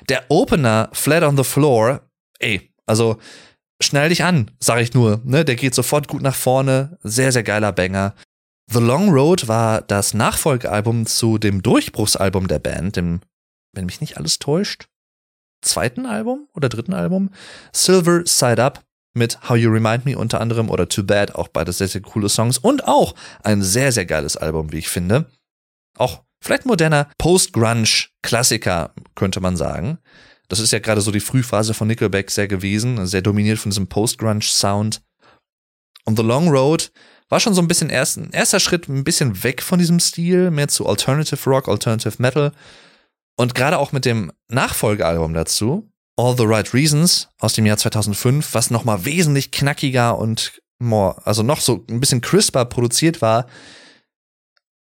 Der 0.09 0.25
Opener, 0.31 0.89
Flat 0.93 1.23
on 1.23 1.37
the 1.37 1.45
Floor, 1.45 2.01
ey, 2.39 2.73
also 2.87 3.19
schnell 3.83 4.09
dich 4.09 4.25
an, 4.25 4.51
sag 4.59 4.81
ich 4.81 4.95
nur, 4.95 5.21
ne? 5.25 5.45
Der 5.45 5.57
geht 5.57 5.75
sofort 5.75 6.09
gut 6.09 6.23
nach 6.23 6.35
vorne, 6.35 6.99
sehr, 7.03 7.33
sehr 7.33 7.43
geiler 7.43 7.73
Banger. 7.73 8.15
The 8.73 8.81
Long 8.81 9.11
Road 9.11 9.49
war 9.49 9.83
das 9.83 10.15
Nachfolgealbum 10.15 11.07
zu 11.07 11.39
dem 11.39 11.63
Durchbruchsalbum 11.63 12.47
der 12.47 12.61
Band, 12.61 12.97
dem, 12.97 13.21
wenn 13.73 13.87
mich 13.87 14.01
nicht 14.01 14.17
alles 14.17 14.39
täuscht, 14.39 14.87
zweiten 15.63 16.07
Album 16.07 16.49
oder 16.55 16.69
dritten 16.69 16.95
Album, 16.95 17.31
Silver 17.73 18.23
Side 18.25 18.63
Up 18.63 18.85
mit 19.15 19.49
How 19.49 19.57
You 19.57 19.71
Remind 19.71 20.05
Me 20.05 20.17
unter 20.17 20.41
anderem 20.41 20.71
oder 20.71 20.89
Too 20.89 21.03
Bad, 21.03 21.35
auch 21.35 21.49
beide 21.49 21.73
sehr, 21.73 21.89
sehr 21.89 22.01
coole 22.01 22.29
Songs 22.29 22.59
und 22.59 22.87
auch 22.87 23.15
ein 23.43 23.63
sehr, 23.63 23.93
sehr 23.93 24.07
geiles 24.07 24.37
Album, 24.37 24.73
wie 24.73 24.79
ich 24.79 24.89
finde. 24.89 25.27
Auch 25.97 26.23
vielleicht 26.43 26.67
moderner 26.67 27.11
Post-Grunge-Klassiker, 27.19 28.95
könnte 29.15 29.41
man 29.41 29.57
sagen. 29.57 29.99
Das 30.49 30.61
ist 30.61 30.73
ja 30.73 30.79
gerade 30.79 31.01
so 31.01 31.11
die 31.11 31.21
Frühphase 31.21 31.75
von 31.75 31.89
Nickelback 31.89 32.31
sehr 32.31 32.49
gewesen, 32.49 33.07
sehr 33.07 33.23
dominiert 33.23 33.59
von 33.59 33.71
diesem 33.71 33.89
Post-Grunge-Sound. 33.89 35.03
Und 36.05 36.17
The 36.17 36.25
Long 36.25 36.49
Road 36.49 36.93
war 37.29 37.41
schon 37.41 37.55
so 37.55 37.63
ein 37.63 37.69
bisschen 37.69 37.91
erst, 37.91 38.17
ein 38.17 38.31
erster 38.33 38.61
Schritt 38.61 38.89
ein 38.89 39.05
bisschen 39.05 39.43
weg 39.45 39.63
von 39.63 39.79
diesem 39.79 40.01
Stil, 40.01 40.51
mehr 40.51 40.69
zu 40.69 40.87
Alternative 40.87 41.49
Rock, 41.49 41.69
Alternative 41.69 42.15
Metal. 42.19 42.53
Und 43.37 43.55
gerade 43.55 43.79
auch 43.79 43.93
mit 43.93 44.05
dem 44.05 44.33
Nachfolgealbum 44.49 45.33
dazu, 45.33 45.90
All 46.21 46.37
the 46.37 46.45
Right 46.45 46.75
Reasons 46.75 47.29
aus 47.39 47.55
dem 47.55 47.65
Jahr 47.65 47.79
2005, 47.79 48.53
was 48.53 48.71
nochmal 48.71 49.05
wesentlich 49.05 49.51
knackiger 49.51 50.19
und 50.19 50.61
more, 50.79 51.17
also 51.25 51.43
noch 51.43 51.61
so 51.61 51.85
ein 51.89 52.01
bisschen 52.01 52.21
crisper 52.21 52.65
produziert 52.67 53.23
war, 53.23 53.47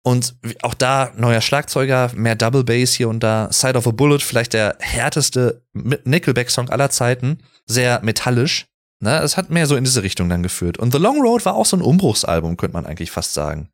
und 0.02 0.34
auch 0.62 0.74
da 0.74 1.12
neuer 1.16 1.40
Schlagzeuger, 1.40 2.10
mehr 2.14 2.34
Double 2.34 2.64
Bass 2.64 2.94
hier 2.94 3.08
und 3.08 3.20
da. 3.20 3.52
Side 3.52 3.76
of 3.76 3.86
a 3.86 3.90
Bullet, 3.90 4.20
vielleicht 4.20 4.54
der 4.54 4.76
härteste 4.80 5.62
Nickelback-Song 5.74 6.70
aller 6.70 6.90
Zeiten. 6.90 7.38
Sehr 7.66 8.00
metallisch. 8.02 8.66
Ne? 9.00 9.18
Es 9.18 9.36
hat 9.36 9.50
mehr 9.50 9.66
so 9.66 9.76
in 9.76 9.84
diese 9.84 10.02
Richtung 10.02 10.28
dann 10.28 10.42
geführt. 10.42 10.78
Und 10.78 10.92
The 10.92 10.98
Long 10.98 11.20
Road 11.20 11.44
war 11.44 11.54
auch 11.54 11.66
so 11.66 11.76
ein 11.76 11.82
Umbruchsalbum, 11.82 12.56
könnte 12.56 12.74
man 12.74 12.86
eigentlich 12.86 13.10
fast 13.10 13.34
sagen. 13.34 13.68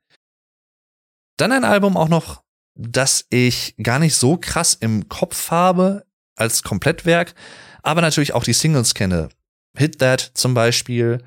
Dann 1.36 1.52
ein 1.52 1.64
Album 1.64 1.96
auch 1.96 2.08
noch, 2.08 2.42
das 2.74 3.26
ich 3.30 3.76
gar 3.80 3.98
nicht 4.00 4.16
so 4.16 4.36
krass 4.36 4.74
im 4.74 5.08
Kopf 5.08 5.50
habe 5.50 6.05
als 6.36 6.62
Komplettwerk, 6.62 7.34
aber 7.82 8.00
natürlich 8.00 8.34
auch 8.34 8.44
die 8.44 8.52
Singles 8.52 8.94
kenne. 8.94 9.28
Hit 9.76 9.98
That 9.98 10.30
zum 10.34 10.54
Beispiel 10.54 11.22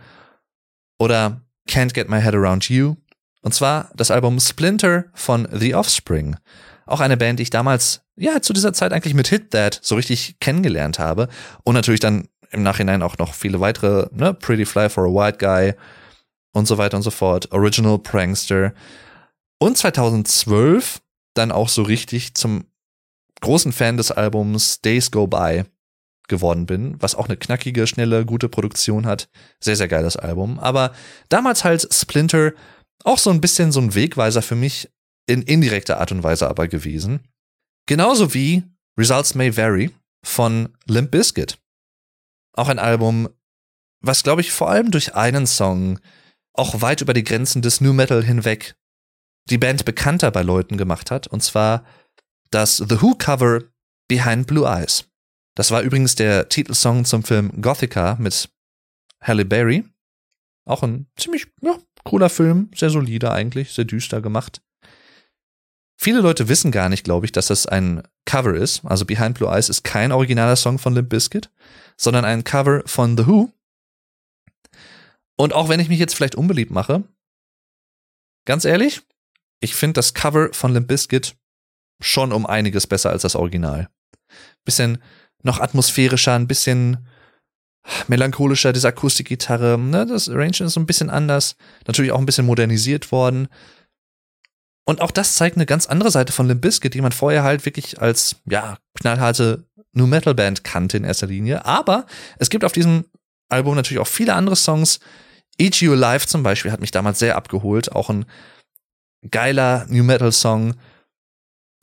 oder 0.97 1.41
Can't 1.67 1.93
Get 1.93 2.09
My 2.09 2.21
Head 2.21 2.35
Around 2.35 2.69
You 2.69 2.95
und 3.41 3.53
zwar 3.53 3.89
das 3.95 4.11
Album 4.11 4.39
Splinter 4.39 5.05
von 5.13 5.47
The 5.51 5.75
Offspring. 5.75 6.35
Auch 6.85 6.99
eine 6.99 7.17
Band, 7.17 7.39
die 7.39 7.43
ich 7.43 7.49
damals, 7.49 8.01
ja, 8.15 8.41
zu 8.41 8.53
dieser 8.53 8.73
Zeit 8.73 8.91
eigentlich 8.91 9.13
mit 9.13 9.27
Hit 9.27 9.51
That 9.51 9.79
so 9.81 9.95
richtig 9.95 10.39
kennengelernt 10.39 10.99
habe. 10.99 11.29
Und 11.63 11.75
natürlich 11.75 11.99
dann 11.99 12.27
im 12.51 12.63
Nachhinein 12.63 13.03
auch 13.03 13.17
noch 13.17 13.33
viele 13.33 13.59
weitere, 13.59 14.07
ne, 14.11 14.33
Pretty 14.33 14.65
Fly 14.65 14.89
for 14.89 15.05
a 15.05 15.07
White 15.07 15.37
Guy 15.37 15.73
und 16.51 16.67
so 16.67 16.77
weiter 16.77 16.97
und 16.97 17.03
so 17.03 17.11
fort. 17.11 17.51
Original 17.51 17.99
Prankster. 17.99 18.73
Und 19.59 19.77
2012 19.77 21.01
dann 21.35 21.51
auch 21.51 21.69
so 21.69 21.83
richtig 21.83 22.33
zum 22.33 22.65
großen 23.41 23.71
Fan 23.71 23.97
des 23.97 24.11
Albums 24.11 24.81
Days 24.81 25.11
Go 25.11 25.27
By 25.27 25.63
geworden 26.27 26.65
bin, 26.65 26.95
was 27.01 27.15
auch 27.15 27.27
eine 27.27 27.37
knackige, 27.37 27.87
schnelle, 27.87 28.25
gute 28.25 28.49
Produktion 28.49 29.05
hat. 29.05 29.29
Sehr, 29.59 29.75
sehr 29.75 29.87
geiles 29.87 30.15
Album. 30.15 30.59
Aber 30.59 30.93
damals 31.29 31.63
halt 31.63 31.91
Splinter 31.93 32.53
auch 33.03 33.17
so 33.17 33.29
ein 33.31 33.41
bisschen 33.41 33.71
so 33.71 33.81
ein 33.81 33.95
Wegweiser 33.95 34.41
für 34.41 34.55
mich 34.55 34.89
in 35.27 35.41
indirekter 35.41 35.99
Art 35.99 36.11
und 36.11 36.23
Weise 36.23 36.47
aber 36.49 36.67
gewesen. 36.67 37.27
Genauso 37.87 38.33
wie 38.33 38.63
Results 38.97 39.35
May 39.35 39.55
Vary 39.55 39.91
von 40.23 40.69
Limp 40.85 41.11
Bizkit. 41.11 41.57
Auch 42.53 42.67
ein 42.67 42.79
Album, 42.79 43.29
was 44.01 44.23
glaube 44.23 44.41
ich 44.41 44.51
vor 44.51 44.69
allem 44.69 44.91
durch 44.91 45.15
einen 45.15 45.47
Song 45.47 45.99
auch 46.53 46.81
weit 46.81 47.01
über 47.01 47.13
die 47.13 47.23
Grenzen 47.23 47.61
des 47.61 47.79
New 47.81 47.93
Metal 47.93 48.23
hinweg 48.23 48.75
die 49.49 49.57
Band 49.57 49.85
bekannter 49.85 50.29
bei 50.31 50.41
Leuten 50.41 50.77
gemacht 50.77 51.09
hat, 51.09 51.27
und 51.27 51.41
zwar 51.41 51.83
das 52.51 52.77
The 52.77 53.01
Who 53.01 53.15
Cover 53.15 53.63
Behind 54.07 54.47
Blue 54.47 54.67
Eyes. 54.67 55.05
Das 55.55 55.71
war 55.71 55.81
übrigens 55.81 56.15
der 56.15 56.49
Titelsong 56.49 57.05
zum 57.05 57.23
Film 57.23 57.61
Gothica 57.61 58.15
mit 58.19 58.49
Halle 59.21 59.45
Berry. 59.45 59.85
Auch 60.65 60.83
ein 60.83 61.07
ziemlich 61.17 61.47
ja, 61.61 61.77
cooler 62.03 62.29
Film, 62.29 62.71
sehr 62.75 62.89
solide 62.89 63.31
eigentlich, 63.31 63.73
sehr 63.73 63.85
düster 63.85 64.21
gemacht. 64.21 64.61
Viele 66.01 66.21
Leute 66.21 66.47
wissen 66.47 66.71
gar 66.71 66.87
nicht, 66.87 67.03
glaube 67.03 67.25
ich, 67.25 67.33
dass 67.33 67.47
das 67.47 67.65
ein 67.65 68.03
Cover 68.25 68.53
ist. 68.53 68.85
Also 68.85 69.05
Behind 69.05 69.37
Blue 69.37 69.49
Eyes 69.49 69.67
ist 69.67 69.83
kein 69.83 70.13
originaler 70.13 70.55
Song 70.55 70.79
von 70.79 70.93
Limp 70.93 71.09
Bizkit, 71.09 71.51
sondern 71.97 72.23
ein 72.23 72.45
Cover 72.45 72.83
von 72.85 73.17
The 73.17 73.27
Who. 73.27 73.51
Und 75.35 75.53
auch 75.53 75.67
wenn 75.67 75.81
ich 75.81 75.89
mich 75.89 75.99
jetzt 75.99 76.15
vielleicht 76.15 76.35
unbeliebt 76.35 76.71
mache, 76.71 77.03
ganz 78.45 78.63
ehrlich, 78.63 79.01
ich 79.59 79.75
finde 79.75 79.95
das 79.95 80.13
Cover 80.13 80.53
von 80.53 80.71
Limp 80.73 80.87
Bizkit 80.87 81.35
schon 82.01 82.31
um 82.31 82.45
einiges 82.45 82.87
besser 82.87 83.09
als 83.09 83.23
das 83.23 83.35
Original. 83.35 83.89
Bisschen 84.65 85.01
noch 85.43 85.59
atmosphärischer, 85.59 86.35
ein 86.35 86.47
bisschen 86.47 87.07
melancholischer, 88.07 88.73
diese 88.73 88.89
Akustikgitarre, 88.89 89.77
ne, 89.77 90.05
das 90.05 90.29
Arrangement 90.29 90.61
ist 90.67 90.73
so 90.73 90.79
ein 90.79 90.85
bisschen 90.85 91.09
anders, 91.09 91.55
natürlich 91.87 92.11
auch 92.11 92.19
ein 92.19 92.25
bisschen 92.25 92.45
modernisiert 92.45 93.11
worden. 93.11 93.47
Und 94.85 95.01
auch 95.01 95.11
das 95.11 95.35
zeigt 95.35 95.55
eine 95.55 95.65
ganz 95.65 95.85
andere 95.85 96.11
Seite 96.11 96.33
von 96.33 96.47
Limp 96.47 96.61
Bizkit, 96.61 96.93
die 96.93 97.01
man 97.01 97.11
vorher 97.11 97.43
halt 97.43 97.65
wirklich 97.65 98.01
als, 98.01 98.37
ja, 98.45 98.77
knallharte 98.95 99.65
New 99.93 100.07
Metal 100.07 100.33
Band 100.33 100.63
kannte 100.63 100.97
in 100.97 101.03
erster 101.03 101.27
Linie. 101.27 101.65
Aber 101.65 102.05
es 102.37 102.49
gibt 102.49 102.63
auf 102.63 102.71
diesem 102.71 103.05
Album 103.49 103.75
natürlich 103.75 103.99
auch 103.99 104.07
viele 104.07 104.33
andere 104.33 104.55
Songs. 104.55 104.99
Eat 105.59 105.75
You 105.75 105.93
Alive 105.93 106.25
zum 106.25 106.41
Beispiel 106.41 106.71
hat 106.71 106.81
mich 106.81 106.91
damals 106.91 107.19
sehr 107.19 107.35
abgeholt. 107.35 107.91
Auch 107.91 108.09
ein 108.09 108.25
geiler 109.29 109.85
New 109.89 110.03
Metal 110.03 110.31
Song, 110.31 110.75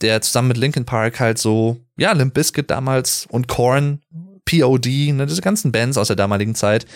der 0.01 0.21
zusammen 0.23 0.49
mit 0.49 0.57
Linkin 0.57 0.85
Park 0.85 1.21
halt 1.21 1.39
so, 1.39 1.81
ja, 1.97 2.13
Limp 2.13 2.35
Bizkit 2.35 2.71
damals 2.71 3.27
und 3.31 3.49
Korn, 3.49 4.03
POD, 4.45 4.87
ne, 5.13 5.27
diese 5.27 5.41
ganzen 5.43 5.73
Bands 5.73 5.99
aus 5.99 6.09
der 6.09 6.17
damaligen 6.17 6.55
Zeit, 6.55 6.87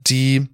die 0.00 0.48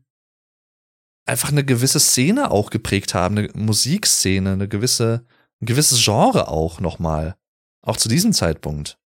einfach 1.27 1.51
eine 1.51 1.65
gewisse 1.65 2.01
Szene 2.01 2.51
auch 2.51 2.71
geprägt 2.71 3.15
haben, 3.15 3.39
eine 3.39 3.49
Musikszene, 3.55 4.53
eine 4.53 4.69
gewisse, 4.69 5.27
ein 5.61 5.67
gewisses 5.67 6.03
Genre 6.05 6.49
auch 6.49 6.81
nochmal. 6.81 7.37
Auch 7.83 7.97
zu 7.97 8.09
diesem 8.09 8.33
Zeitpunkt. 8.33 8.99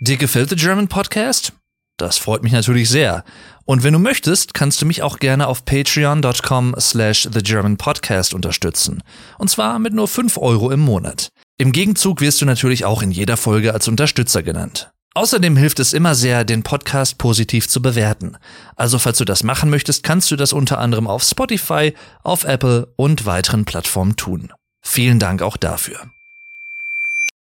Dir 0.00 0.16
gefällt 0.16 0.50
der 0.50 0.58
German 0.58 0.88
Podcast? 0.88 1.52
Das 1.96 2.18
freut 2.18 2.42
mich 2.42 2.52
natürlich 2.52 2.90
sehr. 2.90 3.24
Und 3.66 3.84
wenn 3.84 3.92
du 3.92 3.98
möchtest, 3.98 4.52
kannst 4.52 4.82
du 4.82 4.86
mich 4.86 5.02
auch 5.02 5.18
gerne 5.18 5.46
auf 5.46 5.64
patreon.com 5.64 6.74
slash 6.78 7.28
thegermanpodcast 7.32 8.34
unterstützen. 8.34 9.02
Und 9.38 9.48
zwar 9.48 9.78
mit 9.78 9.94
nur 9.94 10.08
5 10.08 10.36
Euro 10.38 10.70
im 10.70 10.80
Monat. 10.80 11.28
Im 11.56 11.70
Gegenzug 11.70 12.20
wirst 12.20 12.40
du 12.40 12.46
natürlich 12.46 12.84
auch 12.84 13.00
in 13.00 13.12
jeder 13.12 13.36
Folge 13.36 13.72
als 13.72 13.86
Unterstützer 13.86 14.42
genannt. 14.42 14.90
Außerdem 15.16 15.56
hilft 15.56 15.78
es 15.78 15.92
immer 15.92 16.16
sehr, 16.16 16.44
den 16.44 16.64
Podcast 16.64 17.18
positiv 17.18 17.68
zu 17.68 17.80
bewerten. 17.80 18.36
Also 18.74 18.98
falls 18.98 19.18
du 19.18 19.24
das 19.24 19.44
machen 19.44 19.70
möchtest, 19.70 20.02
kannst 20.02 20.28
du 20.32 20.36
das 20.36 20.52
unter 20.52 20.78
anderem 20.78 21.06
auf 21.06 21.22
Spotify, 21.22 21.94
auf 22.24 22.42
Apple 22.42 22.92
und 22.96 23.24
weiteren 23.24 23.64
Plattformen 23.64 24.16
tun. 24.16 24.52
Vielen 24.82 25.20
Dank 25.20 25.40
auch 25.40 25.56
dafür. 25.56 26.10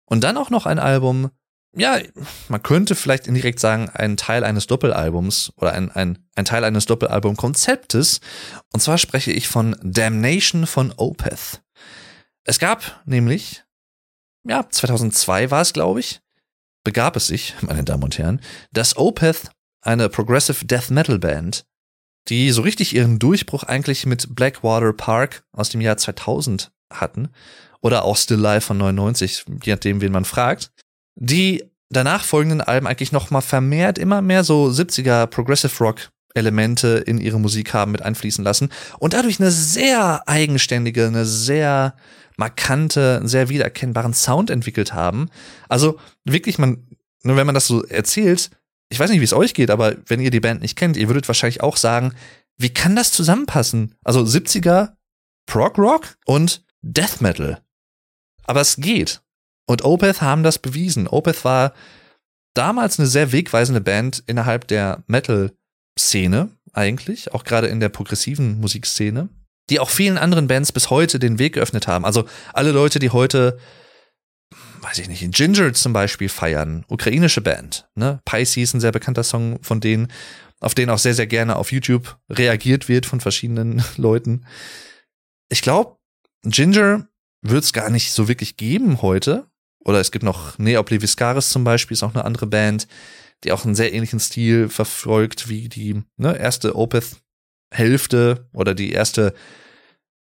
Und 0.06 0.22
dann 0.22 0.36
auch 0.36 0.50
noch 0.50 0.66
ein 0.66 0.78
Album, 0.78 1.30
ja, 1.76 2.00
man 2.48 2.62
könnte 2.62 2.94
vielleicht 2.94 3.26
indirekt 3.26 3.60
sagen, 3.60 3.90
ein 3.90 4.16
Teil 4.16 4.44
eines 4.44 4.66
Doppelalbums 4.66 5.52
oder 5.56 5.72
ein, 5.72 5.90
ein, 5.90 6.18
ein 6.34 6.44
Teil 6.46 6.64
eines 6.64 6.86
Doppelalbum-Konzeptes. 6.86 8.20
Und 8.72 8.80
zwar 8.80 8.96
spreche 8.98 9.30
ich 9.30 9.48
von 9.48 9.76
Damnation 9.82 10.66
von 10.66 10.92
Opeth. 10.96 11.62
Es 12.44 12.58
gab 12.58 13.02
nämlich, 13.04 13.64
ja, 14.48 14.66
2002 14.68 15.50
war 15.50 15.60
es, 15.60 15.72
glaube 15.74 16.00
ich, 16.00 16.20
begab 16.82 17.16
es 17.16 17.26
sich, 17.26 17.54
meine 17.60 17.84
Damen 17.84 18.04
und 18.04 18.16
Herren, 18.16 18.40
dass 18.72 18.96
Opeth, 18.96 19.50
eine 19.82 20.08
Progressive 20.08 20.64
Death 20.64 20.90
Metal 20.90 21.18
Band, 21.18 21.66
die 22.28 22.50
so 22.50 22.62
richtig 22.62 22.94
ihren 22.94 23.18
Durchbruch 23.18 23.62
eigentlich 23.64 24.06
mit 24.06 24.34
Blackwater 24.34 24.92
Park 24.92 25.44
aus 25.52 25.68
dem 25.68 25.80
Jahr 25.80 25.96
2000 25.96 26.72
hatten, 26.92 27.28
oder 27.82 28.04
auch 28.04 28.16
Still 28.16 28.38
Life 28.38 28.66
von 28.66 28.78
99, 28.78 29.44
je 29.62 29.74
nachdem, 29.74 30.00
wen 30.00 30.10
man 30.10 30.24
fragt, 30.24 30.72
die 31.16 31.64
danach 31.90 32.24
folgenden 32.24 32.60
Alben 32.60 32.86
eigentlich 32.86 33.12
noch 33.12 33.30
mal 33.30 33.40
vermehrt 33.40 33.98
immer 33.98 34.22
mehr 34.22 34.44
so 34.44 34.66
70er 34.66 35.26
Progressive 35.26 35.82
Rock 35.82 36.10
Elemente 36.34 36.98
in 36.98 37.18
ihre 37.18 37.40
Musik 37.40 37.72
haben 37.72 37.92
mit 37.92 38.02
einfließen 38.02 38.44
lassen 38.44 38.70
und 38.98 39.14
dadurch 39.14 39.40
eine 39.40 39.50
sehr 39.50 40.28
eigenständige, 40.28 41.06
eine 41.06 41.24
sehr 41.24 41.96
markante, 42.36 43.22
sehr 43.24 43.48
wiedererkennbaren 43.48 44.12
Sound 44.12 44.50
entwickelt 44.50 44.92
haben. 44.92 45.30
Also 45.68 45.98
wirklich, 46.24 46.58
man, 46.58 46.86
nur 47.22 47.36
wenn 47.36 47.46
man 47.46 47.54
das 47.54 47.66
so 47.66 47.82
erzählt, 47.84 48.50
ich 48.90 49.00
weiß 49.00 49.10
nicht, 49.10 49.20
wie 49.20 49.24
es 49.24 49.32
euch 49.32 49.54
geht, 49.54 49.70
aber 49.70 49.96
wenn 50.06 50.20
ihr 50.20 50.30
die 50.30 50.40
Band 50.40 50.60
nicht 50.60 50.76
kennt, 50.76 50.96
ihr 50.96 51.08
würdet 51.08 51.26
wahrscheinlich 51.26 51.62
auch 51.62 51.76
sagen, 51.78 52.12
wie 52.58 52.72
kann 52.72 52.94
das 52.94 53.12
zusammenpassen? 53.12 53.94
Also 54.04 54.20
70er 54.20 54.92
Prog 55.46 55.78
Rock 55.78 56.16
und 56.26 56.64
Death 56.82 57.20
Metal. 57.20 57.62
Aber 58.44 58.60
es 58.60 58.76
geht. 58.76 59.22
Und 59.66 59.84
Opeth 59.84 60.22
haben 60.22 60.42
das 60.42 60.58
bewiesen. 60.58 61.08
Opeth 61.08 61.44
war 61.44 61.72
damals 62.54 62.98
eine 62.98 63.08
sehr 63.08 63.32
wegweisende 63.32 63.80
Band 63.80 64.22
innerhalb 64.26 64.66
der 64.68 65.02
Metal-Szene 65.06 66.50
eigentlich, 66.72 67.34
auch 67.34 67.44
gerade 67.44 67.66
in 67.66 67.80
der 67.80 67.88
progressiven 67.88 68.60
Musikszene, 68.60 69.28
die 69.70 69.80
auch 69.80 69.90
vielen 69.90 70.18
anderen 70.18 70.46
Bands 70.46 70.72
bis 70.72 70.90
heute 70.90 71.18
den 71.18 71.38
Weg 71.38 71.54
geöffnet 71.54 71.86
haben. 71.86 72.04
Also 72.04 72.26
alle 72.52 72.72
Leute, 72.72 72.98
die 72.98 73.10
heute, 73.10 73.58
weiß 74.80 74.98
ich 74.98 75.08
nicht, 75.08 75.28
Ginger 75.32 75.72
zum 75.72 75.92
Beispiel 75.92 76.28
feiern, 76.28 76.84
ukrainische 76.88 77.40
Band, 77.40 77.88
ne? 77.94 78.20
Pisces, 78.24 78.74
ein 78.74 78.80
sehr 78.80 78.92
bekannter 78.92 79.24
Song 79.24 79.58
von 79.62 79.80
denen, 79.80 80.12
auf 80.60 80.74
den 80.74 80.90
auch 80.90 80.98
sehr, 80.98 81.14
sehr 81.14 81.26
gerne 81.26 81.56
auf 81.56 81.72
YouTube 81.72 82.18
reagiert 82.30 82.88
wird 82.88 83.06
von 83.06 83.20
verschiedenen 83.20 83.82
Leuten. 83.96 84.46
Ich 85.48 85.62
glaube, 85.62 85.96
Ginger 86.42 87.08
wird 87.42 87.64
es 87.64 87.72
gar 87.72 87.90
nicht 87.90 88.12
so 88.12 88.28
wirklich 88.28 88.56
geben 88.56 89.02
heute, 89.02 89.46
oder 89.86 90.00
es 90.00 90.10
gibt 90.10 90.24
noch 90.24 90.58
Neobliviscaris 90.58 91.50
zum 91.50 91.62
Beispiel, 91.62 91.94
ist 91.94 92.02
auch 92.02 92.14
eine 92.14 92.24
andere 92.24 92.46
Band, 92.46 92.88
die 93.44 93.52
auch 93.52 93.64
einen 93.64 93.76
sehr 93.76 93.94
ähnlichen 93.94 94.18
Stil 94.18 94.68
verfolgt 94.68 95.48
wie 95.48 95.68
die 95.68 96.02
ne, 96.16 96.36
erste 96.36 96.74
Opeth-Hälfte 96.74 98.48
oder 98.52 98.74
die 98.74 98.90
erste 98.90 99.32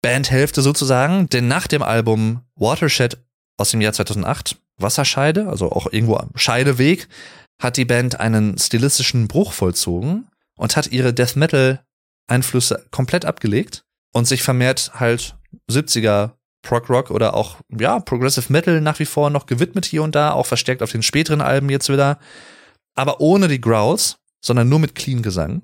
Bandhälfte 0.03 0.63
sozusagen. 0.63 1.29
Denn 1.29 1.47
nach 1.47 1.67
dem 1.67 1.83
Album 1.83 2.41
Watershed 2.55 3.19
aus 3.59 3.71
dem 3.71 3.83
Jahr 3.83 3.93
2008, 3.93 4.57
Wasserscheide, 4.79 5.49
also 5.49 5.71
auch 5.71 5.93
irgendwo 5.93 6.17
am 6.17 6.31
Scheideweg, 6.37 7.09
hat 7.61 7.77
die 7.77 7.85
Band 7.85 8.19
einen 8.19 8.57
stilistischen 8.57 9.29
Bruch 9.29 9.53
vollzogen 9.53 10.29
und 10.57 10.77
hat 10.77 10.87
ihre 10.87 11.13
Death 11.13 11.37
Metal 11.37 11.85
Einflüsse 12.29 12.87
komplett 12.91 13.27
abgelegt 13.27 13.85
und 14.15 14.27
sich 14.27 14.43
vermehrt 14.43 14.93
halt 14.95 15.37
70er 15.71 16.31
Prog 16.63 16.89
Rock 16.91 17.11
oder 17.11 17.35
auch, 17.35 17.57
ja, 17.79 18.01
Progressive 18.01 18.53
Metal 18.53 18.81
nach 18.81 18.99
wie 18.99 19.07
vor 19.07 19.31
noch 19.31 19.47
gewidmet 19.47 19.87
hier 19.87 20.03
und 20.03 20.15
da, 20.15 20.33
auch 20.33 20.47
verstärkt 20.47 20.83
auf 20.83 20.93
den 20.93 21.03
späteren 21.03 21.41
Alben 21.41 21.71
jetzt 21.71 21.89
wieder. 21.89 22.19
Aber 22.95 23.21
ohne 23.21 23.49
die 23.49 23.61
Growls, 23.61 24.17
sondern 24.45 24.69
nur 24.69 24.79
mit 24.79 24.95
Clean 24.95 25.23
Gesang. 25.23 25.63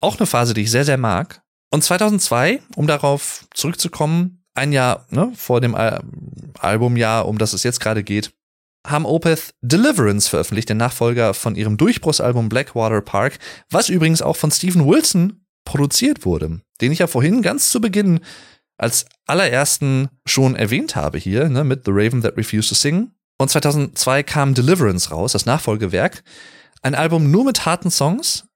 Auch 0.00 0.18
eine 0.18 0.26
Phase, 0.26 0.54
die 0.54 0.62
ich 0.62 0.70
sehr, 0.70 0.84
sehr 0.84 0.98
mag. 0.98 1.42
Und 1.70 1.84
2002, 1.84 2.60
um 2.74 2.86
darauf 2.86 3.46
zurückzukommen, 3.54 4.42
ein 4.54 4.72
Jahr 4.72 5.06
ne, 5.10 5.32
vor 5.34 5.60
dem 5.60 5.74
Al 5.74 6.02
Albumjahr, 6.58 7.26
um 7.26 7.38
das 7.38 7.52
es 7.52 7.62
jetzt 7.62 7.80
gerade 7.80 8.02
geht, 8.02 8.32
haben 8.86 9.06
Opeth 9.06 9.54
Deliverance 9.60 10.28
veröffentlicht, 10.28 10.68
den 10.68 10.78
Nachfolger 10.78 11.34
von 11.34 11.54
ihrem 11.54 11.76
Durchbruchsalbum 11.76 12.48
Blackwater 12.48 13.00
Park, 13.00 13.38
was 13.70 13.88
übrigens 13.88 14.22
auch 14.22 14.36
von 14.36 14.50
Stephen 14.50 14.86
Wilson 14.86 15.44
produziert 15.64 16.24
wurde, 16.24 16.60
den 16.80 16.92
ich 16.92 16.98
ja 16.98 17.06
vorhin 17.06 17.42
ganz 17.42 17.70
zu 17.70 17.80
Beginn 17.80 18.20
als 18.80 19.04
allerersten 19.26 20.08
schon 20.26 20.56
erwähnt 20.56 20.96
habe 20.96 21.18
hier, 21.18 21.48
ne, 21.48 21.64
mit 21.64 21.84
The 21.84 21.92
Raven 21.92 22.22
That 22.22 22.36
Refused 22.36 22.70
to 22.70 22.74
Sing. 22.74 23.10
Und 23.38 23.50
2002 23.50 24.22
kam 24.22 24.54
Deliverance 24.54 25.10
raus, 25.10 25.32
das 25.32 25.46
Nachfolgewerk. 25.46 26.22
Ein 26.82 26.94
Album 26.94 27.30
nur 27.30 27.44
mit 27.44 27.66
harten 27.66 27.90
Songs. 27.90 28.46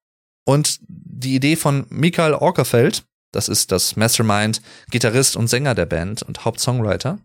Und 0.46 0.78
die 0.88 1.34
Idee 1.34 1.56
von 1.56 1.86
Michael 1.90 2.34
Orkerfeld, 2.34 3.04
das 3.32 3.48
ist 3.48 3.70
das 3.70 3.96
Mastermind, 3.96 4.62
Gitarrist 4.90 5.36
und 5.36 5.48
Sänger 5.48 5.74
der 5.74 5.86
Band 5.86 6.22
und 6.22 6.44
Hauptsongwriter, 6.44 7.18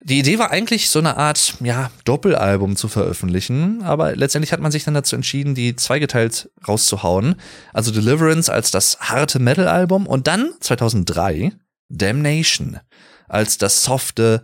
Die 0.00 0.20
Idee 0.20 0.38
war 0.38 0.52
eigentlich, 0.52 0.90
so 0.90 1.00
eine 1.00 1.16
Art, 1.16 1.54
ja, 1.58 1.90
Doppelalbum 2.04 2.76
zu 2.76 2.86
veröffentlichen, 2.86 3.82
aber 3.82 4.14
letztendlich 4.14 4.52
hat 4.52 4.60
man 4.60 4.70
sich 4.70 4.84
dann 4.84 4.94
dazu 4.94 5.16
entschieden, 5.16 5.56
die 5.56 5.74
zweigeteilt 5.74 6.50
rauszuhauen. 6.68 7.34
Also 7.72 7.90
Deliverance 7.90 8.48
als 8.48 8.70
das 8.70 9.00
harte 9.00 9.40
Metal-Album 9.40 10.06
und 10.06 10.28
dann 10.28 10.52
2003 10.60 11.52
Damnation 11.88 12.80
als 13.28 13.58
das 13.58 13.84
softe, 13.84 14.42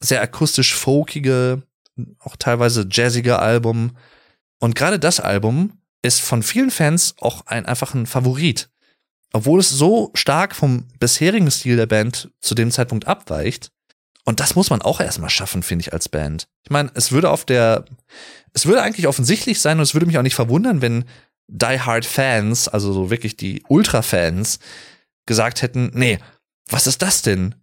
sehr 0.00 0.22
akustisch 0.22 0.74
folkige, 0.74 1.62
auch 2.20 2.36
teilweise 2.36 2.86
jazzige 2.90 3.38
Album. 3.38 3.96
Und 4.58 4.74
gerade 4.74 4.98
das 4.98 5.20
Album 5.20 5.78
ist 6.02 6.20
von 6.20 6.42
vielen 6.42 6.70
Fans 6.70 7.14
auch 7.20 7.46
ein 7.46 7.66
einfach 7.66 7.94
ein 7.94 8.06
Favorit. 8.06 8.70
Obwohl 9.32 9.60
es 9.60 9.70
so 9.70 10.10
stark 10.14 10.54
vom 10.54 10.88
bisherigen 10.98 11.50
Stil 11.50 11.76
der 11.76 11.86
Band 11.86 12.30
zu 12.40 12.54
dem 12.54 12.70
Zeitpunkt 12.70 13.06
abweicht. 13.06 13.70
Und 14.24 14.40
das 14.40 14.54
muss 14.54 14.70
man 14.70 14.82
auch 14.82 15.00
erstmal 15.00 15.30
schaffen, 15.30 15.62
finde 15.62 15.82
ich, 15.82 15.92
als 15.92 16.08
Band. 16.08 16.46
Ich 16.64 16.70
meine, 16.70 16.90
es 16.94 17.12
würde 17.12 17.30
auf 17.30 17.44
der, 17.44 17.84
es 18.52 18.66
würde 18.66 18.82
eigentlich 18.82 19.08
offensichtlich 19.08 19.60
sein 19.60 19.78
und 19.78 19.82
es 19.82 19.94
würde 19.94 20.06
mich 20.06 20.18
auch 20.18 20.22
nicht 20.22 20.34
verwundern, 20.34 20.80
wenn 20.80 21.04
Die 21.48 21.80
Hard 21.80 22.04
Fans, 22.04 22.68
also 22.68 22.92
so 22.92 23.10
wirklich 23.10 23.36
die 23.36 23.64
Ultra-Fans, 23.68 24.58
gesagt 25.26 25.62
hätten, 25.62 25.90
nee, 25.94 26.18
was 26.68 26.86
ist 26.86 27.02
das 27.02 27.22
denn? 27.22 27.54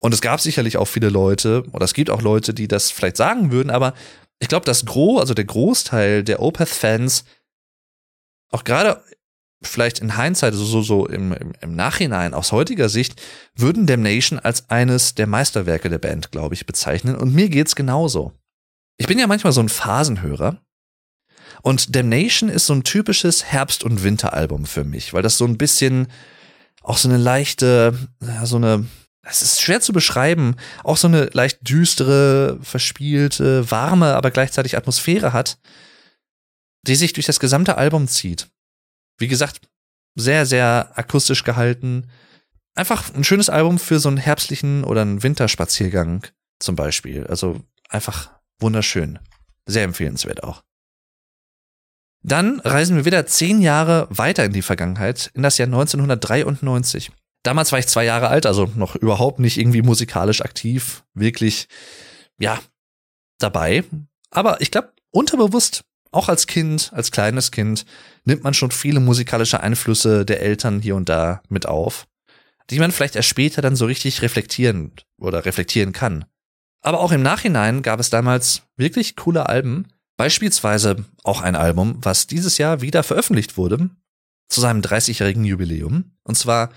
Und 0.00 0.12
es 0.12 0.20
gab 0.20 0.40
sicherlich 0.40 0.76
auch 0.76 0.86
viele 0.86 1.08
Leute, 1.08 1.64
oder 1.72 1.84
es 1.84 1.94
gibt 1.94 2.10
auch 2.10 2.22
Leute, 2.22 2.54
die 2.54 2.68
das 2.68 2.90
vielleicht 2.90 3.16
sagen 3.16 3.50
würden, 3.50 3.70
aber 3.70 3.94
ich 4.38 4.48
glaube, 4.48 4.66
das 4.66 4.84
Gros, 4.84 5.20
also 5.20 5.34
der 5.34 5.46
Großteil 5.46 6.22
der 6.22 6.40
Opeth-Fans, 6.40 7.24
auch 8.50 8.64
gerade 8.64 9.02
vielleicht 9.62 9.98
in 10.00 10.16
Hindsight, 10.16 10.52
also 10.52 10.64
so, 10.64 10.82
so 10.82 11.06
im, 11.06 11.32
im, 11.32 11.52
im 11.60 11.74
Nachhinein 11.74 12.34
aus 12.34 12.52
heutiger 12.52 12.88
Sicht, 12.88 13.20
würden 13.54 13.86
Damnation 13.86 14.38
als 14.38 14.68
eines 14.70 15.14
der 15.14 15.26
Meisterwerke 15.26 15.88
der 15.88 15.98
Band, 15.98 16.30
glaube 16.30 16.54
ich, 16.54 16.66
bezeichnen. 16.66 17.16
Und 17.16 17.34
mir 17.34 17.48
geht's 17.48 17.74
genauso. 17.74 18.32
Ich 18.98 19.06
bin 19.06 19.18
ja 19.18 19.26
manchmal 19.26 19.52
so 19.52 19.60
ein 19.60 19.68
Phasenhörer. 19.68 20.60
Und 21.62 21.96
Damnation 21.96 22.48
ist 22.50 22.66
so 22.66 22.74
ein 22.74 22.84
typisches 22.84 23.44
Herbst- 23.44 23.82
und 23.82 24.02
Winteralbum 24.04 24.66
für 24.66 24.84
mich, 24.84 25.14
weil 25.14 25.22
das 25.22 25.38
so 25.38 25.46
ein 25.46 25.58
bisschen 25.58 26.08
auch 26.86 26.98
so 26.98 27.08
eine 27.08 27.18
leichte, 27.18 27.98
ja, 28.22 28.46
so 28.46 28.56
eine, 28.56 28.86
es 29.22 29.42
ist 29.42 29.60
schwer 29.60 29.80
zu 29.80 29.92
beschreiben, 29.92 30.54
auch 30.84 30.96
so 30.96 31.08
eine 31.08 31.24
leicht 31.32 31.68
düstere, 31.68 32.58
verspielte, 32.62 33.68
warme, 33.72 34.14
aber 34.14 34.30
gleichzeitig 34.30 34.76
Atmosphäre 34.76 35.32
hat, 35.32 35.58
die 36.86 36.94
sich 36.94 37.12
durch 37.12 37.26
das 37.26 37.40
gesamte 37.40 37.76
Album 37.76 38.06
zieht. 38.06 38.48
Wie 39.18 39.26
gesagt, 39.26 39.62
sehr, 40.14 40.46
sehr 40.46 40.92
akustisch 40.94 41.42
gehalten. 41.42 42.08
Einfach 42.76 43.12
ein 43.14 43.24
schönes 43.24 43.50
Album 43.50 43.80
für 43.80 43.98
so 43.98 44.08
einen 44.08 44.18
herbstlichen 44.18 44.84
oder 44.84 45.02
einen 45.02 45.24
Winterspaziergang 45.24 46.24
zum 46.60 46.76
Beispiel. 46.76 47.26
Also 47.26 47.60
einfach 47.88 48.30
wunderschön. 48.60 49.18
Sehr 49.66 49.82
empfehlenswert 49.82 50.44
auch. 50.44 50.62
Dann 52.26 52.58
reisen 52.58 52.96
wir 52.96 53.04
wieder 53.04 53.24
zehn 53.26 53.60
Jahre 53.60 54.08
weiter 54.10 54.44
in 54.44 54.52
die 54.52 54.62
Vergangenheit, 54.62 55.30
in 55.34 55.44
das 55.44 55.58
Jahr 55.58 55.66
1993. 55.66 57.12
Damals 57.44 57.70
war 57.70 57.78
ich 57.78 57.86
zwei 57.86 58.04
Jahre 58.04 58.26
alt, 58.26 58.46
also 58.46 58.68
noch 58.74 58.96
überhaupt 58.96 59.38
nicht 59.38 59.58
irgendwie 59.58 59.82
musikalisch 59.82 60.42
aktiv, 60.42 61.04
wirklich, 61.14 61.68
ja, 62.36 62.58
dabei. 63.38 63.84
Aber 64.32 64.60
ich 64.60 64.72
glaube, 64.72 64.92
unterbewusst 65.12 65.84
auch 66.10 66.28
als 66.28 66.48
Kind, 66.48 66.90
als 66.92 67.12
kleines 67.12 67.52
Kind, 67.52 67.86
nimmt 68.24 68.42
man 68.42 68.54
schon 68.54 68.72
viele 68.72 68.98
musikalische 68.98 69.60
Einflüsse 69.60 70.24
der 70.24 70.40
Eltern 70.42 70.80
hier 70.80 70.96
und 70.96 71.08
da 71.08 71.42
mit 71.48 71.66
auf, 71.66 72.08
die 72.70 72.80
man 72.80 72.90
vielleicht 72.90 73.14
erst 73.14 73.28
später 73.28 73.62
dann 73.62 73.76
so 73.76 73.86
richtig 73.86 74.22
reflektieren 74.22 74.90
oder 75.16 75.44
reflektieren 75.44 75.92
kann. 75.92 76.24
Aber 76.80 76.98
auch 76.98 77.12
im 77.12 77.22
Nachhinein 77.22 77.82
gab 77.82 78.00
es 78.00 78.10
damals 78.10 78.62
wirklich 78.76 79.14
coole 79.14 79.48
Alben, 79.48 79.86
beispielsweise 80.16 81.04
auch 81.24 81.40
ein 81.40 81.56
Album, 81.56 81.98
was 82.02 82.26
dieses 82.26 82.58
Jahr 82.58 82.80
wieder 82.80 83.02
veröffentlicht 83.02 83.56
wurde, 83.56 83.90
zu 84.48 84.60
seinem 84.60 84.80
30-jährigen 84.80 85.44
Jubiläum, 85.44 86.12
und 86.22 86.36
zwar 86.36 86.70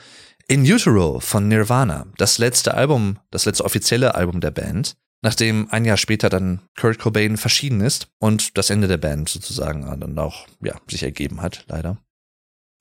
In 0.47 0.61
Utero 0.61 1.19
von 1.19 1.47
Nirvana, 1.47 2.07
das 2.17 2.37
letzte 2.37 2.73
Album, 2.73 3.19
das 3.31 3.45
letzte 3.45 3.65
offizielle 3.65 4.15
Album 4.15 4.41
der 4.41 4.51
Band, 4.51 4.97
nachdem 5.21 5.69
ein 5.69 5.85
Jahr 5.85 5.97
später 5.97 6.29
dann 6.29 6.61
Kurt 6.79 6.99
Cobain 6.99 7.37
verschieden 7.37 7.81
ist 7.81 8.07
und 8.19 8.57
das 8.57 8.69
Ende 8.69 8.87
der 8.87 8.97
Band 8.97 9.29
sozusagen 9.29 9.81
dann 9.99 10.17
auch 10.17 10.47
ja, 10.61 10.75
sich 10.89 11.03
ergeben 11.03 11.41
hat, 11.41 11.65
leider. 11.67 11.97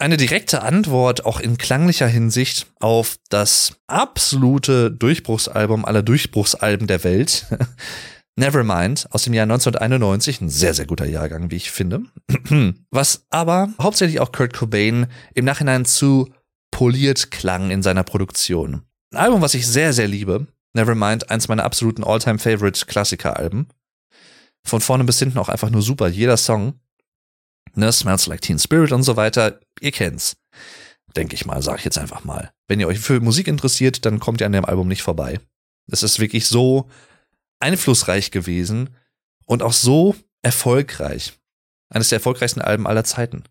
Eine 0.01 0.17
direkte 0.17 0.63
Antwort 0.63 1.27
auch 1.27 1.41
in 1.41 1.59
klanglicher 1.59 2.07
Hinsicht 2.07 2.69
auf 2.79 3.19
das 3.31 3.81
absolute 3.89 4.93
Durchbruchsalbum 4.93 5.85
aller 5.85 6.03
Durchbruchsalben 6.03 6.87
der 6.87 7.03
Welt. 7.03 7.47
Nevermind 8.39 9.09
aus 9.11 9.25
dem 9.25 9.35
Jahr 9.35 9.43
1991, 9.45 10.41
ein 10.41 10.49
sehr, 10.49 10.73
sehr 10.73 10.87
guter 10.87 11.07
Jahrgang, 11.07 11.51
wie 11.51 11.57
ich 11.57 11.73
finde. 11.73 12.05
Was 12.91 13.27
aber 13.31 13.71
hauptsächlich 13.81 14.21
auch 14.21 14.31
Kurt 14.31 14.53
Cobain 14.55 15.09
im 15.35 15.45
Nachhinein 15.45 15.85
zu 15.85 16.33
poliert 16.71 17.33
klang 17.33 17.71
in 17.71 17.83
seiner 17.83 18.05
Produktion. 18.05 18.83
Ein 19.13 19.19
Album, 19.19 19.41
was 19.41 19.55
ich 19.55 19.67
sehr, 19.67 19.95
sehr 19.95 20.07
liebe, 20.07 20.47
Nevermind, 20.75 21.31
eins 21.31 21.49
meiner 21.49 21.65
absoluten 21.65 22.05
All-Time-Favorite-Klassiker-Alben. 22.05 23.69
Von 24.65 24.81
vorne 24.83 25.05
bis 25.05 25.19
hinten 25.19 25.39
auch 25.39 25.49
einfach 25.49 25.71
nur 25.71 25.83
super. 25.83 26.09
Jeder 26.09 26.37
Song. 26.37 26.75
Ne, 27.75 27.91
Smells 27.91 28.27
Like 28.27 28.43
Teen 28.43 28.59
Spirit 28.59 28.93
und 28.93 29.03
so 29.03 29.17
weiter. 29.17 29.59
Ihr 29.81 29.93
kennt's. 29.93 30.37
Denke 31.17 31.35
ich 31.35 31.47
mal, 31.47 31.63
sag 31.63 31.79
ich 31.79 31.85
jetzt 31.85 31.99
einfach 31.99 32.25
mal. 32.25 32.53
Wenn 32.69 32.79
ihr 32.79 32.87
euch 32.87 33.01
für 33.01 33.19
Musik 33.21 33.49
interessiert, 33.49 34.05
dann 34.05 34.21
kommt 34.21 34.41
ihr 34.41 34.47
an 34.47 34.53
dem 34.53 34.67
Album 34.67 34.89
nicht 34.89 35.03
vorbei. 35.03 35.41
Es 35.91 36.03
ist 36.03 36.21
wirklich 36.21 36.47
so 36.47 36.89
einflussreich 37.61 38.31
gewesen 38.31 38.91
und 39.45 39.63
auch 39.63 39.73
so 39.73 40.15
erfolgreich. 40.43 41.35
Eines 41.91 42.11
der 42.11 42.17
erfolgreichsten 42.17 42.61
Alben 42.61 42.87
aller 42.87 43.05
Zeiten. 43.05 43.45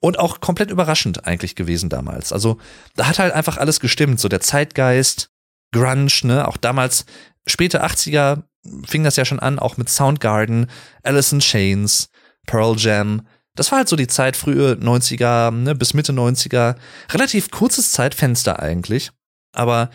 Und 0.00 0.18
auch 0.18 0.40
komplett 0.40 0.70
überraschend 0.70 1.26
eigentlich 1.26 1.54
gewesen 1.56 1.90
damals. 1.90 2.32
Also, 2.32 2.58
da 2.96 3.06
hat 3.06 3.18
halt 3.18 3.34
einfach 3.34 3.58
alles 3.58 3.80
gestimmt. 3.80 4.18
So 4.18 4.28
der 4.28 4.40
Zeitgeist, 4.40 5.30
Grunge, 5.72 6.10
ne? 6.22 6.48
Auch 6.48 6.56
damals, 6.56 7.04
späte 7.46 7.84
80er 7.84 8.42
fing 8.86 9.04
das 9.04 9.16
ja 9.16 9.24
schon 9.24 9.40
an, 9.40 9.58
auch 9.58 9.76
mit 9.76 9.88
Soundgarden, 9.88 10.70
Alice 11.02 11.32
in 11.32 11.40
Chains, 11.40 12.10
Pearl 12.46 12.76
Jam. 12.78 13.26
Das 13.54 13.70
war 13.70 13.78
halt 13.78 13.88
so 13.88 13.96
die 13.96 14.06
Zeit, 14.06 14.36
frühe 14.36 14.72
90er, 14.72 15.50
ne, 15.50 15.74
bis 15.74 15.94
Mitte 15.94 16.12
90er. 16.12 16.76
Relativ 17.12 17.50
kurzes 17.50 17.92
Zeitfenster 17.92 18.60
eigentlich. 18.60 19.10
Aber 19.52 19.90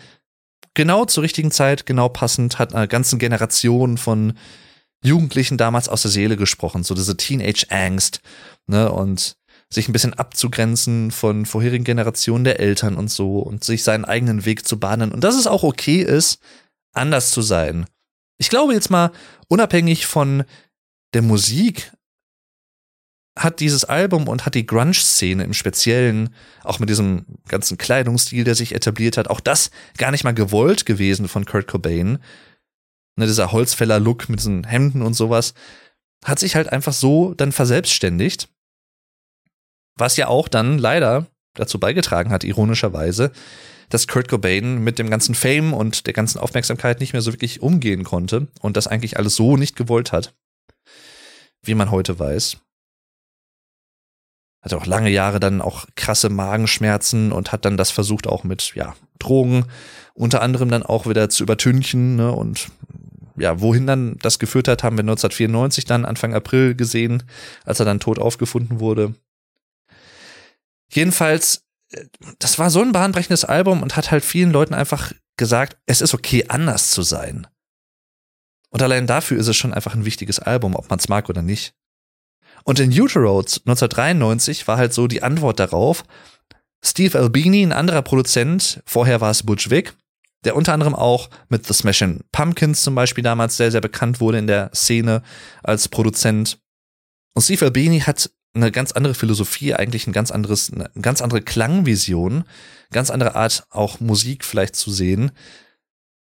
genau 0.76 1.04
zur 1.06 1.24
richtigen 1.24 1.50
Zeit, 1.50 1.86
genau 1.86 2.08
passend, 2.08 2.60
hat 2.60 2.74
eine 2.74 2.86
ganze 2.86 3.18
Generation 3.18 3.98
von 3.98 4.34
Jugendlichen 5.02 5.56
damals 5.56 5.88
aus 5.88 6.02
der 6.02 6.10
Seele 6.12 6.36
gesprochen. 6.36 6.84
So 6.84 6.94
diese 6.94 7.16
Teenage-Angst, 7.16 8.20
ne, 8.68 8.92
und 8.92 9.36
sich 9.68 9.88
ein 9.88 9.92
bisschen 9.92 10.14
abzugrenzen 10.14 11.10
von 11.10 11.44
vorherigen 11.44 11.84
Generationen 11.84 12.44
der 12.44 12.60
Eltern 12.60 12.94
und 12.94 13.10
so 13.10 13.40
und 13.40 13.64
sich 13.64 13.82
seinen 13.82 14.04
eigenen 14.04 14.44
Weg 14.44 14.66
zu 14.66 14.78
bahnen 14.78 15.10
und 15.10 15.24
dass 15.24 15.34
es 15.34 15.48
auch 15.48 15.64
okay 15.64 16.02
ist, 16.02 16.38
anders 16.92 17.32
zu 17.32 17.42
sein. 17.42 17.86
Ich 18.38 18.48
glaube 18.48 18.74
jetzt 18.74 18.90
mal, 18.90 19.10
unabhängig 19.48 20.06
von 20.06 20.44
der 21.14 21.22
Musik 21.22 21.92
hat 23.36 23.60
dieses 23.60 23.84
Album 23.84 24.28
und 24.28 24.46
hat 24.46 24.54
die 24.54 24.66
Grunge-Szene 24.66 25.44
im 25.44 25.52
Speziellen, 25.52 26.30
auch 26.64 26.78
mit 26.78 26.88
diesem 26.88 27.26
ganzen 27.48 27.76
Kleidungsstil, 27.76 28.44
der 28.44 28.54
sich 28.54 28.74
etabliert 28.74 29.18
hat, 29.18 29.28
auch 29.28 29.40
das 29.40 29.70
gar 29.98 30.10
nicht 30.10 30.24
mal 30.24 30.32
gewollt 30.32 30.86
gewesen 30.86 31.28
von 31.28 31.44
Kurt 31.44 31.66
Cobain. 31.66 32.18
Ne, 33.16 33.26
dieser 33.26 33.52
Holzfäller-Look 33.52 34.28
mit 34.28 34.40
diesen 34.40 34.64
Hemden 34.64 35.02
und 35.02 35.14
sowas, 35.14 35.54
hat 36.24 36.38
sich 36.38 36.56
halt 36.56 36.72
einfach 36.72 36.92
so 36.92 37.34
dann 37.34 37.52
verselbstständigt. 37.52 38.48
Was 39.96 40.16
ja 40.16 40.28
auch 40.28 40.48
dann 40.48 40.78
leider 40.78 41.26
dazu 41.54 41.78
beigetragen 41.78 42.30
hat, 42.30 42.44
ironischerweise, 42.44 43.32
dass 43.88 44.08
Kurt 44.08 44.28
Cobain 44.28 44.82
mit 44.82 44.98
dem 44.98 45.10
ganzen 45.10 45.34
Fame 45.34 45.72
und 45.72 46.06
der 46.06 46.14
ganzen 46.14 46.38
Aufmerksamkeit 46.38 47.00
nicht 47.00 47.12
mehr 47.12 47.22
so 47.22 47.32
wirklich 47.32 47.62
umgehen 47.62 48.04
konnte 48.04 48.48
und 48.60 48.76
das 48.76 48.86
eigentlich 48.86 49.18
alles 49.18 49.36
so 49.36 49.56
nicht 49.56 49.76
gewollt 49.76 50.12
hat, 50.12 50.34
wie 51.62 51.74
man 51.74 51.90
heute 51.90 52.18
weiß. 52.18 52.58
Hatte 54.66 54.76
auch 54.76 54.86
lange 54.86 55.10
Jahre 55.10 55.38
dann 55.38 55.62
auch 55.62 55.86
krasse 55.94 56.28
Magenschmerzen 56.28 57.30
und 57.30 57.52
hat 57.52 57.64
dann 57.64 57.76
das 57.76 57.92
versucht 57.92 58.26
auch 58.26 58.42
mit, 58.42 58.72
ja, 58.74 58.96
Drogen 59.20 59.64
unter 60.14 60.42
anderem 60.42 60.70
dann 60.70 60.82
auch 60.82 61.06
wieder 61.06 61.28
zu 61.28 61.44
übertünchen, 61.44 62.16
ne, 62.16 62.32
und 62.32 62.68
ja, 63.36 63.60
wohin 63.60 63.86
dann 63.86 64.16
das 64.22 64.40
geführt 64.40 64.66
hat, 64.66 64.82
haben 64.82 64.96
wir 64.96 65.02
1994 65.02 65.84
dann 65.84 66.04
Anfang 66.04 66.34
April 66.34 66.74
gesehen, 66.74 67.22
als 67.64 67.78
er 67.78 67.86
dann 67.86 68.00
tot 68.00 68.18
aufgefunden 68.18 68.80
wurde. 68.80 69.14
Jedenfalls, 70.88 71.62
äh, 71.92 72.06
das 72.40 72.58
war 72.58 72.70
so 72.70 72.82
ein 72.82 72.90
bahnbrechendes 72.90 73.44
Album 73.44 73.82
und 73.82 73.94
hat 73.94 74.10
halt 74.10 74.24
vielen 74.24 74.50
Leuten 74.50 74.74
einfach 74.74 75.12
gesagt, 75.36 75.76
es 75.86 76.00
ist 76.00 76.12
okay, 76.12 76.46
anders 76.48 76.90
zu 76.90 77.02
sein. 77.02 77.46
Und 78.70 78.82
allein 78.82 79.06
dafür 79.06 79.38
ist 79.38 79.46
es 79.46 79.56
schon 79.56 79.72
einfach 79.72 79.94
ein 79.94 80.04
wichtiges 80.04 80.40
Album, 80.40 80.74
ob 80.74 80.90
man 80.90 80.98
es 80.98 81.08
mag 81.08 81.28
oder 81.28 81.42
nicht. 81.42 81.72
Und 82.64 82.80
in 82.80 82.90
Utero 82.90 83.38
1993 83.38 84.66
war 84.66 84.76
halt 84.76 84.92
so 84.92 85.06
die 85.06 85.22
Antwort 85.22 85.60
darauf, 85.60 86.04
Steve 86.84 87.18
Albini, 87.18 87.62
ein 87.62 87.72
anderer 87.72 88.02
Produzent, 88.02 88.82
vorher 88.86 89.20
war 89.20 89.30
es 89.30 89.42
Butch 89.42 89.70
Vig, 89.70 89.94
der 90.44 90.54
unter 90.54 90.72
anderem 90.72 90.94
auch 90.94 91.28
mit 91.48 91.66
The 91.66 91.74
Smashing 91.74 92.20
Pumpkins 92.30 92.82
zum 92.82 92.94
Beispiel 92.94 93.24
damals 93.24 93.56
sehr, 93.56 93.72
sehr 93.72 93.80
bekannt 93.80 94.20
wurde 94.20 94.38
in 94.38 94.46
der 94.46 94.70
Szene 94.74 95.22
als 95.62 95.88
Produzent. 95.88 96.58
Und 97.34 97.42
Steve 97.42 97.64
Albini 97.64 98.00
hat 98.00 98.30
eine 98.54 98.72
ganz 98.72 98.92
andere 98.92 99.14
Philosophie, 99.14 99.74
eigentlich 99.74 100.06
ein 100.06 100.12
ganz 100.12 100.30
anderes, 100.30 100.72
eine 100.72 100.90
ganz 101.00 101.20
andere 101.20 101.42
Klangvision, 101.42 102.44
ganz 102.90 103.10
andere 103.10 103.34
Art 103.34 103.66
auch 103.70 104.00
Musik 104.00 104.44
vielleicht 104.44 104.76
zu 104.76 104.90
sehen. 104.90 105.32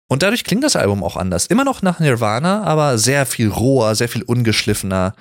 Und 0.09 0.23
dadurch 0.23 0.45
klingt 0.45 0.65
das 0.65 0.77
Album 0.77 1.05
auch 1.05 1.17
anders. 1.17 1.47
Immer 1.47 1.65
noch 1.65 1.83
nach 1.83 2.01
Nirvana, 2.01 2.65
aber 2.65 2.99
sehr 2.99 3.27
viel 3.27 3.49
roher, 3.49 3.95
sehr 3.95 4.09
viel 4.09 4.23
ungeschliffener. 4.23 5.15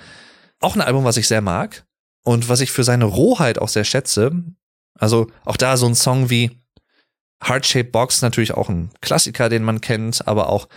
Auch 0.60 0.76
ein 0.76 0.82
Album, 0.82 1.03
was 1.03 1.18
ich 1.18 1.28
sehr 1.28 1.41
mag 1.41 1.86
und 2.24 2.49
was 2.49 2.62
ich 2.62 2.72
für 2.72 2.84
seine 2.84 3.05
Rohheit 3.05 3.60
auch 3.60 3.70
sehr 3.70 3.84
schätze. 3.84 4.32
Also 4.99 5.30
auch 5.45 5.58
da 5.58 5.78
so 5.78 5.86
ein 5.86 5.95
Song 5.95 6.30
wie 6.30 6.60
Heart-Shaped 7.43 7.91
Box, 7.91 8.22
natürlich 8.22 8.53
auch 8.53 8.70
ein 8.70 8.89
Klassiker, 9.01 9.49
den 9.49 9.64
man 9.64 9.82
kennt, 9.82 10.28
aber 10.28 10.49
auch 10.49 10.68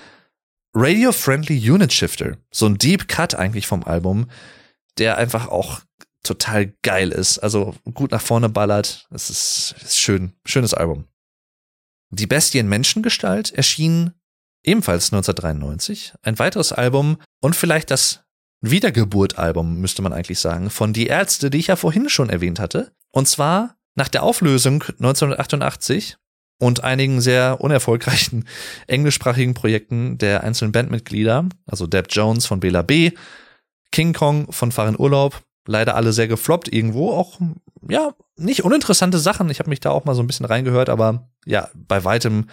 Radio-Friendly 0.74 1.70
Unit 1.70 1.92
Shifter. 1.92 2.36
So 2.50 2.66
ein 2.66 2.78
Deep 2.78 3.08
Cut 3.08 3.34
eigentlich 3.34 3.66
vom 3.66 3.82
Album, 3.84 4.30
der 4.98 5.16
einfach 5.16 5.48
auch 5.48 5.80
total 6.22 6.74
geil 6.82 7.10
ist. 7.10 7.38
Also 7.38 7.74
gut 7.94 8.10
nach 8.10 8.20
vorne 8.20 8.48
ballert. 8.48 9.06
Das 9.10 9.30
ist, 9.30 9.74
ist 9.82 9.98
schön. 9.98 10.34
Schönes 10.44 10.74
Album. 10.74 11.06
Die 12.10 12.26
Bestien 12.26 12.68
Menschengestalt 12.68 13.52
erschien 13.52 14.12
ebenfalls 14.62 15.12
1993. 15.12 16.14
Ein 16.22 16.38
weiteres 16.38 16.72
Album 16.72 17.18
und 17.40 17.56
vielleicht 17.56 17.90
das 17.90 18.24
Wiedergeburt-Album, 18.60 19.76
müsste 19.76 20.02
man 20.02 20.12
eigentlich 20.12 20.38
sagen, 20.38 20.70
von 20.70 20.92
Die 20.92 21.06
Ärzte, 21.06 21.50
die 21.50 21.58
ich 21.58 21.68
ja 21.68 21.76
vorhin 21.76 22.08
schon 22.08 22.28
erwähnt 22.28 22.60
hatte. 22.60 22.92
Und 23.10 23.26
zwar 23.26 23.76
nach 23.94 24.08
der 24.08 24.22
Auflösung 24.22 24.82
1988 24.82 26.16
und 26.58 26.84
einigen 26.84 27.20
sehr 27.20 27.60
unerfolgreichen 27.60 28.46
englischsprachigen 28.86 29.54
Projekten 29.54 30.18
der 30.18 30.44
einzelnen 30.44 30.72
Bandmitglieder, 30.72 31.48
also 31.66 31.86
Deb 31.86 32.06
Jones 32.10 32.46
von 32.46 32.60
Bela 32.60 32.82
B., 32.82 33.12
King 33.92 34.12
Kong 34.12 34.52
von 34.52 34.70
Fahren 34.70 34.96
Urlaub, 34.98 35.42
leider 35.66 35.96
alle 35.96 36.12
sehr 36.12 36.28
gefloppt 36.28 36.72
irgendwo, 36.72 37.10
auch 37.12 37.40
ja, 37.88 38.14
nicht 38.36 38.62
uninteressante 38.62 39.18
Sachen. 39.18 39.50
Ich 39.50 39.58
habe 39.58 39.70
mich 39.70 39.80
da 39.80 39.90
auch 39.90 40.04
mal 40.04 40.14
so 40.14 40.22
ein 40.22 40.26
bisschen 40.26 40.46
reingehört, 40.46 40.88
aber 40.88 41.28
ja, 41.44 41.70
bei 41.74 42.04
weitem 42.04 42.48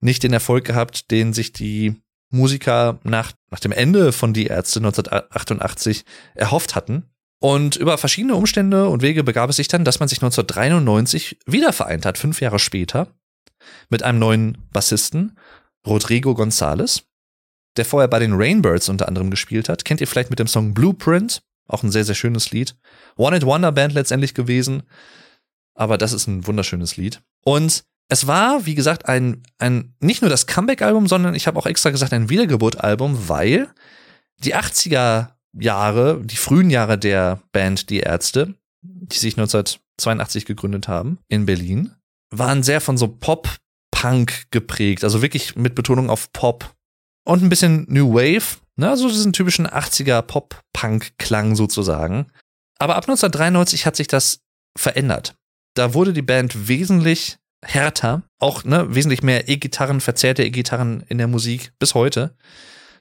nicht 0.00 0.22
den 0.22 0.32
Erfolg 0.32 0.64
gehabt, 0.64 1.10
den 1.10 1.32
sich 1.32 1.52
die 1.52 2.00
Musiker 2.30 2.98
nach, 3.04 3.32
nach 3.50 3.60
dem 3.60 3.72
Ende 3.72 4.12
von 4.12 4.34
Die 4.34 4.46
Ärzte 4.46 4.80
1988 4.80 6.04
erhofft 6.34 6.74
hatten. 6.74 7.04
Und 7.40 7.76
über 7.76 7.98
verschiedene 7.98 8.34
Umstände 8.34 8.88
und 8.88 9.02
Wege 9.02 9.22
begab 9.22 9.48
es 9.48 9.56
sich 9.56 9.68
dann, 9.68 9.84
dass 9.84 10.00
man 10.00 10.08
sich 10.08 10.18
1993 10.18 11.38
wieder 11.46 11.72
vereint 11.72 12.04
hat, 12.04 12.18
fünf 12.18 12.40
Jahre 12.40 12.58
später 12.58 13.08
mit 13.88 14.02
einem 14.02 14.18
neuen 14.18 14.58
Bassisten, 14.72 15.38
Rodrigo 15.86 16.32
González, 16.32 17.02
der 17.76 17.84
vorher 17.84 18.08
bei 18.08 18.18
den 18.18 18.34
Rainbirds 18.34 18.88
unter 18.88 19.06
anderem 19.08 19.30
gespielt 19.30 19.68
hat. 19.68 19.84
Kennt 19.84 20.00
ihr 20.00 20.08
vielleicht 20.08 20.30
mit 20.30 20.38
dem 20.38 20.48
Song 20.48 20.74
Blueprint? 20.74 21.42
Auch 21.68 21.82
ein 21.82 21.92
sehr, 21.92 22.04
sehr 22.04 22.14
schönes 22.14 22.50
Lied. 22.50 22.76
One 23.16 23.36
It 23.36 23.44
Wonder 23.44 23.72
Band 23.72 23.92
letztendlich 23.92 24.34
gewesen. 24.34 24.82
Aber 25.74 25.96
das 25.98 26.12
ist 26.12 26.26
ein 26.26 26.46
wunderschönes 26.46 26.96
Lied. 26.96 27.20
Und 27.44 27.84
es 28.08 28.26
war, 28.26 28.64
wie 28.64 28.74
gesagt, 28.74 29.06
ein, 29.06 29.42
ein 29.58 29.94
nicht 30.00 30.22
nur 30.22 30.30
das 30.30 30.46
Comeback-Album, 30.46 31.06
sondern 31.06 31.34
ich 31.34 31.46
habe 31.46 31.58
auch 31.58 31.66
extra 31.66 31.90
gesagt, 31.90 32.12
ein 32.12 32.30
Wiedergeburt-Album, 32.30 33.28
weil 33.28 33.68
die 34.38 34.56
80er 34.56 35.28
Jahre, 35.52 36.20
die 36.24 36.36
frühen 36.36 36.70
Jahre 36.70 36.98
der 36.98 37.42
Band 37.52 37.90
Die 37.90 38.00
Ärzte, 38.00 38.54
die 38.82 39.18
sich 39.18 39.34
1982 39.34 40.46
gegründet 40.46 40.88
haben 40.88 41.18
in 41.28 41.46
Berlin, 41.46 41.92
waren 42.30 42.62
sehr 42.62 42.80
von 42.80 42.96
so 42.96 43.08
Pop-Punk 43.08 44.50
geprägt, 44.50 45.04
also 45.04 45.22
wirklich 45.22 45.56
mit 45.56 45.74
Betonung 45.74 46.08
auf 46.08 46.32
Pop 46.32 46.74
und 47.24 47.42
ein 47.42 47.48
bisschen 47.48 47.84
New 47.88 48.14
Wave, 48.14 48.58
ne, 48.76 48.88
also 48.88 49.08
diesen 49.08 49.32
typischen 49.32 49.66
80er 49.66 50.22
Pop-Punk-Klang 50.22 51.56
sozusagen. 51.56 52.26
Aber 52.78 52.96
ab 52.96 53.04
1993 53.04 53.84
hat 53.84 53.96
sich 53.96 54.06
das 54.06 54.40
verändert. 54.78 55.34
Da 55.74 55.94
wurde 55.94 56.12
die 56.12 56.22
Band 56.22 56.68
wesentlich 56.68 57.38
härter, 57.64 58.22
auch 58.38 58.64
ne, 58.64 58.94
wesentlich 58.94 59.22
mehr 59.22 59.48
E-Gitarren, 59.48 60.00
verzerrte 60.00 60.44
E-Gitarren 60.44 61.02
in 61.08 61.18
der 61.18 61.26
Musik 61.26 61.72
bis 61.78 61.94
heute. 61.94 62.36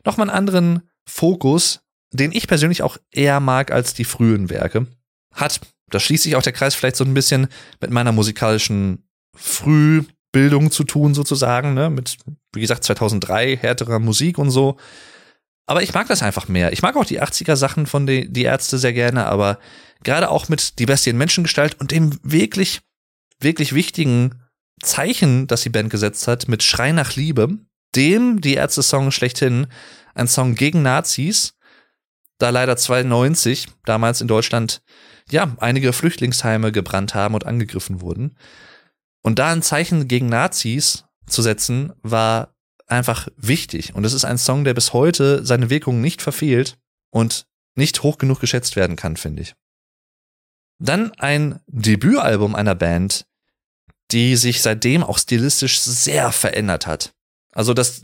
Nochmal 0.04 0.30
einen 0.30 0.38
anderen 0.38 0.82
Fokus, 1.08 1.82
den 2.12 2.32
ich 2.32 2.48
persönlich 2.48 2.84
auch 2.84 2.98
eher 3.12 3.40
mag 3.40 3.72
als 3.72 3.94
die 3.94 4.06
frühen 4.06 4.50
Werke. 4.50 4.88
Hat, 5.34 5.62
da 5.90 6.00
schließt 6.00 6.24
sich 6.24 6.36
auch 6.36 6.42
der 6.42 6.54
Kreis 6.54 6.76
vielleicht 6.76 6.96
so 6.96 7.04
ein 7.04 7.14
bisschen 7.14 7.48
mit 7.82 7.92
meiner 7.92 8.12
musikalischen 8.12 9.08
Frühbildung 9.36 10.72
zu 10.72 10.84
tun, 10.84 11.14
sozusagen, 11.14 11.74
ne? 11.74 11.90
Mit, 11.90 12.18
wie 12.54 12.62
gesagt, 12.62 12.84
2003 12.84 13.58
härterer 13.58 14.00
Musik 14.00 14.38
und 14.38 14.50
so. 14.50 14.78
Aber 15.68 15.84
ich 15.84 15.94
mag 15.94 16.08
das 16.08 16.24
einfach 16.24 16.48
mehr. 16.48 16.72
Ich 16.72 16.82
mag 16.82 16.96
auch 16.96 17.06
die 17.06 17.22
80er 17.22 17.56
Sachen 17.56 17.86
von 17.86 18.08
die, 18.08 18.32
die 18.32 18.44
Ärzte 18.44 18.78
sehr 18.78 18.94
gerne, 18.94 19.26
aber 19.26 19.60
gerade 20.04 20.30
auch 20.30 20.50
mit 20.50 20.80
Die 20.80 20.86
Bestie 20.86 21.10
in 21.10 21.18
Menschengestalt 21.18 21.80
und 21.80 21.92
dem 21.92 22.18
wirklich, 22.24 22.82
wirklich 23.40 23.74
wichtigen 23.74 24.47
Zeichen, 24.82 25.48
das 25.48 25.62
die 25.62 25.70
Band 25.70 25.90
gesetzt 25.90 26.28
hat, 26.28 26.48
mit 26.48 26.64
Schrei 26.64 26.92
nach 26.92 27.16
Liebe, 27.16 27.58
dem 27.96 28.42
die 28.42 28.56
Ärzte-Song 28.56 29.12
schlechthin, 29.12 29.68
ein 30.14 30.28
Song 30.28 30.56
gegen 30.56 30.82
Nazis, 30.82 31.54
da 32.38 32.50
leider 32.50 32.78
92 32.78 33.68
damals 33.86 34.22
in 34.22 34.28
Deutschland 34.28 34.82
ja 35.30 35.56
einige 35.60 35.94
Flüchtlingsheime 35.94 36.72
gebrannt 36.72 37.16
haben 37.16 37.34
und 37.34 37.46
angegriffen 37.46 38.02
wurden. 38.02 38.38
Und 39.24 39.40
da 39.40 39.52
ein 39.52 39.62
Zeichen 39.62 40.08
gegen 40.08 40.28
Nazis 40.28 41.06
zu 41.26 41.42
setzen, 41.42 41.94
war 42.02 42.56
einfach 42.86 43.28
wichtig. 43.36 43.94
Und 43.96 44.06
es 44.06 44.14
ist 44.14 44.26
ein 44.26 44.38
Song, 44.38 44.64
der 44.64 44.74
bis 44.74 44.94
heute 44.94 45.46
seine 45.46 45.70
Wirkung 45.70 46.00
nicht 46.02 46.22
verfehlt 46.22 46.78
und 47.12 47.46
nicht 47.76 48.04
hoch 48.04 48.18
genug 48.18 48.40
geschätzt 48.40 48.76
werden 48.76 48.96
kann, 48.96 49.18
finde 49.18 49.42
ich. 49.44 49.56
Dann 50.80 51.12
ein 51.14 51.60
Debütalbum 51.68 52.56
einer 52.56 52.76
Band, 52.76 53.26
die 54.12 54.36
sich 54.36 54.62
seitdem 54.62 55.04
auch 55.04 55.18
stilistisch 55.18 55.80
sehr 55.80 56.32
verändert 56.32 56.88
hat. 56.88 57.14
Also 57.54 57.74
das 57.74 58.04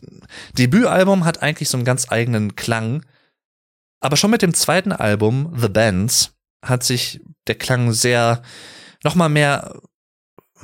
Debütalbum 0.57 1.25
hat 1.25 1.41
eigentlich 1.41 1.69
so 1.69 1.77
einen 1.77 1.85
ganz 1.85 2.11
eigenen 2.11 2.55
Klang, 2.55 3.05
aber 3.99 4.17
schon 4.17 4.31
mit 4.31 4.41
dem 4.41 4.53
zweiten 4.53 4.91
Album, 4.91 5.53
The 5.57 5.69
Bands, 5.69 6.33
hat 6.63 6.83
sich 6.83 7.21
der 7.47 7.55
Klang 7.55 7.93
sehr 7.93 8.41
nochmal 9.03 9.29
mehr 9.29 9.79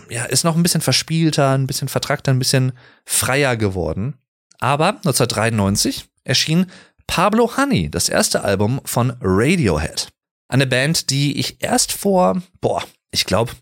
ja, 0.09 0.25
ist 0.25 0.43
noch 0.43 0.55
ein 0.55 0.63
bisschen 0.63 0.81
verspielter, 0.81 1.51
ein 1.51 1.67
bisschen 1.67 1.87
vertrackter, 1.87 2.31
ein 2.31 2.39
bisschen 2.39 2.73
freier 3.05 3.57
geworden. 3.57 4.15
Aber 4.59 4.89
1993 4.89 6.07
erschien 6.23 6.67
Pablo 7.07 7.57
Honey, 7.57 7.89
das 7.89 8.09
erste 8.09 8.43
Album 8.43 8.81
von 8.85 9.15
Radiohead. 9.21 10.09
Eine 10.47 10.67
Band, 10.67 11.09
die 11.09 11.39
ich 11.39 11.61
erst 11.63 11.91
vor, 11.91 12.41
boah, 12.61 12.83
ich 13.11 13.25
glaube, 13.25 13.53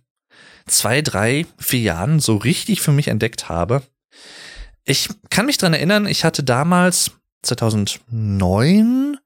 zwei, 0.68 1.02
drei, 1.02 1.46
vier 1.58 1.80
Jahren 1.80 2.20
so 2.20 2.38
richtig 2.38 2.82
für 2.82 2.92
mich 2.92 3.08
entdeckt 3.08 3.50
habe. 3.50 3.84
Ich 4.84 5.10
kann 5.30 5.46
mich 5.46 5.58
dran 5.58 5.74
erinnern, 5.74 6.06
ich 6.06 6.24
hatte 6.24 6.44
damals 6.44 7.12
2009 7.44 9.18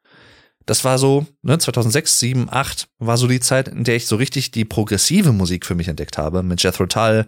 das 0.66 0.86
war 0.86 0.98
so, 0.98 1.26
ne, 1.42 1.58
2006, 1.58 2.20
7, 2.20 2.48
8 2.50 2.88
war 3.00 3.18
so 3.18 3.28
die 3.28 3.40
Zeit, 3.40 3.68
in 3.68 3.84
der 3.84 3.98
ich 3.98 4.06
so 4.06 4.16
richtig 4.16 4.52
die 4.52 4.64
progressive 4.64 5.34
Musik 5.34 5.66
für 5.66 5.76
mich 5.76 5.90
entdeckt 5.90 6.18
habe, 6.18 6.44
mit 6.44 6.64
Jethro 6.64 6.86
Tull 6.86 7.26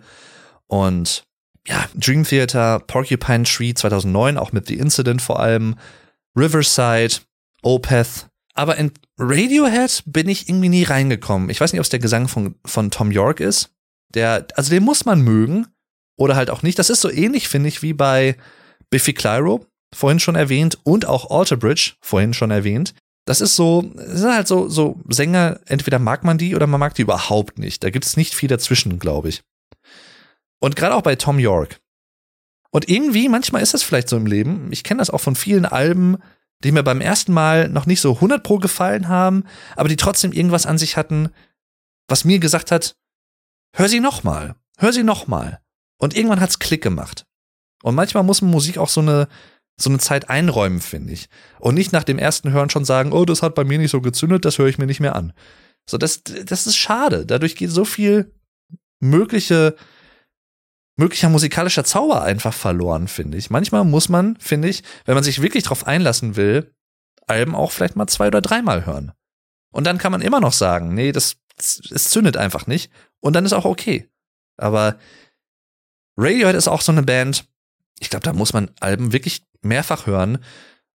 und 0.67 1.25
ja, 1.67 1.85
Dream 1.93 2.23
Theater, 2.23 2.79
Porcupine 2.79 3.43
Tree 3.43 3.73
2009, 3.73 4.37
auch 4.37 4.53
mit 4.53 4.67
The 4.67 4.77
Incident 4.77 5.21
vor 5.21 5.41
allem, 5.41 5.75
Riverside, 6.37 7.15
Opeth. 7.63 8.27
Aber 8.53 8.77
in 8.77 8.91
Radiohead 9.17 10.03
bin 10.05 10.29
ich 10.29 10.47
irgendwie 10.47 10.69
nie 10.69 10.83
reingekommen. 10.83 11.49
Ich 11.49 11.59
weiß 11.59 11.73
nicht, 11.73 11.79
ob 11.81 11.83
es 11.85 11.89
der 11.89 11.99
Gesang 11.99 12.29
von, 12.29 12.55
von 12.65 12.91
Tom 12.91 13.11
York 13.11 13.41
ist. 13.41 13.72
Der, 14.13 14.47
also 14.55 14.69
den 14.69 14.83
muss 14.83 15.05
man 15.05 15.21
mögen 15.21 15.67
oder 16.17 16.35
halt 16.35 16.49
auch 16.49 16.61
nicht. 16.63 16.79
Das 16.79 16.89
ist 16.89 17.01
so 17.01 17.09
ähnlich, 17.09 17.47
finde 17.47 17.69
ich, 17.69 17.81
wie 17.81 17.93
bei 17.93 18.35
Biffy 18.89 19.13
Clyro, 19.13 19.65
vorhin 19.93 20.19
schon 20.19 20.35
erwähnt, 20.35 20.77
und 20.83 21.05
auch 21.05 21.31
Alter 21.31 21.57
Bridge, 21.57 21.93
vorhin 22.01 22.33
schon 22.33 22.51
erwähnt 22.51 22.93
das 23.25 23.39
ist 23.41 23.55
so, 23.55 23.81
das 23.81 24.19
sind 24.19 24.33
halt 24.33 24.47
so, 24.47 24.67
so 24.67 24.99
Sänger, 25.07 25.59
entweder 25.65 25.99
mag 25.99 26.23
man 26.23 26.37
die 26.37 26.55
oder 26.55 26.67
man 26.67 26.79
mag 26.79 26.93
die 26.95 27.03
überhaupt 27.03 27.57
nicht. 27.57 27.83
Da 27.83 27.89
gibt 27.89 28.05
es 28.05 28.17
nicht 28.17 28.35
viel 28.35 28.49
dazwischen, 28.49 28.99
glaube 28.99 29.29
ich. 29.29 29.43
Und 30.59 30.75
gerade 30.75 30.95
auch 30.95 31.01
bei 31.01 31.15
Tom 31.15 31.39
York. 31.39 31.79
Und 32.71 32.89
irgendwie, 32.89 33.29
manchmal 33.29 33.61
ist 33.61 33.73
das 33.73 33.83
vielleicht 33.83 34.09
so 34.09 34.17
im 34.17 34.25
Leben. 34.25 34.69
Ich 34.71 34.83
kenne 34.83 34.99
das 34.99 35.09
auch 35.09 35.19
von 35.19 35.35
vielen 35.35 35.65
Alben, 35.65 36.17
die 36.63 36.71
mir 36.71 36.83
beim 36.83 37.01
ersten 37.01 37.33
Mal 37.33 37.69
noch 37.69 37.85
nicht 37.85 38.01
so 38.01 38.15
100 38.15 38.43
pro 38.43 38.57
gefallen 38.57 39.07
haben, 39.07 39.45
aber 39.75 39.89
die 39.89 39.95
trotzdem 39.95 40.31
irgendwas 40.31 40.65
an 40.65 40.77
sich 40.77 40.97
hatten, 40.97 41.29
was 42.07 42.25
mir 42.25 42.39
gesagt 42.39 42.71
hat, 42.71 42.95
hör 43.73 43.89
sie 43.89 43.99
noch 43.99 44.23
mal, 44.23 44.55
hör 44.77 44.93
sie 44.93 45.03
noch 45.03 45.27
mal. 45.27 45.59
Und 45.97 46.15
irgendwann 46.15 46.41
hat's 46.41 46.59
Klick 46.59 46.81
gemacht. 46.81 47.25
Und 47.83 47.95
manchmal 47.95 48.23
muss 48.23 48.41
Musik 48.41 48.77
auch 48.77 48.89
so 48.89 49.01
eine, 49.01 49.27
so 49.77 49.89
eine 49.89 49.99
Zeit 49.99 50.29
einräumen, 50.29 50.81
finde 50.81 51.13
ich. 51.13 51.29
Und 51.59 51.75
nicht 51.75 51.91
nach 51.91 52.03
dem 52.03 52.19
ersten 52.19 52.51
Hören 52.51 52.69
schon 52.69 52.85
sagen, 52.85 53.11
oh, 53.11 53.25
das 53.25 53.41
hat 53.41 53.55
bei 53.55 53.63
mir 53.63 53.77
nicht 53.77 53.91
so 53.91 54.01
gezündet, 54.01 54.45
das 54.45 54.57
höre 54.57 54.67
ich 54.67 54.77
mir 54.77 54.85
nicht 54.85 54.99
mehr 54.99 55.15
an. 55.15 55.33
So, 55.89 55.97
das, 55.97 56.23
das 56.23 56.67
ist 56.67 56.77
schade. 56.77 57.25
Dadurch 57.25 57.55
geht 57.55 57.71
so 57.71 57.85
viel 57.85 58.33
mögliche 58.99 59.75
möglicher 60.95 61.29
musikalischer 61.29 61.83
Zauber 61.83 62.21
einfach 62.21 62.53
verloren, 62.53 63.07
finde 63.07 63.37
ich. 63.37 63.49
Manchmal 63.49 63.83
muss 63.83 64.09
man, 64.09 64.37
finde 64.37 64.67
ich, 64.67 64.83
wenn 65.05 65.15
man 65.15 65.23
sich 65.23 65.41
wirklich 65.41 65.63
drauf 65.63 65.87
einlassen 65.87 66.35
will, 66.35 66.73
Alben 67.27 67.55
auch 67.55 67.71
vielleicht 67.71 67.95
mal 67.95 68.07
zwei 68.07 68.27
oder 68.27 68.41
dreimal 68.41 68.85
hören. 68.85 69.11
Und 69.71 69.85
dann 69.85 69.97
kann 69.97 70.11
man 70.11 70.21
immer 70.21 70.39
noch 70.39 70.53
sagen, 70.53 70.93
nee, 70.93 71.11
das, 71.11 71.37
es 71.57 72.09
zündet 72.09 72.37
einfach 72.37 72.67
nicht. 72.67 72.91
Und 73.23 73.33
dann 73.33 73.45
ist 73.45 73.53
auch 73.53 73.65
okay. 73.65 74.09
Aber 74.57 74.99
Radiohead 76.17 76.55
ist 76.55 76.67
auch 76.67 76.81
so 76.81 76.91
eine 76.91 77.03
Band, 77.03 77.45
ich 77.99 78.09
glaube, 78.09 78.23
da 78.23 78.33
muss 78.33 78.51
man 78.51 78.69
Alben 78.81 79.13
wirklich 79.13 79.43
mehrfach 79.61 80.07
hören, 80.07 80.43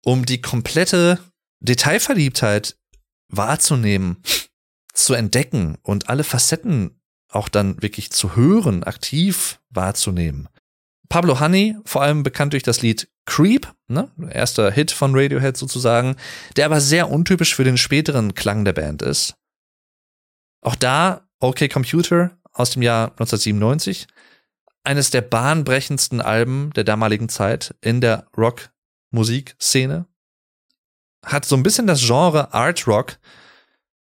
um 0.04 0.26
die 0.26 0.42
komplette 0.42 1.20
Detailverliebtheit 1.60 2.78
wahrzunehmen, 3.30 4.18
zu 4.94 5.14
entdecken 5.14 5.78
und 5.84 6.10
alle 6.10 6.24
Facetten 6.24 7.00
auch 7.30 7.48
dann 7.48 7.82
wirklich 7.84 8.12
zu 8.12 8.36
hören, 8.36 8.84
aktiv 8.84 9.60
wahrzunehmen. 9.70 10.50
Pablo 11.10 11.40
Honey, 11.40 11.78
vor 11.86 12.02
allem 12.02 12.24
bekannt 12.24 12.54
durch 12.54 12.64
das 12.64 12.82
Lied 12.82 13.08
Creep, 13.26 13.72
ne, 13.88 14.10
erster 14.32 14.72
Hit 14.72 14.92
von 14.92 15.16
Radiohead 15.16 15.58
sozusagen, 15.58 16.16
der 16.56 16.66
aber 16.66 16.82
sehr 16.82 17.12
untypisch 17.12 17.54
für 17.54 17.64
den 17.64 17.78
späteren 17.78 18.34
Klang 18.34 18.66
der 18.66 18.74
Band 18.74 19.04
ist. 19.04 19.36
Auch 20.62 20.76
da 20.76 21.25
OK 21.46 21.70
Computer 21.70 22.32
aus 22.54 22.72
dem 22.72 22.82
Jahr 22.82 23.10
1997, 23.12 24.08
eines 24.84 25.12
der 25.12 25.22
bahnbrechendsten 25.22 26.20
Alben 26.20 26.72
der 26.74 26.84
damaligen 26.84 27.30
Zeit 27.30 27.76
in 27.82 28.02
der 28.02 28.28
Rock-Musikszene, 28.36 30.08
hat 31.24 31.46
so 31.46 31.56
ein 31.56 31.64
bisschen 31.64 31.86
das 31.86 32.02
Genre 32.02 32.54
Art 32.54 32.88
Rock 32.88 33.20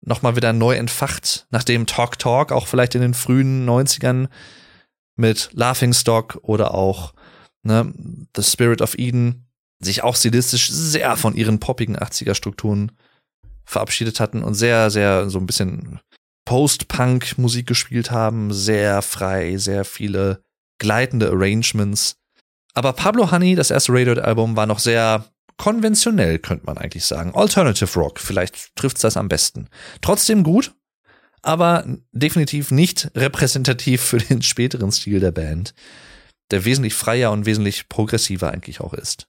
nochmal 0.01 0.37
wieder 0.37 0.55
neu 0.55 0.76
entfacht, 0.76 1.47
nachdem 1.51 1.87
Talk 1.87 2.18
Talk 2.18 2.51
auch 2.51 2.66
vielleicht 2.66 2.95
in 2.95 3.03
den 3.03 3.14
frühen 3.14 3.68
90ern 3.68 4.29
mit 5.16 5.51
Laughing 5.53 5.93
Stock 5.93 6.39
oder 6.43 6.72
auch 6.72 7.12
ne, 7.62 7.93
The 8.35 8.43
Spirit 8.43 8.81
of 8.81 8.99
Eden 8.99 9.47
sich 9.81 10.03
auch 10.03 10.16
stilistisch 10.16 10.70
sehr 10.70 11.16
von 11.16 11.35
ihren 11.35 11.61
poppigen 11.61 11.97
80er 11.97 12.35
Strukturen 12.35 12.93
verabschiedet 13.64 14.18
hatten 14.18 14.43
und 14.43 14.55
sehr, 14.55 14.91
sehr 14.91 15.29
so 15.29 15.39
ein 15.39 15.47
bisschen 15.47 16.01
Post-Punk-Musik 16.49 17.66
gespielt 17.66 18.11
haben, 18.11 18.55
sehr 18.55 19.03
frei, 19.03 19.59
sehr 19.59 19.84
viele 19.84 20.42
gleitende 20.78 21.28
Arrangements. 21.28 22.16
Aber 22.72 22.94
Pablo 22.94 23.30
Honey, 23.30 23.55
das 23.55 23.70
erste 23.70 23.92
Radiohead-Album, 23.92 24.57
war 24.57 24.64
noch 24.64 24.78
sehr 24.78 25.26
konventionell, 25.59 26.38
könnte 26.38 26.64
man 26.64 26.78
eigentlich 26.78 27.05
sagen. 27.05 27.34
Alternative 27.34 27.92
Rock, 28.01 28.18
vielleicht 28.18 28.74
trifft's 28.76 29.03
das 29.03 29.18
am 29.18 29.28
besten. 29.28 29.68
Trotzdem 30.01 30.42
gut, 30.42 30.72
aber 31.42 31.84
definitiv 32.12 32.70
nicht 32.70 33.11
repräsentativ 33.14 34.01
für 34.01 34.16
den 34.16 34.40
späteren 34.40 34.90
Stil 34.90 35.20
der 35.20 35.32
Band, 35.32 35.74
der 36.51 36.64
wesentlich 36.64 36.94
freier 36.94 37.30
und 37.30 37.44
wesentlich 37.44 37.90
progressiver 37.90 38.51
eigentlich 38.51 38.80
auch 38.80 38.94
ist. 38.94 39.28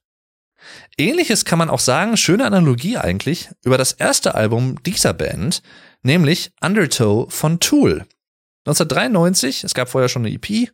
Ähnliches 0.96 1.44
kann 1.44 1.58
man 1.58 1.70
auch 1.70 1.78
sagen, 1.78 2.16
schöne 2.16 2.44
Analogie 2.44 2.96
eigentlich, 2.96 3.50
über 3.64 3.78
das 3.78 3.92
erste 3.92 4.34
Album 4.34 4.82
dieser 4.82 5.12
Band, 5.12 5.62
nämlich 6.02 6.52
Undertow 6.60 7.32
von 7.32 7.60
Tool. 7.60 8.06
1993, 8.66 9.64
es 9.64 9.74
gab 9.74 9.88
vorher 9.88 10.08
schon 10.08 10.26
eine 10.26 10.34
EP, 10.34 10.70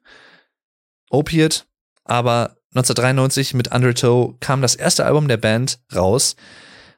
Opiate, 1.10 1.62
aber 2.04 2.56
1993 2.74 3.54
mit 3.54 3.72
Undertow 3.72 4.34
kam 4.40 4.60
das 4.60 4.74
erste 4.74 5.06
Album 5.06 5.28
der 5.28 5.36
Band 5.36 5.78
raus, 5.94 6.36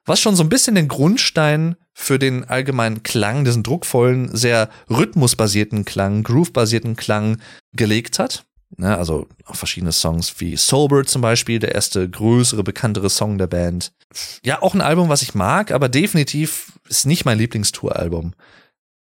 was 0.05 0.21
schon 0.21 0.35
so 0.35 0.43
ein 0.43 0.49
bisschen 0.49 0.75
den 0.75 0.89
Grundstein 0.89 1.77
für 1.93 2.19
den 2.19 2.45
allgemeinen 2.45 3.03
Klang, 3.03 3.45
diesen 3.45 3.63
druckvollen, 3.63 4.35
sehr 4.35 4.71
rhythmusbasierten 4.89 5.85
Klang, 5.85 6.23
groovebasierten 6.23 6.97
Klang 6.97 7.41
gelegt 7.75 8.19
hat. 8.19 8.47
Ja, 8.77 8.97
also 8.97 9.27
auch 9.47 9.57
verschiedene 9.57 9.93
Songs 9.93 10.41
wie 10.41 10.57
Sober 10.57 11.05
zum 11.05 11.23
Beispiel, 11.23 11.59
der 11.59 11.75
erste 11.75 12.09
größere, 12.09 12.63
bekanntere 12.63 13.09
Song 13.09 13.39
der 13.39 13.47
Band. 13.47 13.93
Ja, 14.45 14.61
auch 14.61 14.75
ein 14.75 14.83
Album, 14.83 15.09
was 15.09 15.23
ich 15.23 15.35
mag, 15.35 15.73
aber 15.73 15.89
definitiv 15.89 16.79
ist 16.89 17.07
nicht 17.07 17.25
mein 17.25 17.39
Lieblingstour-Album. 17.39 18.35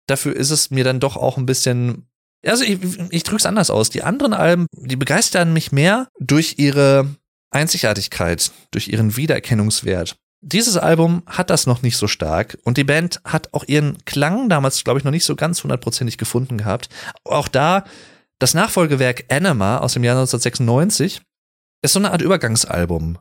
Dafür 0.09 0.35
ist 0.35 0.51
es 0.51 0.71
mir 0.71 0.83
dann 0.83 0.99
doch 0.99 1.17
auch 1.17 1.37
ein 1.37 1.47
bisschen 1.47 2.09
also 2.45 2.65
ich, 2.65 2.79
ich 3.11 3.23
drück's 3.23 3.47
anders 3.47 3.71
aus. 3.71 3.91
Die 3.91 4.03
anderen 4.03 4.33
Alben, 4.33 4.67
die 4.73 4.97
begeistern 4.97 5.53
mich 5.53 5.73
mehr 5.73 6.09
durch 6.19 6.57
ihre 6.59 7.09
Einzigartigkeit, 7.51 8.51
durch 8.71 8.89
ihren 8.89 9.17
Wiedererkennungswert. 9.17 10.17
Dieses 10.41 10.77
Album 10.77 11.23
hat 11.27 11.51
das 11.51 11.67
noch 11.67 11.83
nicht 11.83 11.97
so 11.97 12.09
stark 12.09 12.59
und 12.65 12.77
die 12.77 12.85
Band 12.85 13.21
hat 13.25 13.55
auch 13.55 13.65
ihren 13.69 14.05
Klang 14.07 14.49
damals, 14.49 14.83
glaube 14.83 14.99
ich, 14.99 15.05
noch 15.05 15.13
nicht 15.13 15.25
so 15.25 15.37
ganz 15.37 15.63
hundertprozentig 15.63 16.19
gefunden 16.19 16.59
gehabt. 16.59 16.89
Auch 17.23 17.47
da 17.47 17.85
das 18.43 18.55
Nachfolgewerk 18.55 19.25
Anima 19.29 19.79
aus 19.79 19.93
dem 19.93 20.03
Jahr 20.03 20.17
1996 20.17 21.23
ist 21.83 21.93
so 21.93 22.01
eine 22.01 22.11
Art 22.11 22.23
Übergangsalbum 22.23 23.19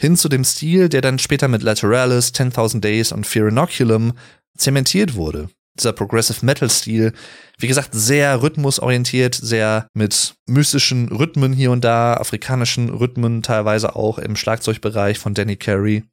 hin 0.00 0.16
zu 0.16 0.30
dem 0.30 0.44
Stil, 0.44 0.88
der 0.88 1.02
dann 1.02 1.18
später 1.18 1.46
mit 1.46 1.62
Lateralis, 1.62 2.32
10.000 2.32 2.80
Days 2.80 3.12
und 3.12 3.26
Fear 3.26 3.48
Inoculum 3.48 4.14
zementiert 4.56 5.14
wurde 5.14 5.50
dieser 5.74 5.92
Progressive 5.92 6.44
Metal 6.44 6.68
Stil, 6.68 7.12
wie 7.58 7.66
gesagt, 7.66 7.90
sehr 7.92 8.42
rhythmusorientiert, 8.42 9.34
sehr 9.34 9.86
mit 9.94 10.34
mystischen 10.46 11.08
Rhythmen 11.08 11.52
hier 11.52 11.70
und 11.70 11.82
da, 11.82 12.14
afrikanischen 12.14 12.90
Rhythmen 12.90 13.42
teilweise 13.42 13.96
auch 13.96 14.18
im 14.18 14.36
Schlagzeugbereich 14.36 15.18
von 15.18 15.34
Danny 15.34 15.56
Carey 15.56 16.04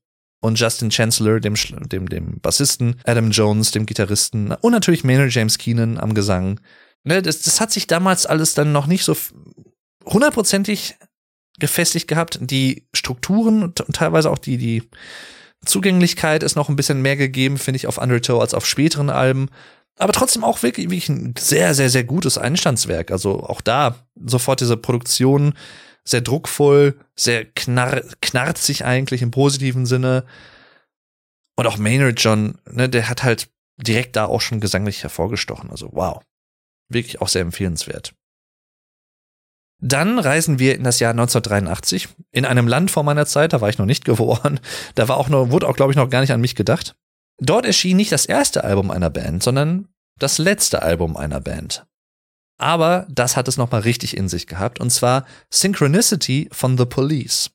und 0.41 0.57
Justin 0.57 0.91
Chancellor, 0.91 1.41
dem, 1.41 1.55
dem, 1.89 2.07
dem 2.07 2.39
Bassisten, 2.39 2.95
Adam 3.03 3.31
Jones, 3.31 3.71
dem 3.71 3.85
Gitarristen 3.85 4.53
und 4.61 4.71
natürlich 4.71 5.03
Maynard 5.03 5.33
James 5.33 5.57
Keenan 5.57 5.97
am 5.97 6.13
Gesang. 6.13 6.61
Ne, 7.03 7.21
das, 7.21 7.41
das 7.41 7.61
hat 7.61 7.71
sich 7.71 7.87
damals 7.87 8.25
alles 8.25 8.53
dann 8.53 8.71
noch 8.71 8.87
nicht 8.87 9.03
so 9.03 9.15
hundertprozentig 10.05 10.95
gefestigt 11.59 12.07
gehabt. 12.07 12.39
Die 12.41 12.87
Strukturen 12.93 13.63
und 13.63 13.77
teilweise 13.93 14.29
auch 14.29 14.37
die, 14.37 14.57
die 14.57 14.83
Zugänglichkeit 15.65 16.43
ist 16.43 16.55
noch 16.55 16.69
ein 16.69 16.75
bisschen 16.75 17.01
mehr 17.01 17.17
gegeben, 17.17 17.57
finde 17.57 17.77
ich, 17.77 17.87
auf 17.87 17.97
Undertow 17.97 18.41
als 18.41 18.53
auf 18.53 18.65
späteren 18.65 19.09
Alben. 19.09 19.49
Aber 19.97 20.13
trotzdem 20.13 20.43
auch 20.43 20.63
wirklich, 20.63 20.85
wirklich 20.89 21.09
ein 21.09 21.33
sehr, 21.37 21.73
sehr, 21.73 21.89
sehr 21.89 22.05
gutes 22.05 22.37
Einstandswerk. 22.37 23.11
Also 23.11 23.43
auch 23.43 23.59
da 23.59 23.95
sofort 24.15 24.61
diese 24.61 24.77
Produktion 24.77 25.53
sehr 26.05 26.21
druckvoll, 26.21 26.97
sehr 27.15 27.45
knar 27.45 28.01
knarzig 28.21 28.85
eigentlich 28.85 29.21
im 29.21 29.31
positiven 29.31 29.85
Sinne. 29.85 30.25
Und 31.57 31.67
auch 31.67 31.77
Maynard 31.77 32.21
John, 32.21 32.57
ne, 32.71 32.87
der 32.87 33.09
hat 33.09 33.23
halt 33.23 33.49
direkt 33.75 34.15
da 34.15 34.25
auch 34.25 34.39
schon 34.39 34.61
gesanglich 34.61 35.03
hervorgestochen. 35.03 35.69
Also 35.69 35.89
wow. 35.91 36.21
Wirklich 36.89 37.21
auch 37.21 37.27
sehr 37.27 37.43
empfehlenswert. 37.43 38.13
Dann 39.81 40.19
reisen 40.19 40.59
wir 40.59 40.75
in 40.75 40.83
das 40.83 40.99
Jahr 40.99 41.11
1983 41.11 42.09
in 42.31 42.45
einem 42.45 42.67
Land 42.67 42.91
vor 42.91 43.03
meiner 43.03 43.25
Zeit, 43.25 43.53
da 43.53 43.61
war 43.61 43.69
ich 43.69 43.77
noch 43.77 43.85
nicht 43.85 44.05
geboren. 44.05 44.59
Da 44.95 45.07
war 45.07 45.17
auch 45.17 45.29
noch, 45.29 45.51
wurde 45.51 45.67
auch, 45.67 45.75
glaube 45.75 45.91
ich, 45.91 45.97
noch 45.97 46.09
gar 46.09 46.21
nicht 46.21 46.33
an 46.33 46.41
mich 46.41 46.55
gedacht. 46.55 46.95
Dort 47.37 47.65
erschien 47.65 47.97
nicht 47.97 48.11
das 48.11 48.25
erste 48.25 48.65
Album 48.65 48.91
einer 48.91 49.09
Band, 49.09 49.41
sondern 49.41 49.87
das 50.17 50.37
letzte 50.37 50.81
Album 50.81 51.15
einer 51.15 51.39
Band. 51.39 51.85
Aber 52.57 53.07
das 53.09 53.37
hat 53.37 53.47
es 53.47 53.55
nochmal 53.55 53.81
richtig 53.81 54.17
in 54.17 54.27
sich 54.27 54.45
gehabt, 54.45 54.81
und 54.81 54.89
zwar 54.89 55.25
Synchronicity 55.49 56.49
von 56.51 56.77
The 56.77 56.85
Police. 56.85 57.51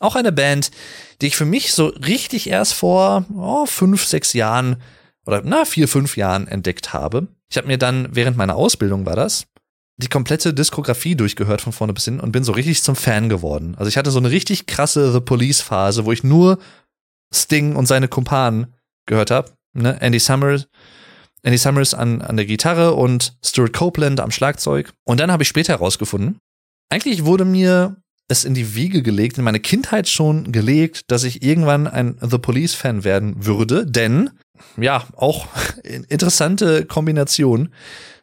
Auch 0.00 0.16
eine 0.16 0.32
Band, 0.32 0.70
die 1.20 1.26
ich 1.26 1.36
für 1.36 1.44
mich 1.44 1.74
so 1.74 1.88
richtig 1.88 2.48
erst 2.48 2.72
vor 2.72 3.26
oh, 3.34 3.66
fünf, 3.66 4.06
sechs 4.06 4.32
Jahren 4.32 4.80
oder 5.28 5.42
na, 5.44 5.66
vier, 5.66 5.88
fünf 5.88 6.16
Jahren 6.16 6.48
entdeckt 6.48 6.94
habe. 6.94 7.28
Ich 7.50 7.58
habe 7.58 7.66
mir 7.66 7.76
dann 7.76 8.08
während 8.12 8.38
meiner 8.38 8.56
Ausbildung 8.56 9.04
war 9.04 9.14
das, 9.14 9.46
die 9.98 10.08
komplette 10.08 10.54
Diskografie 10.54 11.16
durchgehört 11.16 11.60
von 11.60 11.74
vorne 11.74 11.92
bis 11.92 12.06
hin 12.06 12.18
und 12.18 12.32
bin 12.32 12.44
so 12.44 12.52
richtig 12.52 12.82
zum 12.82 12.96
Fan 12.96 13.28
geworden. 13.28 13.74
Also 13.76 13.90
ich 13.90 13.98
hatte 13.98 14.10
so 14.10 14.18
eine 14.18 14.30
richtig 14.30 14.66
krasse 14.66 15.12
The 15.12 15.20
Police 15.20 15.60
Phase, 15.60 16.06
wo 16.06 16.12
ich 16.12 16.24
nur 16.24 16.58
Sting 17.34 17.76
und 17.76 17.84
seine 17.84 18.08
Kumpanen 18.08 18.72
gehört 19.04 19.30
habe. 19.30 19.52
Ne? 19.74 20.00
Andy 20.00 20.18
Summers, 20.18 20.66
Andy 21.42 21.58
Summers 21.58 21.92
an, 21.92 22.22
an 22.22 22.38
der 22.38 22.46
Gitarre 22.46 22.94
und 22.94 23.36
Stuart 23.44 23.74
Copeland 23.74 24.20
am 24.20 24.30
Schlagzeug. 24.30 24.94
Und 25.04 25.20
dann 25.20 25.30
habe 25.30 25.42
ich 25.42 25.48
später 25.50 25.74
herausgefunden, 25.74 26.38
eigentlich 26.90 27.26
wurde 27.26 27.44
mir 27.44 27.96
es 28.28 28.44
in 28.44 28.54
die 28.54 28.74
Wiege 28.74 29.02
gelegt, 29.02 29.38
in 29.38 29.44
meine 29.44 29.60
Kindheit 29.60 30.08
schon 30.08 30.52
gelegt, 30.52 31.10
dass 31.10 31.24
ich 31.24 31.42
irgendwann 31.42 31.86
ein 31.86 32.16
The 32.20 32.38
Police 32.38 32.74
Fan 32.74 33.02
werden 33.02 33.46
würde, 33.46 33.86
denn 33.86 34.30
ja, 34.76 35.04
auch 35.16 35.46
interessante 36.08 36.84
Kombination. 36.84 37.72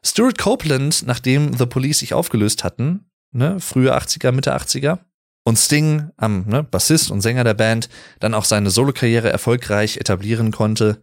Stuart 0.04 0.38
Copeland, 0.38 1.04
nachdem 1.08 1.58
The 1.58 1.66
Police 1.66 2.00
sich 2.00 2.14
aufgelöst 2.14 2.64
hatten, 2.64 3.10
ne, 3.32 3.60
frühe 3.60 3.96
80er, 3.96 4.32
Mitte 4.32 4.56
80er, 4.56 5.00
und 5.44 5.58
Sting, 5.58 6.10
am 6.18 6.46
ne, 6.48 6.64
Bassist 6.64 7.12
und 7.12 7.22
Sänger 7.22 7.44
der 7.44 7.54
Band, 7.54 7.90
dann 8.20 8.34
auch 8.34 8.46
seine 8.46 8.70
Solokarriere 8.70 9.30
erfolgreich 9.30 9.98
etablieren 9.98 10.52
konnte. 10.52 11.02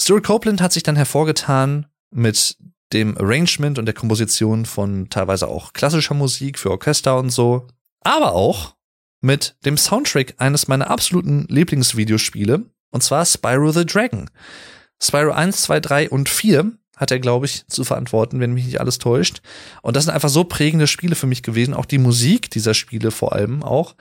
Stuart 0.00 0.24
Copeland 0.24 0.60
hat 0.60 0.72
sich 0.72 0.82
dann 0.82 0.96
hervorgetan 0.96 1.86
mit 2.10 2.56
dem 2.92 3.16
Arrangement 3.16 3.78
und 3.78 3.86
der 3.86 3.94
Komposition 3.94 4.66
von 4.66 5.08
teilweise 5.08 5.48
auch 5.48 5.72
klassischer 5.72 6.14
Musik 6.14 6.58
für 6.58 6.70
Orchester 6.70 7.18
und 7.18 7.30
so, 7.30 7.68
aber 8.04 8.32
auch 8.32 8.74
mit 9.20 9.56
dem 9.64 9.76
Soundtrack 9.76 10.34
eines 10.38 10.68
meiner 10.68 10.90
absoluten 10.90 11.46
Lieblingsvideospiele, 11.48 12.64
und 12.90 13.02
zwar 13.02 13.24
Spyro 13.24 13.72
the 13.72 13.86
Dragon. 13.86 14.28
Spyro 15.02 15.32
1, 15.32 15.62
2, 15.62 15.80
3 15.80 16.10
und 16.10 16.28
4 16.28 16.72
hat 16.96 17.10
er, 17.10 17.18
glaube 17.18 17.46
ich, 17.46 17.66
zu 17.66 17.84
verantworten, 17.84 18.38
wenn 18.38 18.52
mich 18.52 18.66
nicht 18.66 18.80
alles 18.80 18.98
täuscht. 18.98 19.40
Und 19.82 19.96
das 19.96 20.04
sind 20.04 20.14
einfach 20.14 20.28
so 20.28 20.44
prägende 20.44 20.86
Spiele 20.86 21.16
für 21.16 21.26
mich 21.26 21.42
gewesen, 21.42 21.74
auch 21.74 21.86
die 21.86 21.98
Musik 21.98 22.50
dieser 22.50 22.74
Spiele 22.74 23.10
vor 23.10 23.32
allem 23.32 23.62
auch. 23.62 23.96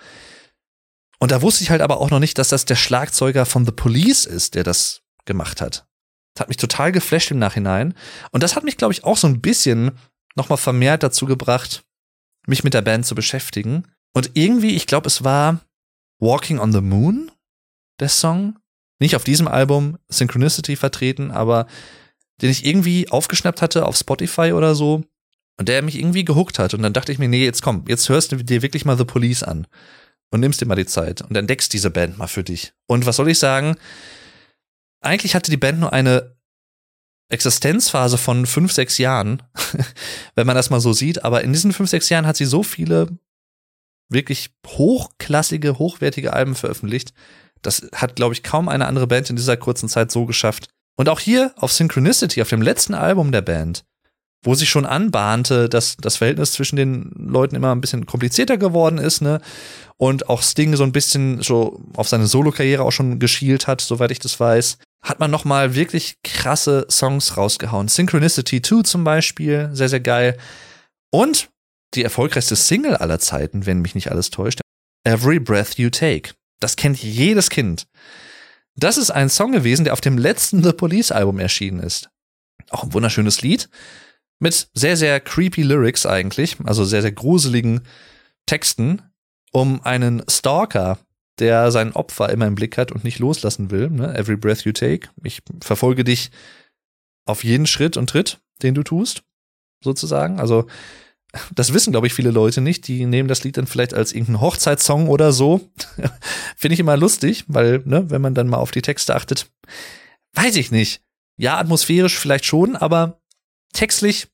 Und 1.19 1.31
da 1.31 1.41
wusste 1.41 1.63
ich 1.63 1.69
halt 1.69 1.81
aber 1.81 1.99
auch 1.99 2.09
noch 2.09 2.19
nicht, 2.19 2.37
dass 2.37 2.49
das 2.49 2.65
der 2.65 2.75
Schlagzeuger 2.75 3.45
von 3.45 3.65
The 3.65 3.71
Police 3.71 4.25
ist, 4.25 4.55
der 4.55 4.63
das 4.63 5.01
gemacht 5.25 5.61
hat. 5.61 5.85
Das 6.33 6.41
hat 6.41 6.47
mich 6.49 6.57
total 6.57 6.91
geflasht 6.91 7.31
im 7.31 7.39
Nachhinein. 7.39 7.93
Und 8.31 8.43
das 8.43 8.55
hat 8.55 8.63
mich, 8.63 8.77
glaube 8.77 8.93
ich, 8.93 9.03
auch 9.03 9.17
so 9.17 9.27
ein 9.27 9.41
bisschen 9.41 9.91
nochmal 10.35 10.57
vermehrt 10.57 11.03
dazu 11.03 11.25
gebracht, 11.25 11.83
mich 12.47 12.63
mit 12.63 12.73
der 12.73 12.81
Band 12.81 13.05
zu 13.05 13.15
beschäftigen. 13.15 13.85
Und 14.13 14.31
irgendwie, 14.33 14.75
ich 14.75 14.87
glaube, 14.87 15.07
es 15.07 15.23
war 15.23 15.61
Walking 16.19 16.59
on 16.59 16.71
the 16.71 16.81
Moon, 16.81 17.31
der 17.99 18.09
Song. 18.09 18.57
Nicht 18.99 19.15
auf 19.15 19.23
diesem 19.23 19.47
Album 19.47 19.97
Synchronicity 20.09 20.75
vertreten, 20.75 21.31
aber 21.31 21.65
den 22.41 22.51
ich 22.51 22.65
irgendwie 22.65 23.09
aufgeschnappt 23.09 23.61
hatte 23.61 23.85
auf 23.85 23.97
Spotify 23.97 24.53
oder 24.53 24.75
so 24.75 25.03
und 25.57 25.69
der 25.69 25.81
mich 25.81 25.97
irgendwie 25.97 26.25
gehuckt 26.25 26.59
hat. 26.59 26.73
Und 26.73 26.81
dann 26.83 26.93
dachte 26.93 27.11
ich 27.11 27.19
mir, 27.19 27.27
nee, 27.27 27.43
jetzt 27.43 27.61
komm, 27.61 27.85
jetzt 27.87 28.09
hörst 28.09 28.31
du 28.31 28.37
dir 28.37 28.61
wirklich 28.61 28.85
mal 28.85 28.97
The 28.97 29.05
Police 29.05 29.43
an 29.43 29.67
und 30.31 30.39
nimmst 30.39 30.61
dir 30.61 30.65
mal 30.65 30.75
die 30.75 30.85
Zeit 30.85 31.21
und 31.21 31.35
entdeckst 31.35 31.73
diese 31.73 31.89
Band 31.89 32.17
mal 32.17 32.27
für 32.27 32.43
dich. 32.43 32.73
Und 32.87 33.05
was 33.05 33.15
soll 33.15 33.29
ich 33.29 33.39
sagen? 33.39 33.75
Eigentlich 35.01 35.35
hatte 35.35 35.51
die 35.51 35.57
Band 35.57 35.79
nur 35.79 35.93
eine 35.93 36.35
Existenzphase 37.31 38.17
von 38.17 38.45
fünf, 38.45 38.71
sechs 38.71 38.97
Jahren, 38.97 39.41
wenn 40.35 40.47
man 40.47 40.55
das 40.55 40.69
mal 40.69 40.79
so 40.79 40.93
sieht. 40.93 41.23
Aber 41.23 41.43
in 41.43 41.53
diesen 41.53 41.73
fünf, 41.73 41.89
sechs 41.89 42.09
Jahren 42.09 42.27
hat 42.27 42.37
sie 42.37 42.45
so 42.45 42.63
viele 42.63 43.07
wirklich 44.09 44.51
hochklassige, 44.67 45.79
hochwertige 45.79 46.33
Alben 46.33 46.55
veröffentlicht. 46.55 47.13
Das 47.61 47.87
hat, 47.93 48.15
glaube 48.15 48.33
ich, 48.33 48.43
kaum 48.43 48.67
eine 48.67 48.87
andere 48.87 49.07
Band 49.07 49.29
in 49.29 49.35
dieser 49.35 49.57
kurzen 49.57 49.87
Zeit 49.87 50.11
so 50.11 50.25
geschafft. 50.25 50.67
Und 50.97 51.07
auch 51.09 51.19
hier 51.19 51.53
auf 51.55 51.71
Synchronicity, 51.71 52.41
auf 52.41 52.49
dem 52.49 52.61
letzten 52.61 52.93
Album 52.93 53.31
der 53.31 53.41
Band, 53.41 53.85
wo 54.43 54.55
sich 54.55 54.69
schon 54.69 54.85
anbahnte, 54.85 55.69
dass 55.69 55.97
das 55.97 56.17
Verhältnis 56.17 56.53
zwischen 56.53 56.75
den 56.75 57.11
Leuten 57.15 57.55
immer 57.55 57.73
ein 57.73 57.81
bisschen 57.81 58.05
komplizierter 58.05 58.57
geworden 58.57 58.97
ist, 58.97 59.21
ne? 59.21 59.39
Und 59.97 60.29
auch 60.29 60.41
Sting 60.41 60.75
so 60.75 60.83
ein 60.83 60.91
bisschen 60.91 61.43
so 61.43 61.79
auf 61.95 62.09
seine 62.09 62.25
Solo-Karriere 62.25 62.83
auch 62.83 62.91
schon 62.91 63.19
geschielt 63.19 63.67
hat, 63.67 63.81
soweit 63.81 64.09
ich 64.09 64.17
das 64.17 64.39
weiß, 64.39 64.79
hat 65.03 65.19
man 65.19 65.29
noch 65.29 65.45
mal 65.45 65.75
wirklich 65.75 66.15
krasse 66.23 66.87
Songs 66.89 67.37
rausgehauen. 67.37 67.87
Synchronicity 67.87 68.63
2 68.63 68.81
zum 68.81 69.03
Beispiel, 69.03 69.69
sehr, 69.73 69.89
sehr 69.89 69.99
geil. 69.99 70.37
Und 71.11 71.49
die 71.93 72.03
erfolgreichste 72.03 72.55
Single 72.55 72.95
aller 72.95 73.19
Zeiten, 73.19 73.67
wenn 73.67 73.81
mich 73.81 73.93
nicht 73.93 74.09
alles 74.11 74.31
täuscht, 74.31 74.61
Every 75.03 75.39
Breath 75.39 75.77
You 75.77 75.89
Take. 75.89 76.33
Das 76.59 76.75
kennt 76.75 77.01
jedes 77.01 77.49
Kind. 77.49 77.87
Das 78.75 78.97
ist 78.97 79.11
ein 79.11 79.29
Song 79.29 79.51
gewesen, 79.51 79.83
der 79.83 79.93
auf 79.93 80.01
dem 80.01 80.17
letzten 80.17 80.63
The 80.63 80.71
Police 80.71 81.11
Album 81.11 81.39
erschienen 81.39 81.79
ist. 81.79 82.09
Auch 82.69 82.83
ein 82.83 82.93
wunderschönes 82.93 83.41
Lied 83.41 83.69
mit 84.41 84.69
sehr, 84.73 84.97
sehr 84.97 85.19
creepy 85.19 85.61
Lyrics 85.61 86.05
eigentlich, 86.05 86.57
also 86.63 86.83
sehr, 86.83 87.01
sehr 87.01 87.11
gruseligen 87.11 87.81
Texten 88.47 89.01
um 89.51 89.81
einen 89.83 90.23
Stalker, 90.27 90.97
der 91.39 91.71
sein 91.71 91.93
Opfer 91.93 92.29
immer 92.29 92.47
im 92.47 92.55
Blick 92.55 92.77
hat 92.77 92.91
und 92.91 93.03
nicht 93.03 93.19
loslassen 93.19 93.69
will. 93.69 93.89
Ne? 93.89 94.15
Every 94.17 94.35
breath 94.35 94.63
you 94.63 94.71
take. 94.71 95.09
Ich 95.23 95.41
verfolge 95.61 96.03
dich 96.03 96.31
auf 97.25 97.43
jeden 97.43 97.67
Schritt 97.67 97.97
und 97.97 98.09
Tritt, 98.09 98.39
den 98.63 98.73
du 98.73 98.83
tust, 98.83 99.23
sozusagen. 99.83 100.39
Also 100.39 100.65
das 101.53 101.73
wissen, 101.73 101.91
glaube 101.91 102.07
ich, 102.07 102.13
viele 102.13 102.31
Leute 102.31 102.61
nicht. 102.61 102.87
Die 102.87 103.05
nehmen 103.05 103.29
das 103.29 103.43
Lied 103.43 103.57
dann 103.57 103.67
vielleicht 103.67 103.93
als 103.93 104.11
irgendeinen 104.11 104.41
Hochzeitssong 104.41 105.07
oder 105.07 105.31
so. 105.31 105.69
Finde 106.57 106.73
ich 106.73 106.79
immer 106.79 106.97
lustig, 106.97 107.45
weil, 107.47 107.83
ne, 107.85 108.09
wenn 108.09 108.21
man 108.21 108.33
dann 108.33 108.47
mal 108.47 108.57
auf 108.57 108.71
die 108.71 108.81
Texte 108.81 109.15
achtet, 109.15 109.51
weiß 110.33 110.55
ich 110.55 110.71
nicht. 110.71 111.01
Ja, 111.37 111.57
atmosphärisch 111.57 112.17
vielleicht 112.17 112.45
schon, 112.45 112.75
aber 112.75 113.20
textlich 113.71 114.27